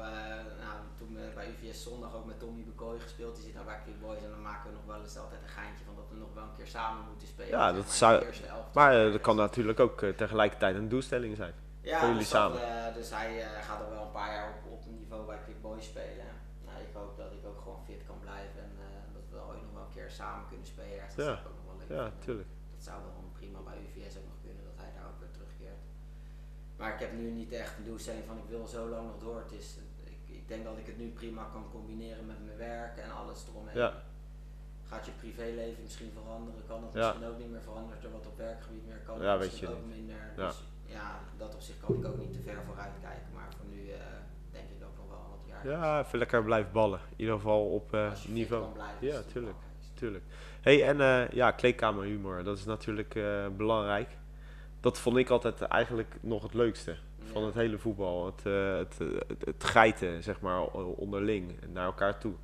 nou, 0.60 0.76
toen 0.98 1.18
bij 1.34 1.46
UVS 1.46 1.82
zondag 1.82 2.16
ook 2.16 2.26
met 2.26 2.38
Tommy 2.38 2.62
Bekooi 2.62 3.00
gespeeld. 3.00 3.34
Die 3.34 3.44
zit 3.44 3.54
nou 3.54 3.66
bij 3.66 3.78
Click 3.84 4.00
Boys 4.00 4.22
en 4.22 4.30
dan 4.30 4.42
maken 4.42 4.70
we 4.70 4.76
nog 4.76 4.86
wel 4.86 5.02
eens 5.02 5.18
altijd 5.18 5.40
een 5.42 5.48
geintje 5.58 5.84
van 5.84 5.94
dat 5.96 6.04
we 6.10 6.16
nog 6.16 6.34
wel 6.34 6.44
een 6.44 6.55
keer 6.70 6.80
samen 6.80 7.04
moeten 7.10 7.28
spelen. 7.28 7.50
Ja, 7.58 7.72
dat 7.72 7.84
maar, 7.84 7.92
zou-. 7.94 8.24
Maar 8.74 9.04
eh, 9.06 9.12
dat 9.12 9.20
kan 9.20 9.36
natuurlijk 9.36 9.80
ook 9.80 10.02
eh, 10.02 10.10
tegelijkertijd 10.10 10.74
een 10.76 10.88
doelstelling 10.88 11.36
zijn. 11.36 11.54
ja, 11.80 11.98
voor 11.98 12.08
jullie 12.08 12.22
dus 12.22 12.30
dat, 12.30 12.40
samen. 12.52 12.86
eh, 12.88 12.94
dus 12.94 13.10
hij 13.10 13.30
gaat 13.68 13.80
al 13.84 13.90
wel 13.90 14.02
een 14.02 14.10
paar 14.20 14.32
jaar 14.34 14.48
op, 14.48 14.72
op 14.72 14.86
een 14.86 14.96
niveau 14.98 15.26
bij 15.26 15.38
Click 15.44 15.60
Boys 15.62 15.84
spelen. 15.84 16.26
Nou, 16.66 16.76
ik 16.86 16.90
hoop 16.92 17.16
dat 17.16 17.32
ik 17.32 17.46
ook 17.50 17.60
gewoon 17.62 17.82
fit 17.88 18.02
kan 18.06 18.18
blijven 18.20 18.60
en 18.62 18.72
dat 19.16 19.22
we 19.30 19.36
ooit 19.50 19.62
nog 19.62 19.72
wel 19.72 19.82
een 19.88 19.94
keer 19.98 20.10
samen 20.10 20.44
kunnen 20.48 20.66
spelen. 20.66 21.04
Dat 21.16 21.26
Ja. 21.26 21.32
ook 21.32 21.56
nog 21.60 21.66
wel 21.68 21.76
leuk 21.80 21.90
Ja, 21.98 22.04
tuurlijk. 22.24 22.48
Dat 22.74 22.84
zou 22.88 22.96
wel 23.02 23.14
prima 23.38 23.58
bij 23.68 23.78
UVS 23.86 24.14
ook 24.18 24.28
nog 24.32 24.40
kunnen, 24.46 24.62
dat 24.70 24.76
hij 24.82 24.90
daar 24.96 25.06
ook 25.10 25.20
weer 25.22 25.30
terugkeert. 25.38 25.80
Maar 26.78 26.90
ik 26.94 27.00
heb 27.04 27.12
nu 27.12 27.26
niet 27.30 27.52
echt 27.52 27.72
een 27.78 27.84
doelstelling 27.90 28.24
van 28.26 28.36
ik 28.44 28.48
wil 28.54 28.66
zo 28.66 28.88
lang 28.94 29.04
nog 29.10 29.18
door. 29.26 29.38
Het 29.46 29.52
is, 29.60 29.66
ik, 30.04 30.22
ik 30.40 30.48
denk 30.48 30.64
dat 30.64 30.78
ik 30.78 30.86
het 30.86 30.98
nu 30.98 31.08
prima 31.20 31.42
kan 31.52 31.64
combineren 31.76 32.26
met 32.26 32.44
mijn 32.44 32.56
werk 32.58 32.96
en 32.96 33.10
alles 33.20 33.38
eromheen. 33.48 33.76
Ja. 33.84 33.92
Gaat 34.90 35.06
je 35.06 35.12
privéleven 35.20 35.82
misschien 35.82 36.10
veranderen? 36.20 36.60
Kan 36.68 36.84
het 36.84 36.92
Ja. 36.94 36.98
misschien 37.06 37.28
ook 37.28 37.38
niet 37.38 37.50
meer 37.50 37.60
veranderen? 37.62 38.02
Er 38.02 38.10
wat 38.12 38.26
op 38.26 38.36
werkgebied 38.36 38.86
meer 38.86 39.00
kan, 39.06 39.20
Ja, 39.20 39.38
weet 39.38 39.58
je 39.58 39.68
ook 39.68 39.84
niet. 39.86 39.96
minder. 39.96 40.22
Ja. 40.36 40.46
Dus 40.46 40.62
ja, 40.86 41.20
dat 41.38 41.54
op 41.54 41.60
zich 41.60 41.74
kan 41.80 41.94
ik 41.98 42.04
ook 42.06 42.18
niet 42.18 42.32
te 42.32 42.40
ver 42.46 42.58
vooruit 42.66 42.92
kijken. 43.02 43.26
Maar 43.34 43.48
voor 43.56 43.66
nu 43.74 43.80
eh, 43.90 43.98
denk 44.52 44.64
ik 44.76 44.80
ook 44.86 44.96
nog 44.96 45.08
wel 45.08 45.26
wat 45.30 45.44
jaar. 45.48 45.68
Ja, 45.68 46.00
even 46.00 46.18
lekker 46.18 46.44
blijven 46.44 46.72
ballen. 46.72 47.00
In 47.10 47.14
ieder 47.16 47.34
geval 47.34 47.64
op 47.70 47.94
eh, 47.94 48.12
niveau. 48.28 48.72
blijven, 48.72 49.06
Ja, 49.06 49.20
tuurlijk. 49.32 49.56
Tuurlijk. 49.94 50.24
hey, 50.60 50.84
en 50.88 51.00
eh, 51.00 51.28
ja, 51.30 51.50
kleedkamerhumor, 51.50 52.44
dat 52.44 52.58
is 52.58 52.64
natuurlijk 52.64 53.18
belangrijk. 53.56 54.08
Dat 54.80 54.98
vond 54.98 55.16
ik 55.16 55.30
altijd 55.30 55.60
eigenlijk 55.60 56.16
nog 56.20 56.42
het 56.42 56.54
leukste 56.54 56.96
van 57.32 57.44
het 57.44 57.54
hele 57.54 57.78
voetbal. 57.78 58.26
Het, 58.26 58.44
het, 58.44 58.98
het, 58.98 59.44
het 59.44 59.64
geiten, 59.64 60.22
zeg 60.22 60.40
maar, 60.40 60.62
onderling, 60.74 61.58
naar 61.72 61.84
elkaar 61.84 62.18
toe. 62.18 62.34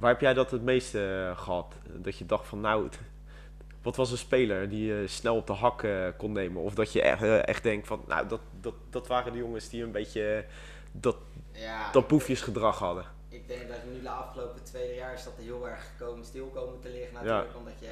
Waar 0.00 0.10
heb 0.10 0.20
jij 0.20 0.34
dat 0.34 0.50
het 0.50 0.62
meeste 0.62 1.26
eh, 1.30 1.38
gehad? 1.38 1.74
Dat 1.92 2.18
je 2.18 2.26
dacht 2.26 2.46
van, 2.46 2.60
nou, 2.60 2.88
wat 3.82 3.96
was 3.96 4.10
een 4.10 4.18
speler 4.18 4.68
die 4.68 4.86
je 4.86 5.06
snel 5.06 5.36
op 5.36 5.46
de 5.46 5.52
hak 5.52 5.82
eh, 5.82 6.06
kon 6.16 6.32
nemen? 6.32 6.62
Of 6.62 6.74
dat 6.74 6.92
je 6.92 7.02
echt, 7.02 7.22
eh, 7.22 7.46
echt 7.46 7.62
denkt 7.62 7.86
van, 7.86 8.04
nou, 8.06 8.28
dat, 8.28 8.40
dat, 8.60 8.74
dat 8.90 9.06
waren 9.06 9.32
de 9.32 9.38
jongens 9.38 9.68
die 9.68 9.82
een 9.82 9.92
beetje 9.92 10.44
dat, 10.92 11.16
Ja, 11.52 11.90
dat 11.90 12.06
poefjesgedrag 12.06 12.78
hadden. 12.78 13.04
Ik 13.28 13.48
denk 13.48 13.68
dat 13.68 13.84
nu 13.92 14.02
de 14.02 14.10
afgelopen 14.10 14.62
twee 14.62 14.94
jaar 14.94 15.14
is 15.14 15.24
dat 15.24 15.32
er 15.36 15.42
heel 15.42 15.68
erg 15.68 15.90
komen, 15.98 16.24
stil 16.24 16.46
komen 16.46 16.80
te 16.80 16.88
liggen 16.88 17.14
natuurlijk. 17.14 17.56
Omdat 17.56 17.78
je, 17.78 17.86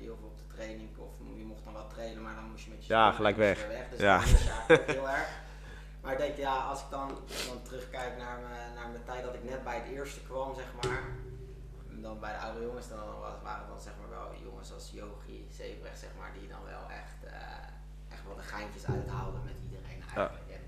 heel 0.00 0.16
veel 0.18 0.28
op 0.28 0.38
de 0.38 0.54
training 0.54 0.88
of 0.96 1.10
je 1.36 1.44
mocht 1.44 1.64
dan 1.64 1.72
wel 1.72 1.86
trainen, 1.86 2.22
maar 2.22 2.34
dan 2.34 2.44
moest 2.50 2.64
je 2.64 2.70
met 2.70 2.86
je 2.86 2.92
Ja, 2.92 3.12
gelijk 3.12 3.36
weg. 3.36 3.66
Dus 3.90 4.00
Ja. 4.00 4.18
dat 4.18 4.26
is 4.26 4.48
eigenlijk 4.48 4.80
ook 4.80 4.96
heel 4.96 5.08
erg. 5.08 5.28
Maar 6.02 6.12
ik 6.12 6.18
denk, 6.18 6.36
ja, 6.36 6.56
als 6.56 6.80
ik 6.80 6.90
dan, 6.90 7.08
dan 7.48 7.62
terugkijk 7.62 8.16
naar 8.18 8.38
mijn, 8.48 8.74
naar 8.74 8.88
mijn 8.88 9.04
tijd 9.04 9.24
dat 9.24 9.34
ik 9.34 9.44
net 9.44 9.64
bij 9.64 9.74
het 9.74 9.92
eerste 9.92 10.20
kwam, 10.20 10.54
zeg 10.54 10.66
maar. 10.82 11.02
Dan 12.06 12.18
bij 12.20 12.32
de 12.32 12.38
oude 12.46 12.60
jongens, 12.68 12.88
dan 12.88 12.98
was- 13.20 13.42
waren 13.42 13.66
dan 13.68 13.80
zeg 13.80 13.92
maar 14.00 14.10
wel 14.18 14.28
jongens 14.48 14.72
als 14.72 14.90
Yogi, 15.00 15.38
Zebrecht, 15.58 15.98
zeg 15.98 16.10
maar, 16.18 16.32
die 16.38 16.48
dan 16.48 16.64
wel 16.74 16.84
echt, 17.02 17.18
eh, 17.24 18.12
echt 18.14 18.24
wel 18.26 18.36
de 18.36 18.42
geintjes 18.42 18.86
uithaalden 18.86 19.40
met 19.44 19.54
iedereen 19.66 20.00
eigenlijk. 20.02 20.50
En 20.58 20.64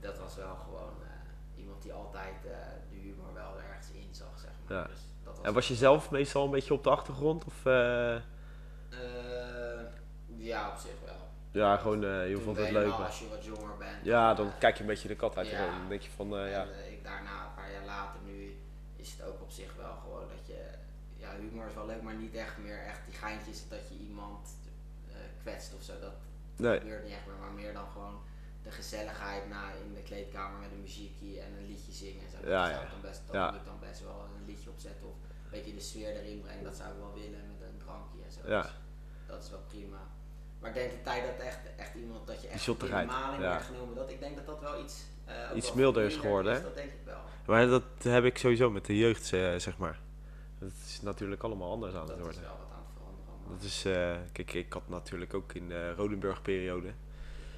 dat 0.00 0.18
was 0.18 0.34
wel 0.36 0.54
gewoon 0.66 0.94
eh, 1.02 1.60
iemand 1.60 1.82
die 1.82 1.92
altijd 1.92 2.34
eh, 2.44 2.50
de 2.90 2.96
humor 3.04 3.32
wel 3.34 3.52
ergens 3.68 3.90
in 3.90 4.08
zag, 4.10 4.34
zeg 4.46 4.50
maar. 4.66 4.76
Ja. 4.78 4.84
Dus 4.86 5.00
dat 5.24 5.40
En 5.42 5.52
was 5.54 5.68
je 5.68 5.74
zelf 5.74 6.10
meestal 6.10 6.44
een 6.44 6.50
beetje 6.50 6.74
op 6.74 6.82
de 6.84 6.90
achtergrond? 6.90 7.44
Of, 7.44 7.62
ja, 10.36 10.68
op 10.70 10.76
zich 10.78 10.96
wel. 11.04 11.20
ja, 11.50 11.76
gewoon, 11.76 12.04
eh, 12.04 12.28
je 12.28 12.34
Toen 12.34 12.42
vond 12.42 12.56
het 12.56 12.70
leuk. 12.70 12.92
Als 12.92 13.18
je 13.18 13.28
wat 13.28 13.44
jonger 13.44 13.76
bent. 13.76 14.04
Ja, 14.04 14.34
dan 14.34 14.52
kijk 14.58 14.74
je 14.76 14.80
een 14.80 14.86
beetje 14.88 15.08
de 15.08 15.16
kat 15.16 15.36
uit 15.36 15.46
de 15.50 15.52
Ja. 15.56 15.66
Dan 15.66 15.88
denk 15.88 16.02
je 16.02 16.10
van, 16.10 16.36
eh, 16.36 16.50
ja. 16.50 16.62
En 16.62 16.92
ik 16.92 17.04
daarna, 17.04 17.44
een 17.44 17.54
paar 17.54 17.72
jaar 17.72 17.84
later, 17.84 18.20
nu 18.24 18.56
is 18.96 19.12
het 19.12 19.22
ook 19.26 19.40
op 19.42 19.50
zich 19.50 19.74
wel 19.76 19.94
gewoon 20.02 20.28
dat 20.36 20.46
je, 20.46 20.60
ja, 21.16 21.21
humor 21.40 21.66
is 21.66 21.74
wel 21.74 21.86
leuk, 21.86 22.02
maar 22.02 22.14
niet 22.14 22.34
echt 22.34 22.58
meer 22.58 22.78
echt 22.86 23.00
die 23.06 23.14
geintjes 23.14 23.68
dat 23.68 23.88
je 23.88 23.94
iemand 24.08 24.48
eh, 25.08 25.16
kwetst 25.42 25.74
of 25.74 25.82
zo. 25.82 25.92
Dat 26.00 26.12
Nee, 26.56 26.78
gebeurt 26.80 27.04
niet 27.04 27.12
echt 27.12 27.26
meer, 27.26 27.36
maar 27.40 27.52
meer 27.52 27.72
dan 27.72 27.86
gewoon 27.92 28.20
de 28.62 28.70
gezelligheid 28.70 29.48
na 29.48 29.62
in 29.84 29.94
de 29.94 30.02
kleedkamer 30.02 30.60
met 30.60 30.70
een 30.72 30.80
muziekje 30.80 31.40
en 31.40 31.52
een 31.58 31.66
liedje 31.66 31.92
zingen. 31.92 32.22
en 32.24 32.30
Zo. 32.30 32.48
Ja, 32.50 32.62
dat 32.62 32.70
zou 32.70 32.80
ja. 32.80 32.82
ik 32.82 32.90
dan 32.90 33.00
best, 33.00 33.20
dat 33.26 33.34
Ja. 33.34 33.46
moet 33.50 33.60
ik 33.60 33.66
dan 33.66 33.78
best 33.88 34.00
wel 34.02 34.28
een 34.36 34.44
liedje 34.46 34.70
opzetten 34.70 35.06
of 35.06 35.14
een 35.44 35.50
beetje 35.50 35.74
de 35.74 35.80
sfeer 35.80 36.10
erin 36.20 36.40
brengen. 36.40 36.64
Dat 36.64 36.74
zou 36.76 36.88
ik 36.92 36.98
wel 36.98 37.12
willen 37.14 37.42
met 37.58 37.68
een 37.68 37.78
drankje 37.84 38.18
en 38.26 38.32
zo. 38.32 38.40
Ja. 38.54 38.62
Dus 38.62 38.70
dat 39.26 39.42
is 39.42 39.50
wel 39.50 39.64
prima. 39.68 40.00
Maar 40.60 40.70
ik 40.70 40.76
denk 40.76 40.90
de 40.90 41.02
tijd 41.02 41.22
dat 41.26 41.46
echt, 41.46 41.58
echt 41.76 41.94
iemand, 41.94 42.26
dat 42.26 42.42
je 42.42 42.48
echt 42.48 42.66
in 42.66 43.06
maling 43.06 43.42
ja. 43.42 43.58
genomen, 43.58 43.94
dat, 43.94 44.10
ik 44.10 44.20
denk 44.20 44.36
dat 44.36 44.46
dat 44.46 44.60
wel 44.60 44.80
iets, 44.84 45.02
eh, 45.24 45.34
Iets 45.54 45.72
milder 45.72 46.04
is 46.04 46.16
geworden, 46.16 46.52
hè? 46.54 46.62
Dat 46.62 46.74
denk 46.74 46.90
ik 46.90 47.00
wel. 47.04 47.20
maar 47.46 47.66
dat 47.66 47.82
heb 48.02 48.24
ik 48.24 48.38
sowieso 48.38 48.70
met 48.70 48.84
de 48.86 48.96
jeugd, 48.96 49.32
eh, 49.32 49.54
zeg 49.56 49.76
maar. 49.78 49.98
Dat 50.62 50.72
is 50.86 51.00
natuurlijk 51.02 51.42
allemaal 51.42 51.70
anders 51.70 51.94
aan 51.94 52.06
Dat 52.06 52.08
het 52.08 52.18
is 52.18 52.22
worden. 52.22 52.42
wel 52.42 52.50
wat 52.50 52.76
aan 52.76 52.82
het 52.84 52.92
veranderen. 52.94 53.56
Dat 53.56 53.62
is, 53.62 53.84
eh, 53.84 54.16
kijk, 54.32 54.52
ik 54.52 54.72
had 54.72 54.88
natuurlijk 54.88 55.34
ook 55.34 55.52
in 55.52 55.68
de 55.68 55.94
Rodenburg-periode. 55.94 56.92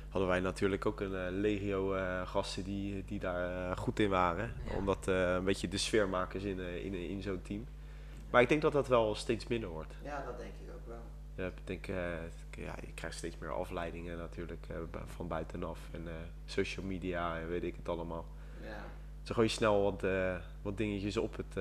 hadden 0.09 0.33
wij 0.33 0.41
natuurlijk 0.41 0.87
ook 0.87 1.01
een 1.01 1.15
eh, 1.15 1.27
legio 1.31 1.95
eh, 1.95 2.27
gasten 2.27 2.65
die, 2.65 3.05
die 3.05 3.19
daar 3.19 3.77
goed 3.77 3.99
in 3.99 4.09
waren. 4.09 4.53
Ja. 4.69 4.77
Omdat 4.77 5.07
een 5.07 5.45
beetje 5.45 5.69
de 5.69 5.77
sfeermakers 5.77 6.45
in, 6.45 6.59
in, 6.59 6.95
in 6.95 7.23
zo'n 7.23 7.43
team. 7.43 7.67
Maar 8.31 8.43
ik 8.43 8.49
denk 8.49 8.63
dat 8.63 8.73
dat 8.73 8.89
wel 8.89 9.15
steeds 9.15 9.47
minder 9.47 9.69
wordt. 9.69 9.95
Ja, 10.03 10.25
dat 10.25 10.39
denk 10.39 10.53
ik 10.61 10.75
ook 10.75 10.87
wel. 10.87 11.03
Je, 11.35 11.43
hebt, 11.43 11.61
denk, 11.65 11.87
ja, 12.51 12.75
je 12.81 12.93
krijgt 12.95 13.17
steeds 13.17 13.39
meer 13.39 13.53
afleidingen 13.53 14.19
natuurlijk 14.19 14.67
van 15.07 15.29
buitenaf. 15.29 15.79
En 15.93 16.09
social 16.47 16.87
media 16.87 17.39
en 17.39 17.49
weet 17.49 17.63
ik 17.63 17.77
het 17.77 17.89
allemaal. 17.89 18.27
Ja, 18.63 18.85
Zo 19.23 19.35
gooi 19.35 19.47
je 19.47 19.53
snel 19.53 19.83
wat, 19.83 20.05
wat 20.63 20.77
dingetjes 20.77 21.17
op 21.17 21.37
het 21.37 21.57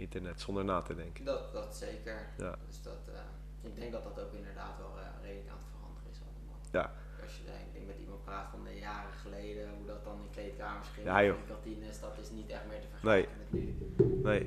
internet 0.00 0.40
zonder 0.40 0.64
na 0.64 0.80
te 0.82 0.94
denken. 0.94 1.24
dat, 1.24 1.52
dat 1.52 1.76
zeker. 1.76 2.26
Ja. 2.38 2.54
Dus 2.66 2.82
dat, 2.82 3.00
eh, 3.14 3.20
ik 3.68 3.76
denk 3.76 3.92
dat 3.92 4.02
dat 4.04 4.20
ook 4.20 4.32
inderdaad 4.32 4.78
wel 4.78 4.94
eh, 4.98 5.22
redelijk 5.22 5.48
aan 5.50 5.56
het 5.56 5.66
veranderen 5.74 6.10
is 6.10 6.20
allemaal. 6.26 6.60
Ja. 6.72 6.92
Als 7.22 7.36
je 7.36 7.42
denk 7.74 7.86
met 7.86 7.96
iemand 8.00 8.24
praat 8.24 8.50
van 8.50 8.64
de 8.64 8.78
jaren 8.78 9.12
geleden, 9.12 9.68
hoe 9.76 9.86
dat 9.86 10.04
dan 10.04 10.20
in 10.24 10.30
kleedkamers 10.30 10.88
ging, 10.88 11.06
Ja, 11.06 11.20
in 11.20 11.34
kantines, 11.46 12.00
dat 12.00 12.18
is 12.22 12.30
niet 12.30 12.50
echt 12.50 12.66
meer 12.68 12.80
te 12.80 12.86
vergelijken 12.90 13.32
met 13.38 13.52
nu. 13.52 13.74
Nee, 14.22 14.42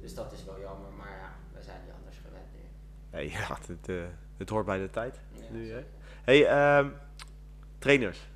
Dus 0.00 0.14
dat 0.14 0.32
is 0.32 0.44
wel 0.44 0.60
jammer, 0.60 0.92
maar 0.92 1.10
ja, 1.18 1.32
wij 1.52 1.62
zijn 1.62 1.80
niet 1.84 1.94
anders 1.98 2.16
gewend 2.16 2.46
nu. 2.54 2.60
nee 3.10 3.30
ja, 3.38 3.58
het, 3.66 3.88
eh, 3.88 4.02
het 4.36 4.48
hoort 4.48 4.66
bij 4.66 4.78
de 4.78 4.90
tijd. 4.90 5.20
Ja, 5.32 5.42
Nu, 5.50 5.70
hè? 5.72 5.84
Hey, 6.22 6.46
ehm, 6.46 6.88
trainers. 7.78 8.28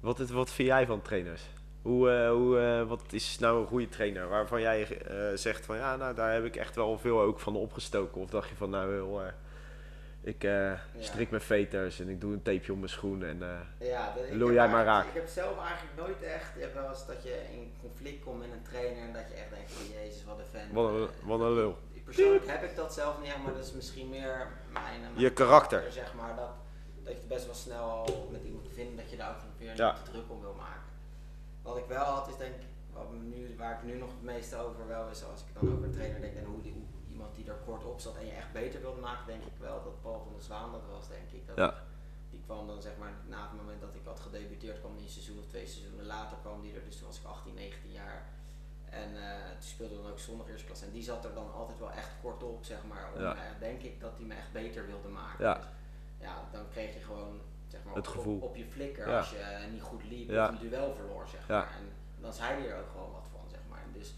Wat, 0.00 0.20
is- 0.20 0.30
wat 0.30 0.50
vind 0.50 0.68
jij 0.68 0.86
van 0.86 1.02
trainers? 1.02 1.42
Hoe, 1.82 2.10
eh, 2.10 2.30
hoe, 2.30 2.58
eh, 2.58 2.88
wat 2.88 3.02
is 3.10 3.38
nou 3.38 3.60
een 3.60 3.66
goede 3.66 3.88
trainer? 3.88 4.28
Waarvan 4.28 4.60
jij 4.60 5.02
eh, 5.02 5.36
zegt 5.36 5.64
van 5.66 5.76
ja, 5.76 5.96
nou 5.96 6.14
daar 6.14 6.32
heb 6.32 6.44
ik 6.44 6.56
echt 6.56 6.74
wel 6.76 6.98
veel 6.98 7.20
ook 7.20 7.40
van 7.40 7.56
opgestoken. 7.56 8.20
Of 8.20 8.30
dacht 8.30 8.48
je 8.48 8.54
van 8.54 8.70
nou 8.70 8.92
heel, 8.92 9.22
ik 10.22 10.44
eh, 10.44 10.72
strik 10.98 11.30
mijn 11.30 11.42
veters 11.42 12.00
en 12.00 12.08
ik 12.08 12.20
doe 12.20 12.32
een 12.32 12.42
tapeje 12.42 12.72
om 12.72 12.78
mijn 12.78 12.90
schoen 12.90 13.24
en 13.24 13.38
Ja, 13.78 14.12
dat, 14.14 14.24
ik 14.24 14.32
Lul 14.32 14.46
heb 14.46 14.56
jij 14.56 14.68
maar 14.68 14.84
raak. 14.84 15.06
Ik 15.06 15.14
heb 15.14 15.28
zelf 15.28 15.58
eigenlijk 15.58 15.96
nooit 15.96 16.22
echt, 16.22 16.54
je 16.54 16.60
hebt 16.60 16.74
wel 16.74 16.88
eens 16.88 17.06
dat 17.06 17.22
je 17.22 17.42
in 17.52 17.72
conflict 17.80 18.24
komt 18.24 18.38
met 18.38 18.48
een 18.52 18.62
trainer 18.62 19.02
en 19.02 19.12
dat 19.12 19.22
je 19.28 19.34
echt 19.34 19.50
denkt 19.50 19.72
van 19.72 19.86
jezus 20.02 20.24
wat 20.24 20.38
een 20.38 20.60
fan. 20.60 20.72
wat, 20.72 20.90
een, 20.90 21.08
wat 21.28 21.40
een 21.40 21.52
lul. 21.54 21.76
Persoonlijk 22.04 22.46
heb 22.46 22.62
ik 22.62 22.76
dat 22.76 22.94
zelf 22.94 23.20
niet, 23.22 23.42
maar 23.44 23.52
dat 23.54 23.64
is 23.64 23.72
misschien 23.72 24.08
meer 24.10 24.48
mijn, 24.72 25.00
mijn 25.00 25.12
Je 25.16 25.30
karakter. 25.32 25.84
zeg 25.92 26.14
maar. 26.14 26.36
Dat, 26.36 26.50
dat 27.04 27.12
je 27.20 27.26
best 27.28 27.44
wel 27.46 27.54
snel 27.54 27.82
al 27.82 28.28
met 28.32 28.44
iemand 28.44 28.68
vindt 28.74 28.96
dat 28.96 29.10
je 29.10 29.16
daar 29.16 29.30
ook 29.30 29.36
weer 29.58 29.76
Ja. 29.76 29.92
te 29.92 30.10
druk 30.10 30.24
om 30.28 30.40
wil 30.40 30.54
maken. 30.58 30.89
Wat 31.70 31.78
ik 31.78 31.86
wel 31.88 32.04
had 32.04 32.28
is 32.28 32.36
denk 32.36 32.54
ik, 32.54 32.66
wat 32.92 33.12
nu, 33.12 33.56
waar 33.56 33.74
ik 33.78 33.82
nu 33.82 33.94
nog 33.98 34.10
het 34.10 34.22
meeste 34.22 34.56
over 34.56 34.86
wel 34.86 35.08
is, 35.08 35.24
als 35.24 35.40
ik 35.40 35.54
dan 35.60 35.72
over 35.72 35.84
een 35.84 35.90
trainer 35.98 36.20
denk 36.20 36.36
en 36.36 36.44
hoe, 36.44 36.62
die, 36.62 36.74
iemand 37.10 37.34
die 37.34 37.46
er 37.48 37.54
kort 37.64 37.84
op 37.84 38.00
zat 38.00 38.16
en 38.16 38.26
je 38.26 38.32
echt 38.32 38.52
beter 38.52 38.80
wilde 38.80 39.00
maken, 39.00 39.26
denk 39.26 39.42
ik 39.44 39.56
wel 39.58 39.82
dat 39.82 40.00
Paul 40.02 40.20
van 40.22 40.32
der 40.32 40.42
Zwaan 40.42 40.72
dat 40.72 40.86
was, 40.90 41.08
denk 41.08 41.30
ik. 41.30 41.46
Dat 41.46 41.56
Ja. 41.56 41.74
Die 42.30 42.40
kwam 42.46 42.66
dan 42.66 42.82
zeg 42.82 42.92
maar 42.98 43.12
na 43.26 43.42
het 43.42 43.56
moment 43.56 43.80
dat 43.80 43.94
ik 43.94 44.04
had 44.04 44.20
gedebuteerd, 44.20 44.80
kwam 44.80 44.94
die 44.96 45.04
een 45.04 45.10
seizoen 45.10 45.38
of 45.38 45.46
twee 45.46 45.66
seizoenen 45.66 46.06
later 46.06 46.36
kwam 46.40 46.60
die 46.62 46.74
er, 46.74 46.84
dus 46.84 46.96
toen 46.96 47.06
was 47.06 47.18
ik 47.18 47.24
18, 47.24 47.54
19 47.54 47.92
jaar. 47.92 48.26
En 48.90 49.10
eh 49.16 49.50
toen 49.52 49.62
speelde 49.74 50.02
dan 50.02 50.10
ook 50.10 50.18
zondag 50.18 50.48
eerste 50.48 50.66
klas. 50.66 50.82
En 50.82 50.90
die 50.90 51.02
zat 51.02 51.24
er 51.24 51.34
dan 51.34 51.52
altijd 51.52 51.78
wel 51.78 51.90
echt 51.90 52.10
kort 52.22 52.42
op, 52.42 52.64
zeg 52.64 52.78
maar. 52.88 53.10
Om, 53.14 53.20
Ja. 53.22 53.34
eh, 53.34 53.40
denk 53.60 53.82
ik 53.82 54.00
dat 54.00 54.12
hij 54.16 54.26
me 54.26 54.34
echt 54.34 54.52
beter 54.52 54.86
wilde 54.86 55.08
maken. 55.08 55.44
Ja. 55.44 55.54
Dus, 55.54 55.64
ja, 56.20 56.48
dan 56.52 56.68
kreeg 56.70 56.94
je 56.94 57.00
gewoon 57.00 57.40
maar, 57.90 57.98
Het 58.02 58.08
op, 58.08 58.14
gevoel. 58.14 58.36
Op, 58.36 58.42
op 58.42 58.56
je 58.56 58.64
flikker 58.66 59.08
Ja. 59.08 59.18
als 59.18 59.30
je 59.30 59.36
eh, 59.38 59.70
niet 59.72 59.82
goed 59.82 60.04
liep 60.04 60.28
Ja. 60.30 60.44
of 60.44 60.50
een 60.50 60.68
duel 60.68 60.94
verloor, 60.94 61.26
zeg 61.28 61.40
Ja. 61.48 61.58
maar. 61.58 61.72
En 61.78 62.22
dan 62.22 62.32
zei 62.32 62.48
hij 62.60 62.68
er 62.70 62.78
ook 62.78 62.90
gewoon 62.90 63.12
wat 63.12 63.26
van, 63.32 63.40
zeg 63.50 63.60
maar. 63.70 63.82
Dus 63.92 64.14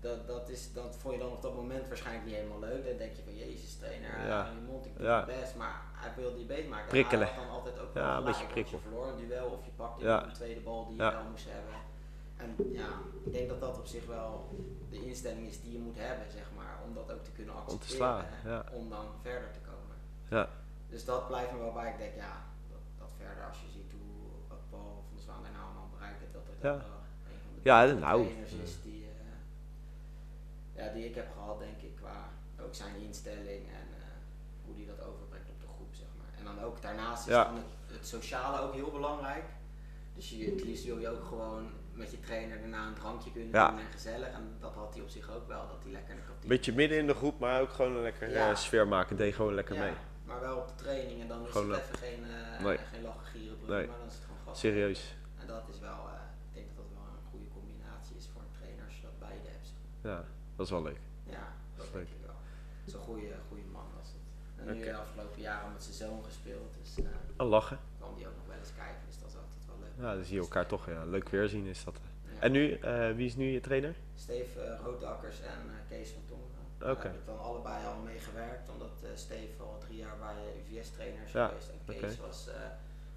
dat, 0.00 0.26
dat, 0.26 0.48
is, 0.48 0.72
dat 0.72 0.96
vond 0.96 1.14
je 1.14 1.20
dan 1.20 1.32
op 1.32 1.42
dat 1.42 1.54
moment 1.54 1.88
waarschijnlijk 1.88 2.26
niet 2.26 2.34
helemaal 2.34 2.58
leuk. 2.60 2.84
Dan 2.88 2.96
denk 2.96 3.14
je 3.16 3.22
van, 3.22 3.36
jezus 3.36 3.74
trainer, 3.76 4.26
Ja. 4.26 4.42
hou 4.42 4.54
je 4.54 4.60
mond, 4.60 4.86
ik 4.86 4.96
doe 4.96 5.06
Ja. 5.06 5.24
mijn 5.24 5.40
best. 5.40 5.54
Maar 5.56 5.82
hij 5.92 6.10
wilde 6.16 6.38
je 6.38 6.44
beter 6.44 6.68
maken. 6.70 6.88
Prikkelen. 6.88 7.28
En 7.28 7.34
hij 7.34 7.42
had 7.42 7.46
dan 7.48 7.56
altijd 7.56 7.78
ook 7.78 7.94
Ja, 7.94 8.00
wel 8.00 8.04
een 8.04 8.16
gelijk, 8.16 8.24
beetje 8.24 8.40
want 8.42 8.52
prikkel. 8.52 8.76
Je 8.78 8.82
verloor 8.88 9.06
een 9.08 9.28
duel 9.28 9.46
of 9.46 9.64
je 9.64 9.70
pakte 9.76 10.04
Ja. 10.04 10.24
een 10.24 10.32
tweede 10.32 10.60
bal 10.60 10.86
die 10.86 10.96
je 10.96 11.02
Ja. 11.02 11.12
wel 11.12 11.30
moest 11.30 11.46
hebben. 11.48 11.74
En 12.36 12.56
ja, 12.72 12.88
ik 13.24 13.32
denk 13.32 13.48
dat 13.48 13.60
dat 13.60 13.78
op 13.78 13.86
zich 13.86 14.06
wel 14.06 14.48
de 14.90 15.04
instelling 15.06 15.46
is 15.48 15.60
die 15.62 15.72
je 15.72 15.78
moet 15.78 15.96
hebben, 15.98 16.26
zeg 16.30 16.46
maar, 16.56 16.78
om 16.86 16.94
dat 16.94 17.12
ook 17.12 17.24
te 17.24 17.30
kunnen 17.30 17.54
accepteren. 17.54 17.96
slaan, 17.96 18.24
hè, 18.26 18.50
ja. 18.50 18.64
Om 18.72 18.88
dan 18.90 19.06
verder 19.22 19.50
te 19.52 19.58
komen. 19.60 19.96
Ja. 20.28 20.48
Dus 20.88 21.04
dat 21.04 21.26
blijft 21.26 21.52
me 21.52 21.58
wel 21.58 21.72
bij. 21.72 21.90
Ik 21.90 21.98
denk, 21.98 22.14
ja, 22.16 22.42
verder 23.24 23.44
als 23.50 23.58
je 23.64 23.68
ziet 23.76 23.90
hoe 23.98 24.12
Paul 24.70 25.04
van 25.10 25.18
Zwaan 25.24 25.42
daar 25.42 25.52
nou 25.58 25.64
allemaal 25.64 25.90
bereikt 25.96 26.20
heeft, 26.20 26.32
dat 26.38 26.46
het 26.52 26.62
Ja. 26.68 26.76
wel 26.76 27.00
een 27.32 27.40
van 27.44 27.52
de 27.54 27.60
Ja, 27.70 27.76
nou, 28.06 28.18
trainers 28.24 28.52
is 28.66 28.72
die, 28.88 29.02
eh, 29.04 29.34
ja, 30.78 30.92
die 30.94 31.04
ik 31.10 31.14
heb 31.14 31.28
gehad, 31.36 31.58
denk 31.58 31.78
ik, 31.88 31.94
qua 32.02 32.16
ook 32.64 32.74
zijn 32.74 32.94
instelling 33.08 33.62
en 33.80 33.86
eh, 34.00 34.14
hoe 34.64 34.74
die 34.74 34.86
dat 34.86 35.00
overbrengt 35.08 35.48
op 35.54 35.60
de 35.60 35.66
groep, 35.74 35.92
zeg 36.02 36.10
maar. 36.18 36.30
En 36.38 36.44
dan 36.44 36.58
ook 36.66 36.82
daarnaast 36.82 37.26
is 37.26 37.32
Ja. 37.34 37.44
dan 37.44 37.54
het, 37.56 37.72
het 37.96 38.06
sociale 38.06 38.60
ook 38.60 38.74
heel 38.74 38.90
belangrijk. 38.90 39.44
Dus 40.14 40.30
je, 40.30 40.44
het 40.50 40.64
liefst 40.64 40.84
wil 40.84 40.98
je 40.98 41.08
ook 41.08 41.24
gewoon 41.24 41.70
met 41.92 42.10
je 42.10 42.20
trainer 42.20 42.58
daarna 42.58 42.86
een 42.86 42.94
drankje 42.94 43.32
kunnen 43.32 43.50
Ja. 43.52 43.68
doen 43.70 43.78
en 43.78 43.92
gezellig. 43.92 44.28
En 44.28 44.56
dat 44.60 44.74
had 44.74 44.94
hij 44.94 45.02
op 45.02 45.08
zich 45.08 45.30
ook 45.30 45.48
wel, 45.48 45.68
dat 45.68 45.82
hij 45.82 45.92
lekker 45.92 46.10
in 46.10 46.16
de 46.20 46.26
kantine 46.26 46.48
Beetje 46.54 46.72
midden 46.72 46.98
in 46.98 47.06
de 47.06 47.14
groep, 47.14 47.38
maar 47.38 47.60
ook 47.60 47.70
gewoon 47.72 47.96
een 47.96 48.02
lekker 48.02 48.30
Ja. 48.30 48.50
eh, 48.50 48.56
sfeer 48.56 48.88
maken. 48.88 49.16
Deed 49.16 49.34
gewoon 49.34 49.54
lekker 49.54 49.78
mee. 49.78 49.92
Maar 50.24 50.40
wel 50.40 50.56
op 50.58 50.68
de 50.68 50.74
training 50.74 51.20
en 51.20 51.28
dan 51.28 51.44
is 51.44 51.50
Gewoon, 51.50 51.70
het 51.70 51.82
even 51.82 51.98
geen, 51.98 52.20
nee. 52.62 52.78
geen 52.78 53.02
lachen, 53.02 53.26
gieren, 53.26 53.56
Nee. 53.56 53.64
brullen, 53.66 53.88
maar 53.88 53.98
dan 53.98 54.06
is 54.06 54.14
het 54.14 54.24
gewoon 54.24 54.40
gas. 54.44 54.58
Serieus. 54.60 55.14
En 55.40 55.46
dat 55.46 55.62
is 55.72 55.78
wel, 55.80 55.98
eh, 56.14 56.20
ik 56.48 56.54
denk 56.54 56.66
dat 56.68 56.76
dat 56.76 56.86
wel 56.98 57.06
een 57.16 57.26
goede 57.30 57.48
combinatie 57.58 58.16
is 58.16 58.26
voor 58.32 58.42
een 58.46 58.54
trainer 58.58 58.84
als 58.84 58.96
je 58.96 59.02
dat 59.02 59.18
beide 59.18 59.48
hebt. 59.54 59.68
Ja, 60.10 60.18
dat 60.56 60.66
is 60.66 60.72
wel 60.72 60.82
leuk. 60.82 61.00
Ja, 61.36 61.46
dat 61.76 61.84
Leuk. 61.86 61.92
denk 61.92 62.08
ik 62.08 62.26
wel. 62.26 62.38
Zo'n 62.92 63.00
goede, 63.08 63.28
goede 63.48 63.66
man 63.72 63.88
was 63.98 64.08
het. 64.16 64.22
En 64.68 64.76
nu 64.76 64.84
de 64.84 64.96
afgelopen 64.96 65.40
jaren 65.40 65.72
met 65.72 65.82
zijn 65.82 65.94
zoon 66.02 66.24
gespeeld, 66.24 66.70
dus 66.80 67.04
eh 67.04 67.10
Een 67.36 67.46
lachen. 67.46 67.78
kwam 67.98 68.14
die 68.14 68.26
ook 68.28 68.36
nog 68.36 68.46
wel 68.46 68.56
eens 68.58 68.74
kijken, 68.82 69.02
dus 69.06 69.18
dat 69.18 69.28
is 69.28 69.36
altijd 69.36 69.62
wel 69.66 69.78
leuk. 69.84 69.94
Ja, 70.04 70.14
dan 70.14 70.24
zie 70.24 70.34
je 70.34 70.40
elkaar 70.40 70.66
toch. 70.66 70.86
Ja. 70.90 71.04
Leuk 71.04 71.28
weerzien 71.28 71.66
is 71.66 71.84
dat. 71.84 71.96
Ja. 72.34 72.40
En 72.40 72.52
nu, 72.52 72.78
wie 73.16 73.26
is 73.26 73.36
nu 73.36 73.44
je 73.50 73.60
trainer? 73.60 73.94
Steve 74.14 74.60
uh, 74.64 74.80
Roodakkers 74.84 75.40
en 75.40 75.58
Kees 75.88 76.10
van 76.10 76.22
Tongeren. 76.78 77.02
Daar 77.02 77.12
heb 77.12 77.20
ik 77.20 77.26
dan 77.26 77.40
allebei 77.40 77.86
al 77.86 77.98
mee 78.04 78.18
gewerkt, 78.18 78.68
omdat 78.68 78.94
eh 79.02 79.10
Steve 79.14 79.62
al 79.62 79.78
drie 79.86 79.98
jaar 79.98 80.18
bij 80.18 80.36
UVS-trainer 80.60 81.22
is 81.24 81.32
Ja, 81.32 81.46
geweest. 81.46 81.68
En 81.68 81.98
Kees 82.00 82.18
was 82.18 82.48
eh, 82.48 82.54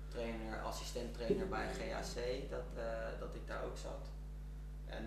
trainer, 0.07 0.61
assistent-trainer 0.61 1.47
bij 1.47 1.67
GAC, 1.73 2.49
dat, 2.49 2.69
eh, 2.75 3.19
dat 3.19 3.35
ik 3.35 3.47
daar 3.47 3.63
ook 3.63 3.77
zat. 3.77 4.03
En 4.85 5.03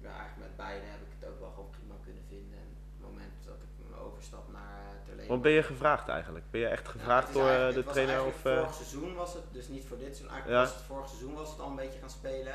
ja, 0.00 0.08
eigenlijk 0.10 0.48
met 0.48 0.56
beide 0.56 0.86
heb 0.86 1.00
ik 1.00 1.12
het 1.18 1.28
ook 1.28 1.40
wel 1.40 1.50
gewoon 1.50 1.70
prima 1.70 1.94
kunnen 2.04 2.22
vinden. 2.28 2.58
En 2.58 2.68
op 2.70 3.00
het 3.00 3.10
moment 3.10 3.32
dat 3.44 3.60
ik 3.66 3.68
mijn 3.88 4.00
overstap 4.02 4.52
naar 4.52 4.82
uh, 4.82 5.04
Terleen... 5.06 5.28
Want 5.28 5.42
ben 5.42 5.52
je 5.52 5.62
gevraagd 5.62 6.08
eigenlijk? 6.08 6.44
Ben 6.50 6.60
je 6.60 6.66
echt 6.66 6.88
gevraagd 6.88 7.32
door 7.32 7.48
de 7.48 7.84
trainer? 7.84 8.24
Of, 8.24 8.34
Vorig 8.36 8.74
seizoen 8.74 9.14
was 9.14 9.34
het, 9.34 9.42
dus 9.52 9.68
niet 9.68 9.84
voor 9.84 9.98
dit 9.98 10.16
seizoen. 10.16 10.28
Eigenlijk 10.36 10.58
Ja. 10.58 10.64
was 10.66 10.74
het 10.74 10.84
vorig 10.84 11.08
seizoen 11.08 11.34
was 11.34 11.50
het 11.50 11.60
al 11.60 11.68
een 11.70 11.76
beetje 11.76 11.98
gaan 11.98 12.10
spelen. 12.10 12.54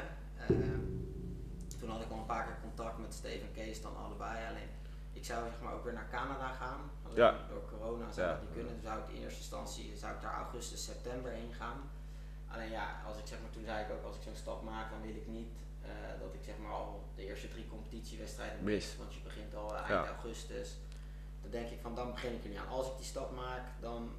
Toen 1.79 1.89
had 1.89 2.01
ik 2.01 2.11
al 2.11 2.17
een 2.17 2.25
paar 2.25 2.45
keer 2.45 2.57
contact 2.61 2.97
met 2.97 3.13
Steven 3.13 3.47
en 3.47 3.53
Kees 3.53 3.81
dan 3.81 3.97
allebei. 3.97 4.47
Alleen 4.49 4.69
ik 5.23 5.29
zou 5.29 5.43
zeg 5.51 5.59
maar 5.61 5.73
ook 5.73 5.83
weer 5.83 5.93
naar 5.93 6.09
Canada 6.11 6.47
gaan. 6.61 6.81
Alleen 7.05 7.17
Ja. 7.17 7.35
door 7.49 7.63
corona 7.71 8.11
zou 8.11 8.27
dat 8.27 8.41
niet 8.41 8.53
kunnen. 8.53 8.73
Dus 8.73 8.83
zou 8.83 8.99
ik 9.03 9.07
in 9.15 9.21
eerste 9.21 9.39
instantie 9.39 9.97
zou 9.97 10.13
ik 10.15 10.21
daar 10.21 10.33
augustus, 10.43 10.83
september 10.83 11.31
heen 11.31 11.53
gaan. 11.53 11.79
Alleen 12.53 12.69
ja, 12.69 13.01
als 13.07 13.17
ik 13.17 13.25
zeg 13.27 13.39
maar, 13.41 13.49
toen 13.49 13.63
zei 13.65 13.83
ik 13.85 13.91
ook 13.91 14.03
als 14.03 14.15
ik 14.15 14.21
zo'n 14.23 14.35
stap 14.35 14.61
maak, 14.63 14.89
dan 14.91 15.01
wil 15.01 15.15
ik 15.15 15.27
niet 15.27 15.53
eh, 15.81 15.89
dat 16.19 16.33
ik 16.33 16.43
zeg 16.43 16.57
maar 16.57 16.71
al 16.71 17.03
de 17.15 17.25
eerste 17.25 17.47
drie 17.47 17.67
competitiewedstrijden 17.67 18.63
Mis. 18.63 18.97
Want 18.97 19.13
je 19.13 19.19
begint 19.23 19.55
al 19.55 19.69
eh, 19.75 19.77
eind 19.89 20.05
Ja. 20.05 20.07
augustus. 20.15 20.77
Dan 21.41 21.51
denk 21.51 21.69
ik 21.69 21.79
van 21.81 21.95
dan 21.95 22.11
begin 22.11 22.33
ik 22.33 22.43
er 22.43 22.49
niet 22.49 22.57
aan. 22.59 22.67
Als 22.79 22.87
ik 22.87 22.95
die 22.97 23.05
stap 23.05 23.31
maak, 23.31 23.63
dan 23.79 24.11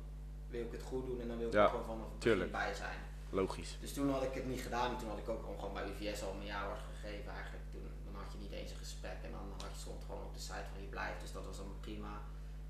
wil 0.48 0.62
ik 0.64 0.72
het 0.72 0.82
goed 0.82 1.06
doen 1.06 1.20
en 1.20 1.28
dan 1.28 1.38
wil 1.38 1.48
ik 1.48 1.54
er 1.54 1.68
gewoon 1.68 1.84
vanaf 1.84 2.06
het 2.10 2.18
begin 2.18 2.50
bij 2.50 2.74
zijn. 2.74 2.98
logisch. 3.30 3.76
Dus 3.80 3.92
toen 3.92 4.10
had 4.10 4.22
ik 4.22 4.34
het 4.34 4.46
niet 4.46 4.60
gedaan 4.60 4.90
en 4.90 4.96
toen 4.98 5.08
had 5.08 5.18
ik 5.18 5.28
ook 5.28 5.44
gewoon 5.58 5.74
bij 5.74 5.84
UVS 5.90 6.22
al 6.22 6.32
mijn 6.34 6.46
jaarwoord 6.46 6.80
gegeven 6.92 7.32
eigenlijk. 7.32 7.64
Toen, 7.72 7.82
dan 8.04 8.14
had 8.22 8.32
je 8.32 8.38
niet 8.38 8.50
Kees 8.50 8.70
een 8.70 8.76
gesprek 8.76 9.16
en 9.22 9.30
dan 9.30 9.46
stond 9.84 10.04
gewoon 10.06 10.24
op 10.28 10.34
de 10.38 10.40
site 10.50 10.68
van 10.72 10.80
je 10.86 10.90
blijft, 10.96 11.20
dus 11.20 11.32
dat 11.36 11.44
was 11.48 11.56
dan 11.62 11.72
prima. 11.86 12.14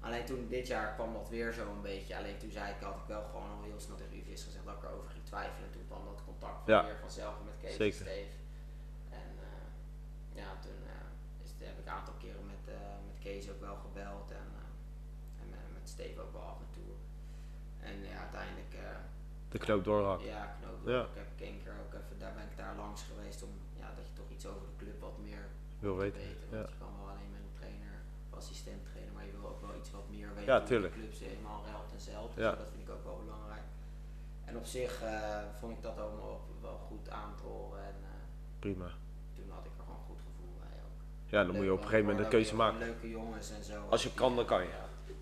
Alleen 0.07 0.25
toen 0.31 0.43
dit 0.57 0.67
jaar 0.75 0.89
kwam 0.95 1.13
dat 1.19 1.29
weer 1.37 1.53
zo 1.59 1.65
een 1.71 1.87
beetje. 1.93 2.17
Alleen 2.17 2.39
toen 2.39 2.51
zei 2.59 2.67
ik, 2.75 2.81
had 2.89 2.97
ik 3.03 3.07
wel 3.15 3.25
gewoon 3.31 3.51
al 3.57 3.63
heel 3.71 3.81
snel 3.85 3.97
tegen 3.97 4.17
UVS 4.21 4.43
gezegd 4.49 4.65
dat 4.65 4.77
ik 4.79 4.83
erover 4.85 5.11
ging 5.11 5.25
twijfelen. 5.25 5.71
Toen 5.71 5.87
kwam 5.91 6.03
dat 6.05 6.21
contact 6.29 6.67
Ja. 6.67 6.85
weer 6.85 6.99
vanzelf 7.07 7.35
met 7.49 7.57
Kees 7.63 7.79
en 7.79 7.93
Steve. 7.93 8.35
En 9.23 9.29
eh, 9.49 10.41
ja, 10.41 10.49
toen 10.65 10.81
eh, 10.97 11.45
is, 11.45 11.51
heb 11.71 11.79
ik 11.79 11.87
een 11.87 11.99
aantal 12.01 12.15
keren 12.25 12.47
met, 12.55 12.65
eh, 12.77 12.81
met 13.09 13.17
Kees 13.25 13.51
ook 13.53 13.61
wel 13.69 13.77
gebeld 13.87 14.27
en, 14.41 14.49
en 15.43 15.49
met, 15.77 15.89
Steve 15.95 16.21
ook 16.21 16.33
wel 16.39 16.43
af 16.53 16.59
en 16.67 16.71
toe. 16.77 16.91
En 17.89 17.95
ja, 18.13 18.19
uiteindelijk, 18.27 18.73
De 19.55 19.59
knoop 19.59 19.85
doorhakken. 19.85 20.27
ja, 20.27 20.57
knoop 20.61 20.81
Ja. 20.95 21.03
Ik 21.03 21.17
heb 21.23 21.31
één 21.49 21.59
keer 21.63 21.77
ook 21.85 21.93
even, 22.01 22.19
daar 22.19 22.35
ben 22.39 22.47
ik 22.51 22.57
daar 22.57 22.77
langs 22.77 23.03
geweest 23.11 23.43
om, 23.43 23.53
ja, 23.83 23.89
dat 23.97 24.07
je 24.09 24.13
toch 24.21 24.31
iets 24.35 24.47
over 24.47 24.67
de 24.71 24.77
club 24.85 25.01
wat 25.01 25.19
meer 25.19 25.45
Wil 25.79 25.95
te 25.95 26.01
weten. 26.01 26.21
weten. 26.21 26.49
ja. 26.59 26.67
Ja, 30.47 30.61
tuurlijk. 30.61 30.95
de 30.95 31.01
club 31.01 31.13
ze 31.13 31.25
helemaal 31.25 31.63
ruilt 31.67 31.93
en 31.95 32.01
zelf. 32.01 32.29
Dus 32.35 32.45
Ja. 32.45 32.51
dat 32.51 32.67
vind 32.73 32.89
ik 32.89 32.95
ook 32.95 33.05
wel 33.05 33.21
belangrijk. 33.25 33.63
En 34.45 34.57
op 34.57 34.65
zich 34.65 35.03
eh, 35.03 35.39
vond 35.61 35.73
ik 35.73 35.83
dat 35.83 35.99
allemaal 35.99 36.31
ook 36.31 36.63
wel 36.63 36.79
goed 36.89 37.11
aan 37.11 37.33
te 37.37 37.43
horen 37.43 37.83
en 37.83 37.95
eh, 38.03 38.09
Prima. 38.59 38.87
toen 39.35 39.51
had 39.51 39.65
ik 39.65 39.71
er 39.79 39.83
gewoon 39.85 39.99
een 40.01 40.07
goed 40.07 40.19
gevoel 40.29 40.55
bij 40.59 40.77
ook. 40.85 41.01
Ja, 41.27 41.45
dan 41.45 41.55
moet 41.55 41.65
je 41.65 41.73
op 41.73 41.79
een 41.79 41.85
gegeven 41.85 42.07
moment 42.07 42.25
een 42.25 42.31
keuze 42.31 42.55
maken. 42.55 42.79
Leuke 42.79 43.09
jongens 43.11 43.51
en 43.51 43.65
zo. 43.65 43.87
Als 43.89 44.03
je 44.03 44.15
kan, 44.15 44.37
dan 44.37 44.45
kan 44.45 44.63
je. 44.63 44.69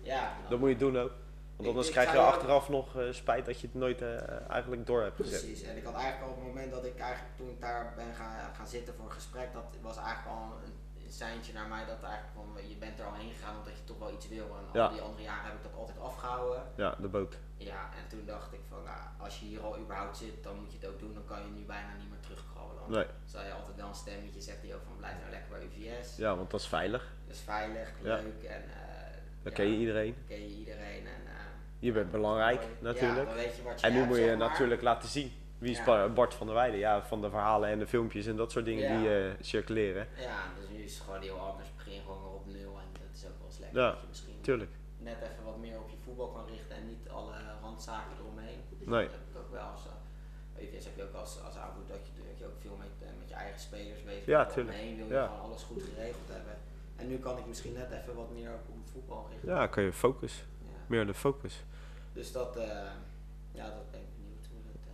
Ja, 0.01 0.33
Dat 0.49 0.59
moet 0.59 0.69
je 0.69 0.77
doen 0.77 0.97
ook. 0.99 1.11
Want 1.55 1.67
anders 1.69 1.87
ik 1.87 1.93
krijg 1.93 2.11
je 2.11 2.17
achteraf 2.17 2.69
nog 2.69 2.95
eh, 2.99 3.03
spijt 3.11 3.45
dat 3.45 3.59
je 3.59 3.67
het 3.67 3.75
nooit 3.75 4.01
eigenlijk 4.49 4.85
door 4.85 5.01
hebt 5.01 5.15
gezet. 5.15 5.41
Precies, 5.41 5.61
en 5.61 5.77
ik 5.77 5.83
had 5.83 5.93
eigenlijk 5.93 6.23
al 6.23 6.29
op 6.29 6.35
het 6.35 6.45
moment 6.53 6.71
dat 6.71 6.85
ik 6.85 6.99
eigenlijk 6.99 7.35
toen 7.37 7.49
ik 7.49 7.61
daar 7.61 7.93
ben 7.95 8.13
gaan, 8.15 8.55
gaan 8.55 8.67
zitten 8.67 8.93
voor 8.93 9.05
een 9.05 9.11
gesprek, 9.11 9.53
dat 9.53 9.63
was 9.81 9.97
eigenlijk 9.97 10.27
al 10.37 10.43
een 10.65 10.73
seintje 11.11 11.53
naar 11.53 11.67
mij 11.67 11.85
dat 11.85 12.03
eigenlijk 12.03 12.33
van 12.35 12.69
je 12.69 12.75
bent 12.75 12.99
er 12.99 13.05
al 13.05 13.13
heen 13.13 13.31
gegaan 13.31 13.57
omdat 13.57 13.73
je 13.77 13.83
toch 13.83 13.97
wel 13.99 14.13
iets 14.13 14.27
wil. 14.27 14.45
En 14.57 14.65
Ja. 14.79 14.85
al 14.85 14.91
die 14.91 15.01
andere 15.01 15.23
jaren 15.23 15.45
heb 15.45 15.53
ik 15.53 15.63
dat 15.63 15.73
altijd 15.73 15.99
afgehouden. 15.99 16.63
Ja, 16.75 16.95
de 16.99 17.07
boot. 17.07 17.37
Ja, 17.57 17.89
en 17.99 18.07
toen 18.09 18.25
dacht 18.25 18.53
ik 18.53 18.59
van 18.69 18.83
nou, 18.83 18.97
als 19.19 19.39
je 19.39 19.45
hier 19.45 19.61
al 19.61 19.79
überhaupt 19.79 20.17
zit, 20.17 20.43
dan 20.43 20.55
moet 20.59 20.71
je 20.71 20.77
het 20.81 20.87
ook 20.87 20.99
doen, 20.99 21.13
dan 21.13 21.25
kan 21.25 21.41
je 21.41 21.49
nu 21.49 21.63
bijna 21.65 21.93
niet 21.99 22.09
meer 22.09 22.19
terugkrabbelen. 22.19 22.83
Nee. 22.87 23.05
dan 23.05 23.15
zou 23.25 23.45
je 23.45 23.53
altijd 23.53 23.75
wel 23.75 23.87
een 23.87 23.95
stemmetje 23.95 24.41
zegt 24.41 24.61
die 24.61 24.73
ook 24.75 24.83
van 24.87 24.97
blijf 24.97 25.15
nou 25.19 25.29
lekker 25.29 25.49
bij 25.49 25.61
UVS. 25.67 26.15
Ja, 26.17 26.35
want 26.35 26.51
dat 26.51 26.59
is 26.59 26.67
veilig. 26.67 27.13
Dat 27.27 27.35
is 27.35 27.41
veilig, 27.41 27.91
Ja. 28.03 28.15
leuk 28.15 28.43
en 28.43 28.63
eh 28.69 28.81
Dan 29.43 29.53
ken 29.53 29.65
je 29.71 29.77
iedereen. 29.77 30.15
ken 30.27 30.41
je 30.49 30.55
iedereen 30.57 31.07
en 31.07 31.21
eh, 31.27 31.31
Je 31.79 31.91
bent 31.91 32.11
belangrijk 32.11 32.61
natuurlijk. 32.79 33.25
dan 33.25 33.35
weet 33.35 33.55
je 33.55 33.63
wat 33.63 33.79
je 33.81 33.87
En 33.87 33.93
nu 33.93 34.03
moet 34.05 34.17
je 34.17 34.35
natuurlijk 34.35 34.81
laten 34.81 35.09
zien. 35.09 35.31
Wie 35.63 35.71
is 35.71 35.77
Ja. 35.77 35.83
Ba- 35.85 36.09
Bart 36.09 36.33
van 36.33 36.47
der 36.47 36.55
Weijden? 36.55 36.79
Ja, 36.79 37.03
van 37.05 37.21
de 37.21 37.29
verhalen 37.29 37.69
en 37.69 37.79
de 37.79 37.87
filmpjes 37.87 38.25
en 38.25 38.35
dat 38.35 38.51
soort 38.51 38.65
dingen 38.65 38.83
Ja. 38.91 38.97
die 38.99 39.09
eh, 39.17 39.31
circuleren. 39.39 40.07
Ja, 40.17 40.39
dus 40.59 40.69
nu 40.69 40.83
is 40.83 40.93
het 40.93 41.03
gewoon 41.03 41.21
heel 41.21 41.39
anders. 41.39 41.69
Begin 41.75 42.01
gewoon 42.01 42.21
weer 42.21 42.31
op 42.31 42.45
nul 42.45 42.73
en 42.83 42.87
dat 42.93 43.09
is 43.13 43.25
ook 43.25 43.37
wel 43.37 43.47
eens 43.47 43.57
lekker. 43.59 43.79
Ja, 43.81 43.89
dat 43.91 43.99
je 44.01 44.07
misschien 44.07 44.41
Tuurlijk. 44.41 44.71
net 44.97 45.17
even 45.21 45.43
wat 45.43 45.57
meer 45.57 45.77
op 45.79 45.89
je 45.89 45.97
voetbal 46.05 46.27
kan 46.27 46.45
richten 46.47 46.75
en 46.75 46.85
niet 46.87 47.09
alle 47.09 47.33
randzaken 47.61 48.13
eromheen. 48.19 48.59
Nee. 48.95 49.03
Dat 49.07 49.11
heb 49.19 49.27
ik 49.31 49.37
ook 49.37 49.51
wel 49.51 49.61
als, 49.75 49.83
uh, 49.85 50.63
EVS 50.63 50.85
heb 50.85 50.95
je 50.95 51.03
ook 51.03 51.13
als, 51.13 51.41
als 51.47 51.55
aanvoer 51.57 51.83
dat 51.87 52.01
je, 52.07 52.11
dat 52.29 52.37
je 52.39 52.45
ook 52.45 52.59
veel 52.65 52.75
met, 52.85 52.93
eh, 53.01 53.07
met 53.19 53.29
je 53.29 53.35
eigen 53.35 53.59
spelers 53.59 54.03
bezig 54.03 54.25
Ja, 54.25 54.41
bent. 54.41 54.53
tuurlijk. 54.53 54.77
Omheen 54.77 54.95
wil 54.97 55.07
je 55.07 55.13
Ja. 55.13 55.25
gewoon 55.27 55.41
alles 55.47 55.63
goed 55.63 55.83
geregeld 55.83 56.27
hebben. 56.37 56.55
En 56.95 57.07
nu 57.07 57.17
kan 57.17 57.37
ik 57.37 57.45
misschien 57.47 57.73
net 57.73 57.91
even 57.91 58.15
wat 58.15 58.31
meer 58.31 58.51
op 58.53 58.63
op 58.75 58.87
voetbal 58.93 59.27
richten. 59.31 59.49
Ja, 59.49 59.67
kan 59.67 59.83
je 59.83 59.93
focus. 59.93 60.33
Ja. 60.61 60.67
Meer 60.87 61.05
de 61.05 61.13
focus. 61.13 61.63
Dus 62.13 62.31
dat, 62.31 62.55
eh, 62.57 62.67
ja, 63.51 63.65
dat 63.77 63.91
ben 63.91 63.99
ik 63.99 64.07
benieuwd 64.17 64.45
hoe 64.51 64.61
dat... 64.71 64.81
eh, 64.87 64.93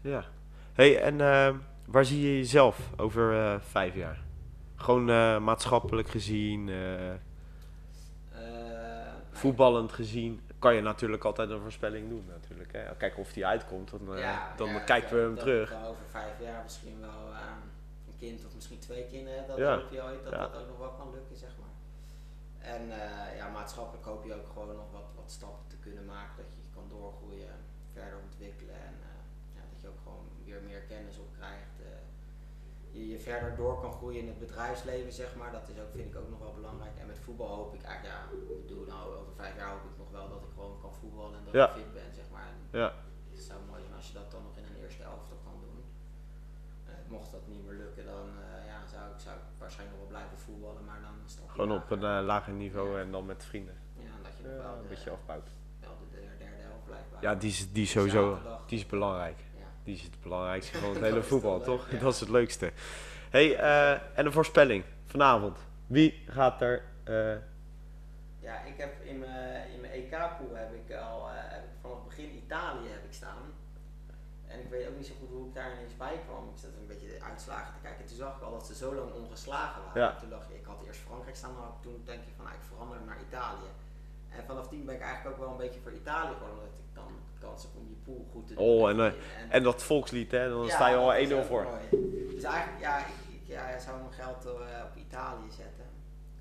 Ja. 0.00 0.24
hey, 0.72 1.00
en 1.02 1.20
eh, 1.20 1.54
waar 1.84 2.04
zie 2.04 2.20
je 2.20 2.36
jezelf 2.36 2.90
over 2.96 3.34
eh, 3.36 3.60
vijf 3.60 3.94
jaar? 3.94 4.22
Gewoon 4.76 5.10
eh, 5.10 5.38
maatschappelijk 5.38 6.08
gezien, 6.08 6.68
eh, 6.68 7.14
voetballend 9.30 9.92
gezien, 9.92 10.40
kan 10.58 10.74
je 10.74 10.80
natuurlijk 10.80 11.24
altijd 11.24 11.50
een 11.50 11.60
voorspelling 11.60 12.08
doen 12.08 12.24
natuurlijk. 12.28 12.72
Hè? 12.72 12.96
Kijken 12.96 13.18
of 13.18 13.32
die 13.32 13.46
uitkomt, 13.46 13.90
dan, 13.90 14.14
eh, 14.14 14.20
Ja, 14.20 14.52
dan 14.56 14.68
ja, 14.68 14.78
kijken 14.78 15.14
we 15.16 15.20
hem 15.22 15.34
dat 15.34 15.44
terug. 15.44 15.70
ik 15.70 15.76
dan 15.80 15.86
over 15.86 16.02
vijf 16.10 16.40
jaar 16.40 16.62
misschien 16.62 17.00
wel 17.00 17.32
eh, 17.32 17.40
een 18.06 18.16
kind 18.18 18.44
of 18.46 18.54
misschien 18.54 18.78
twee 18.78 19.04
kinderen 19.06 19.46
dat 19.46 19.56
Ja. 19.58 19.74
hoop 19.76 19.90
je 19.90 20.02
ooit, 20.02 20.24
dat 20.24 20.32
Ja. 20.32 20.38
dat 20.38 20.56
ook 20.56 20.66
nog 20.68 20.78
wel 20.78 20.90
kan 20.98 21.10
lukken, 21.10 21.36
zeg 21.36 21.50
maar. 21.60 21.68
En 22.74 22.82
eh, 22.90 23.36
ja, 23.36 23.48
maatschappelijk 23.48 24.04
hoop 24.06 24.24
je 24.24 24.34
ook 24.34 24.48
gewoon 24.52 24.68
nog 24.76 24.90
wat, 24.92 25.08
wat 25.16 25.30
stappen 25.30 25.64
te 25.68 25.76
kunnen 25.76 26.04
maken, 26.04 26.36
dat 26.36 26.64
je 26.64 26.70
kan 26.74 26.84
doorgroeien, 26.88 27.54
verder 27.92 28.18
ontwikkelen 28.30 28.74
en 28.74 28.94
eh, 29.10 29.18
ja, 29.56 29.60
dat 29.72 29.80
je 29.80 29.88
meer 30.68 30.80
kennis 30.92 31.18
op 31.18 31.28
krijgt. 31.38 31.74
eh, 31.80 31.86
je, 32.96 33.08
je 33.08 33.18
verder 33.18 33.56
door 33.56 33.80
kan 33.80 33.92
groeien 33.92 34.20
in 34.20 34.26
het 34.28 34.38
bedrijfsleven, 34.38 35.12
zeg 35.12 35.34
maar. 35.36 35.52
Dat 35.52 35.68
is 35.68 35.78
ook, 35.82 35.92
vind 35.94 36.08
ik 36.14 36.16
ook 36.20 36.30
nog 36.30 36.38
wel 36.38 36.54
belangrijk. 36.54 36.96
En 37.00 37.06
met 37.06 37.18
voetbal 37.18 37.48
hoop 37.60 37.74
ik 37.74 37.82
eigenlijk, 37.82 38.14
ja, 38.16 38.22
ik 38.56 38.66
bedoel, 38.66 38.84
nou, 38.86 39.14
over 39.14 39.32
vijf 39.42 39.56
jaar 39.56 39.70
hoop 39.70 39.84
ik 39.92 39.96
nog 39.98 40.10
wel 40.10 40.28
dat 40.28 40.42
ik 40.42 40.52
gewoon 40.54 40.76
kan 40.80 40.94
voetballen 41.00 41.38
en 41.38 41.44
dat 41.44 41.54
Ja. 41.54 41.66
ik 41.68 41.74
fit 41.82 41.92
ben, 41.92 42.14
zeg 42.14 42.24
maar. 42.32 42.46
En 42.52 42.78
Ja, 42.78 42.88
het 43.30 43.42
zou 43.48 43.58
mooi 43.70 43.80
zijn 43.82 43.94
als 43.94 44.06
je 44.06 44.14
dat 44.20 44.30
dan 44.30 44.42
nog 44.42 44.56
in 44.56 44.64
een 44.64 44.78
eerste 44.82 45.02
elftal 45.02 45.38
kan 45.44 45.56
doen. 45.66 45.78
Eh, 46.86 46.92
mocht 47.08 47.30
dat 47.30 47.44
niet 47.46 47.64
meer 47.66 47.74
lukken, 47.84 48.04
dan 48.04 48.26
eh, 48.44 48.66
ja, 48.72 48.78
zou, 48.92 49.04
ik, 49.14 49.18
zou 49.26 49.34
ik 49.36 49.42
waarschijnlijk 49.58 49.98
nog 49.98 50.08
wel 50.08 50.14
blijven 50.16 50.38
voetballen, 50.46 50.84
maar 50.84 51.00
dan 51.06 51.14
je 51.26 51.50
gewoon 51.54 51.72
op 51.78 51.90
een 51.90 52.00
lager. 52.00 52.26
lager 52.32 52.52
niveau 52.52 53.00
en 53.00 53.10
dan 53.10 53.26
met 53.26 53.44
vrienden. 53.44 53.76
Ja, 54.06 54.14
dat 54.22 54.32
je 54.36 54.42
nog 54.48 54.62
wel 54.62 54.74
een 54.76 54.82
de, 54.82 54.88
beetje 54.88 55.10
afbouwt. 55.10 55.48
wel 55.80 55.96
de 56.02 56.08
derde, 56.16 56.44
helft. 56.44 56.78
Ja, 57.20 57.34
die 57.34 57.50
is, 57.50 57.72
die 57.72 57.82
is 57.82 57.90
sowieso 57.90 58.38
die 58.66 58.78
is 58.78 58.86
belangrijk. 58.86 59.38
Die 59.90 59.98
is 59.98 60.04
het 60.04 60.22
belangrijkste 60.22 60.78
van 60.78 60.90
het 60.90 61.00
hele 61.08 61.22
voetbal, 61.22 61.60
toch 61.60 61.66
leuk, 61.66 61.76
toch? 61.78 61.90
ja. 61.90 61.98
Dat 62.04 62.14
is 62.14 62.20
het 62.20 62.28
leukste. 62.28 62.72
hey, 63.30 63.56
eh, 63.56 64.18
en 64.18 64.26
een 64.26 64.32
voorspelling 64.32 64.84
vanavond. 65.06 65.58
Wie 65.86 66.22
gaat 66.26 66.62
er... 66.62 66.82
eh, 67.04 67.36
Ja, 68.40 68.54
ik 68.64 68.76
heb 68.76 68.92
in 69.04 69.18
mijn, 69.18 69.70
in 69.74 69.80
mijn 69.80 69.92
EK-pool 69.92 70.54
heb 70.54 70.70
ik 70.80 70.96
al 70.96 71.28
eh, 71.28 71.34
heb 71.34 71.62
ik 71.64 71.74
vanaf 71.80 71.96
het 71.98 72.08
begin 72.08 72.30
Italië 72.44 72.88
heb 72.88 73.04
ik 73.04 73.12
staan. 73.12 73.42
En 74.46 74.58
ik 74.60 74.68
weet 74.70 74.88
ook 74.88 74.96
niet 74.96 75.06
zo 75.06 75.14
goed 75.20 75.28
hoe 75.36 75.46
ik 75.48 75.54
daar 75.54 75.72
ineens 75.72 75.96
bij 75.96 76.16
kwam. 76.26 76.44
Ik 76.54 76.58
zat 76.64 76.70
een 76.80 76.86
beetje 76.92 77.06
de 77.06 77.24
uitslagen 77.30 77.72
te 77.74 77.80
kijken. 77.82 78.00
En 78.02 78.08
toen 78.08 78.16
zag 78.24 78.36
ik 78.36 78.42
al 78.42 78.52
dat 78.58 78.66
ze 78.66 78.74
zo 78.74 78.94
lang 78.94 79.10
ongeslagen 79.12 79.82
waren. 79.84 80.02
Ja. 80.02 80.16
Toen 80.20 80.30
dacht 80.30 80.50
ik, 80.50 80.56
ik 80.56 80.64
had 80.72 80.80
eerst 80.86 81.00
Frankrijk 81.08 81.36
staan, 81.36 81.54
maar 81.58 81.72
toen 81.84 82.02
denk 82.04 82.22
ik 82.28 82.34
van 82.36 82.44
nou, 82.44 82.56
ik 82.56 82.64
verander 82.72 82.98
naar 83.06 83.20
Italië. 83.28 83.70
En 84.30 84.44
vanaf 84.46 84.68
die 84.68 84.82
ben 84.84 84.94
ik 84.94 85.00
eigenlijk 85.00 85.36
ook 85.36 85.42
wel 85.42 85.50
een 85.52 85.56
beetje 85.56 85.80
voor 85.80 85.92
Italië 85.92 86.32
geworden, 86.32 86.56
omdat 86.58 86.64
ik 86.78 86.94
dan 86.94 87.12
kans 87.40 87.62
heb 87.62 87.70
om 87.76 87.86
die 87.86 87.96
pool 88.04 88.26
goed 88.32 88.46
te 88.46 88.54
doen. 88.54 88.64
Oh, 88.64 88.88
en, 88.90 89.00
eh, 89.00 89.12
en 89.48 89.62
dat 89.62 89.82
volkslied, 89.82 90.30
hè? 90.30 90.48
Dan 90.48 90.64
Ja, 90.66 90.74
sta 90.74 90.88
je 90.88 90.96
al 90.96 91.06
dat 91.06 91.16
is 91.16 91.28
1-0 91.30 91.38
ook 91.38 91.44
voor. 91.44 91.62
mooi. 91.62 92.34
Dus 92.34 92.42
eigenlijk, 92.42 92.80
ja, 92.80 92.98
ik, 92.98 93.06
ja, 93.44 93.68
ik 93.68 93.80
zou 93.80 93.98
mijn 94.00 94.12
geld 94.12 94.44
eh, 94.46 94.84
op 94.84 94.96
Italië 94.96 95.50
zetten. 95.50 95.84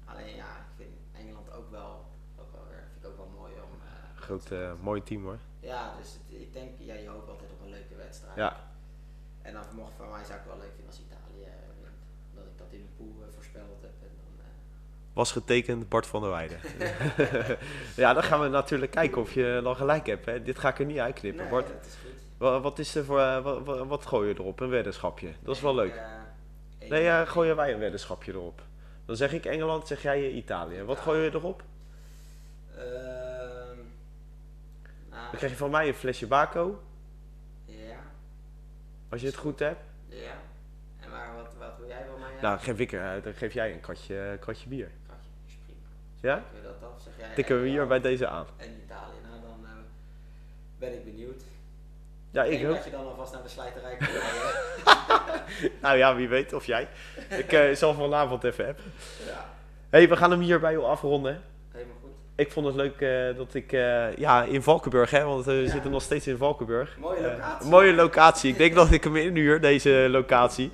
Alleen 0.05 0.35
ja, 0.35 0.45
ik 0.57 0.75
vind 0.75 0.89
Engeland 1.11 1.51
ook 1.53 1.71
wel, 1.71 2.05
ook 2.39 2.51
wel 2.51 2.65
weer, 2.69 2.83
vind 2.91 3.03
ik 3.05 3.09
ook 3.09 3.17
wel 3.17 3.31
mooi 3.39 3.53
om. 3.53 3.79
eh, 3.81 4.21
Groot, 4.21 4.49
mooi 4.81 5.03
team 5.03 5.23
hoor. 5.23 5.37
Ja, 5.59 5.93
dus 5.99 6.13
het- 6.13 6.41
ik 6.41 6.53
denk, 6.53 6.69
ja, 6.79 6.93
je 6.93 7.07
hoopt 7.07 7.29
altijd 7.29 7.51
op 7.51 7.61
een 7.61 7.69
leuke 7.69 7.95
wedstrijd. 7.95 8.35
Ja. 8.35 8.57
En 9.41 9.53
dan 9.53 9.63
mocht 9.75 9.91
voor 9.97 10.07
mij 10.07 10.23
zou 10.23 10.39
ik 10.39 10.45
wel 10.45 10.57
Was 15.19 15.31
getekend 15.31 15.89
Bart 15.89 16.05
van 16.07 16.21
der 16.21 16.29
Weijden. 16.31 16.59
ja, 18.03 18.13
dan 18.13 18.23
gaan 18.23 18.39
we 18.41 18.47
natuurlijk 18.47 18.91
kijken 18.91 19.21
of 19.21 19.33
je 19.33 19.59
dan 19.63 19.75
gelijk 19.75 20.05
hebt. 20.07 20.25
Hè. 20.25 20.41
Dit 20.43 20.59
ga 20.59 20.69
ik 20.69 20.79
er 20.79 20.85
niet 20.85 20.97
uitknippen. 20.99 21.41
nee, 21.41 21.51
Bart, 21.51 21.67
dat 21.67 21.85
is 21.85 21.95
goed. 22.01 22.11
wa- 22.37 22.59
wat, 22.59 22.79
is 22.79 22.95
er 22.95 23.05
voor, 23.05 23.19
eh, 23.19 23.41
wat, 23.41 23.65
wat, 23.65 23.87
wat 23.87 24.05
gooi 24.05 24.27
je 24.27 24.33
erop? 24.39 24.59
Een 24.59 24.69
weddenschapje. 24.69 25.29
Dat 25.43 25.55
is 25.55 25.61
wel 25.61 25.75
leuk. 25.75 25.95
Eh, 25.95 26.89
Nee, 26.89 27.03
ja, 27.03 27.25
gooien 27.25 27.55
wij 27.55 27.73
een 27.73 27.79
weddenschapje 27.79 28.31
erop. 28.31 28.61
Dan 29.05 29.15
zeg 29.15 29.33
ik 29.33 29.45
Engeland, 29.45 29.87
zeg 29.87 30.01
jij 30.01 30.17
eh, 30.23 30.35
Italië. 30.35 30.83
Wat 30.83 30.99
gooi 30.99 31.21
je 31.23 31.29
erop? 31.33 31.63
Ehm, 32.75 32.81
nou, 35.09 35.21
Dan 35.29 35.35
krijg 35.37 35.51
je 35.51 35.57
van 35.57 35.71
mij 35.71 35.87
een 35.87 35.93
flesje 35.93 36.27
Baco, 36.27 36.81
ja, 37.65 37.97
als 39.09 39.21
je 39.21 39.27
het 39.27 39.35
goed 39.35 39.59
hebt. 39.59 39.81
ja. 40.07 40.31
En 40.99 41.09
maar 41.09 41.35
wat, 41.35 41.53
wat 41.59 41.77
wil 41.79 41.87
jij 41.87 42.05
van 42.11 42.19
mij? 42.19 42.41
Nou, 42.41 42.59
geef, 42.59 42.79
ik, 42.79 42.91
er- 42.91 43.21
dan 43.23 43.33
geef 43.33 43.53
jij 43.53 43.73
een 43.73 43.79
kratje, 43.79 44.37
kratje 44.39 44.69
bier. 44.69 44.91
Ja? 46.21 46.35
Tikken 46.51 46.61
we 46.61 46.67
dat 46.79 46.89
af? 46.89 47.01
Zeg 47.03 47.13
jij 47.17 47.35
Tikken 47.35 47.55
we 47.61 47.67
hier 47.67 47.79
Engeland 47.79 48.01
bij 48.01 48.11
deze 48.11 48.27
aan. 48.27 48.45
En 48.57 48.67
Italië. 48.85 49.19
Nou, 49.29 49.41
dan 49.41 49.65
eh, 49.65 49.71
ben 50.79 50.93
ik 50.93 51.03
benieuwd. 51.05 51.41
Ja, 52.31 52.43
ik 52.43 52.51
denk 52.59 52.69
ook. 52.69 52.75
dat 52.75 52.85
je 52.85 52.91
dan 52.91 53.05
alvast 53.07 53.33
naar 53.33 53.43
de 53.43 53.49
slijterij 53.49 53.97
rijden. 53.99 54.21
Nou 55.81 55.97
ja, 55.97 56.15
wie 56.15 56.27
weet, 56.27 56.53
of 56.53 56.65
jij. 56.65 56.87
Ik 57.29 57.51
eh, 57.53 57.75
zal 57.75 57.93
vanavond 57.93 58.43
even 58.43 58.65
hebben. 58.65 58.83
ja, 59.27 59.45
hey, 59.89 60.09
we 60.09 60.15
gaan 60.17 60.31
hem 60.31 60.39
hierbij 60.39 60.77
al 60.77 60.87
afronden. 60.89 61.41
helemaal 61.71 61.95
goed. 62.01 62.09
Ik 62.35 62.51
vond 62.51 62.65
het 62.65 62.75
leuk 62.75 63.01
eh, 63.01 63.37
dat 63.37 63.53
ik, 63.53 63.71
eh, 63.71 64.15
ja, 64.15 64.43
in 64.43 64.63
Valkenburg, 64.63 65.09
hè, 65.11 65.23
want 65.23 65.45
we 65.45 65.51
Ja. 65.53 65.69
zitten 65.69 65.91
nog 65.91 66.01
steeds 66.01 66.27
in 66.27 66.37
Valkenburg. 66.37 66.97
Mooie 66.97 67.17
Eh, 67.17 67.31
locatie. 67.31 67.69
mooie 67.69 67.93
locatie. 67.93 68.51
Ik 68.51 68.57
denk 68.57 68.75
dat 68.75 68.91
ik 68.91 69.03
hem 69.03 69.15
inhuur, 69.15 69.61
deze 69.61 70.07
locatie. 70.09 70.71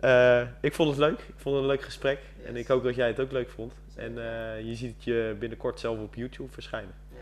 Eh, 0.00 0.40
ik 0.60 0.74
vond 0.74 0.88
het 0.90 0.98
leuk. 0.98 1.18
Ik 1.20 1.34
vond 1.36 1.54
het 1.54 1.64
een 1.64 1.70
leuk 1.70 1.82
gesprek. 1.82 2.18
En 2.46 2.56
ik 2.56 2.66
hoop 2.66 2.82
dat 2.84 2.94
jij 2.94 3.06
het 3.06 3.20
ook 3.20 3.32
leuk 3.32 3.50
vond. 3.50 3.72
En 3.96 4.18
eh, 4.18 4.60
je 4.68 4.74
ziet 4.74 5.04
je 5.04 5.36
binnenkort 5.38 5.80
zelf 5.80 5.98
op 5.98 6.14
YouTube 6.14 6.52
verschijnen. 6.52 6.94
Ja. 7.10 7.16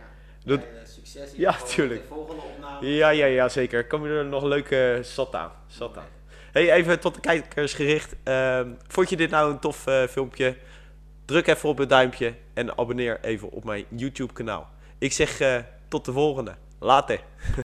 Jij, 0.45 0.57
eh, 0.57 0.87
succes 0.87 1.33
in 1.33 1.41
Ja, 1.41 1.53
tuurlijk. 1.53 2.01
De 2.01 2.07
volgende 2.07 2.43
opname. 2.43 2.87
Ja, 2.87 3.09
ja, 3.09 3.27
ja, 3.27 3.49
zeker. 3.49 3.87
Kom 3.87 4.07
je 4.07 4.12
er 4.12 4.25
nog 4.25 4.43
leuke 4.43 4.99
zat 5.03 5.35
aan. 5.35 5.51
Zat 5.66 5.97
aan. 5.97 6.20
Hey, 6.53 6.73
even 6.73 7.01
tot 7.01 7.14
de 7.14 7.20
kijkers 7.20 7.75
gericht. 7.75 8.14
Ehm, 8.23 8.68
vond 8.89 9.11
je 9.11 9.16
dit 9.16 9.31
nou 9.31 9.53
een 9.53 9.59
tof 9.59 9.87
eh, 9.87 10.03
filmpje? 10.07 10.57
Druk 11.25 11.47
even 11.47 11.68
op 11.68 11.79
het 11.79 11.89
duimpje 11.89 12.35
en 12.55 12.79
abonneer 12.79 13.18
even 13.20 13.51
op 13.51 13.64
mijn 13.64 13.85
YouTube 13.89 14.33
kanaal. 14.33 14.70
Ik 14.99 15.12
zeg 15.12 15.41
eh, 15.41 15.59
tot 15.89 16.05
de 16.05 16.12
volgende. 16.12 16.55
Later. 16.79 17.20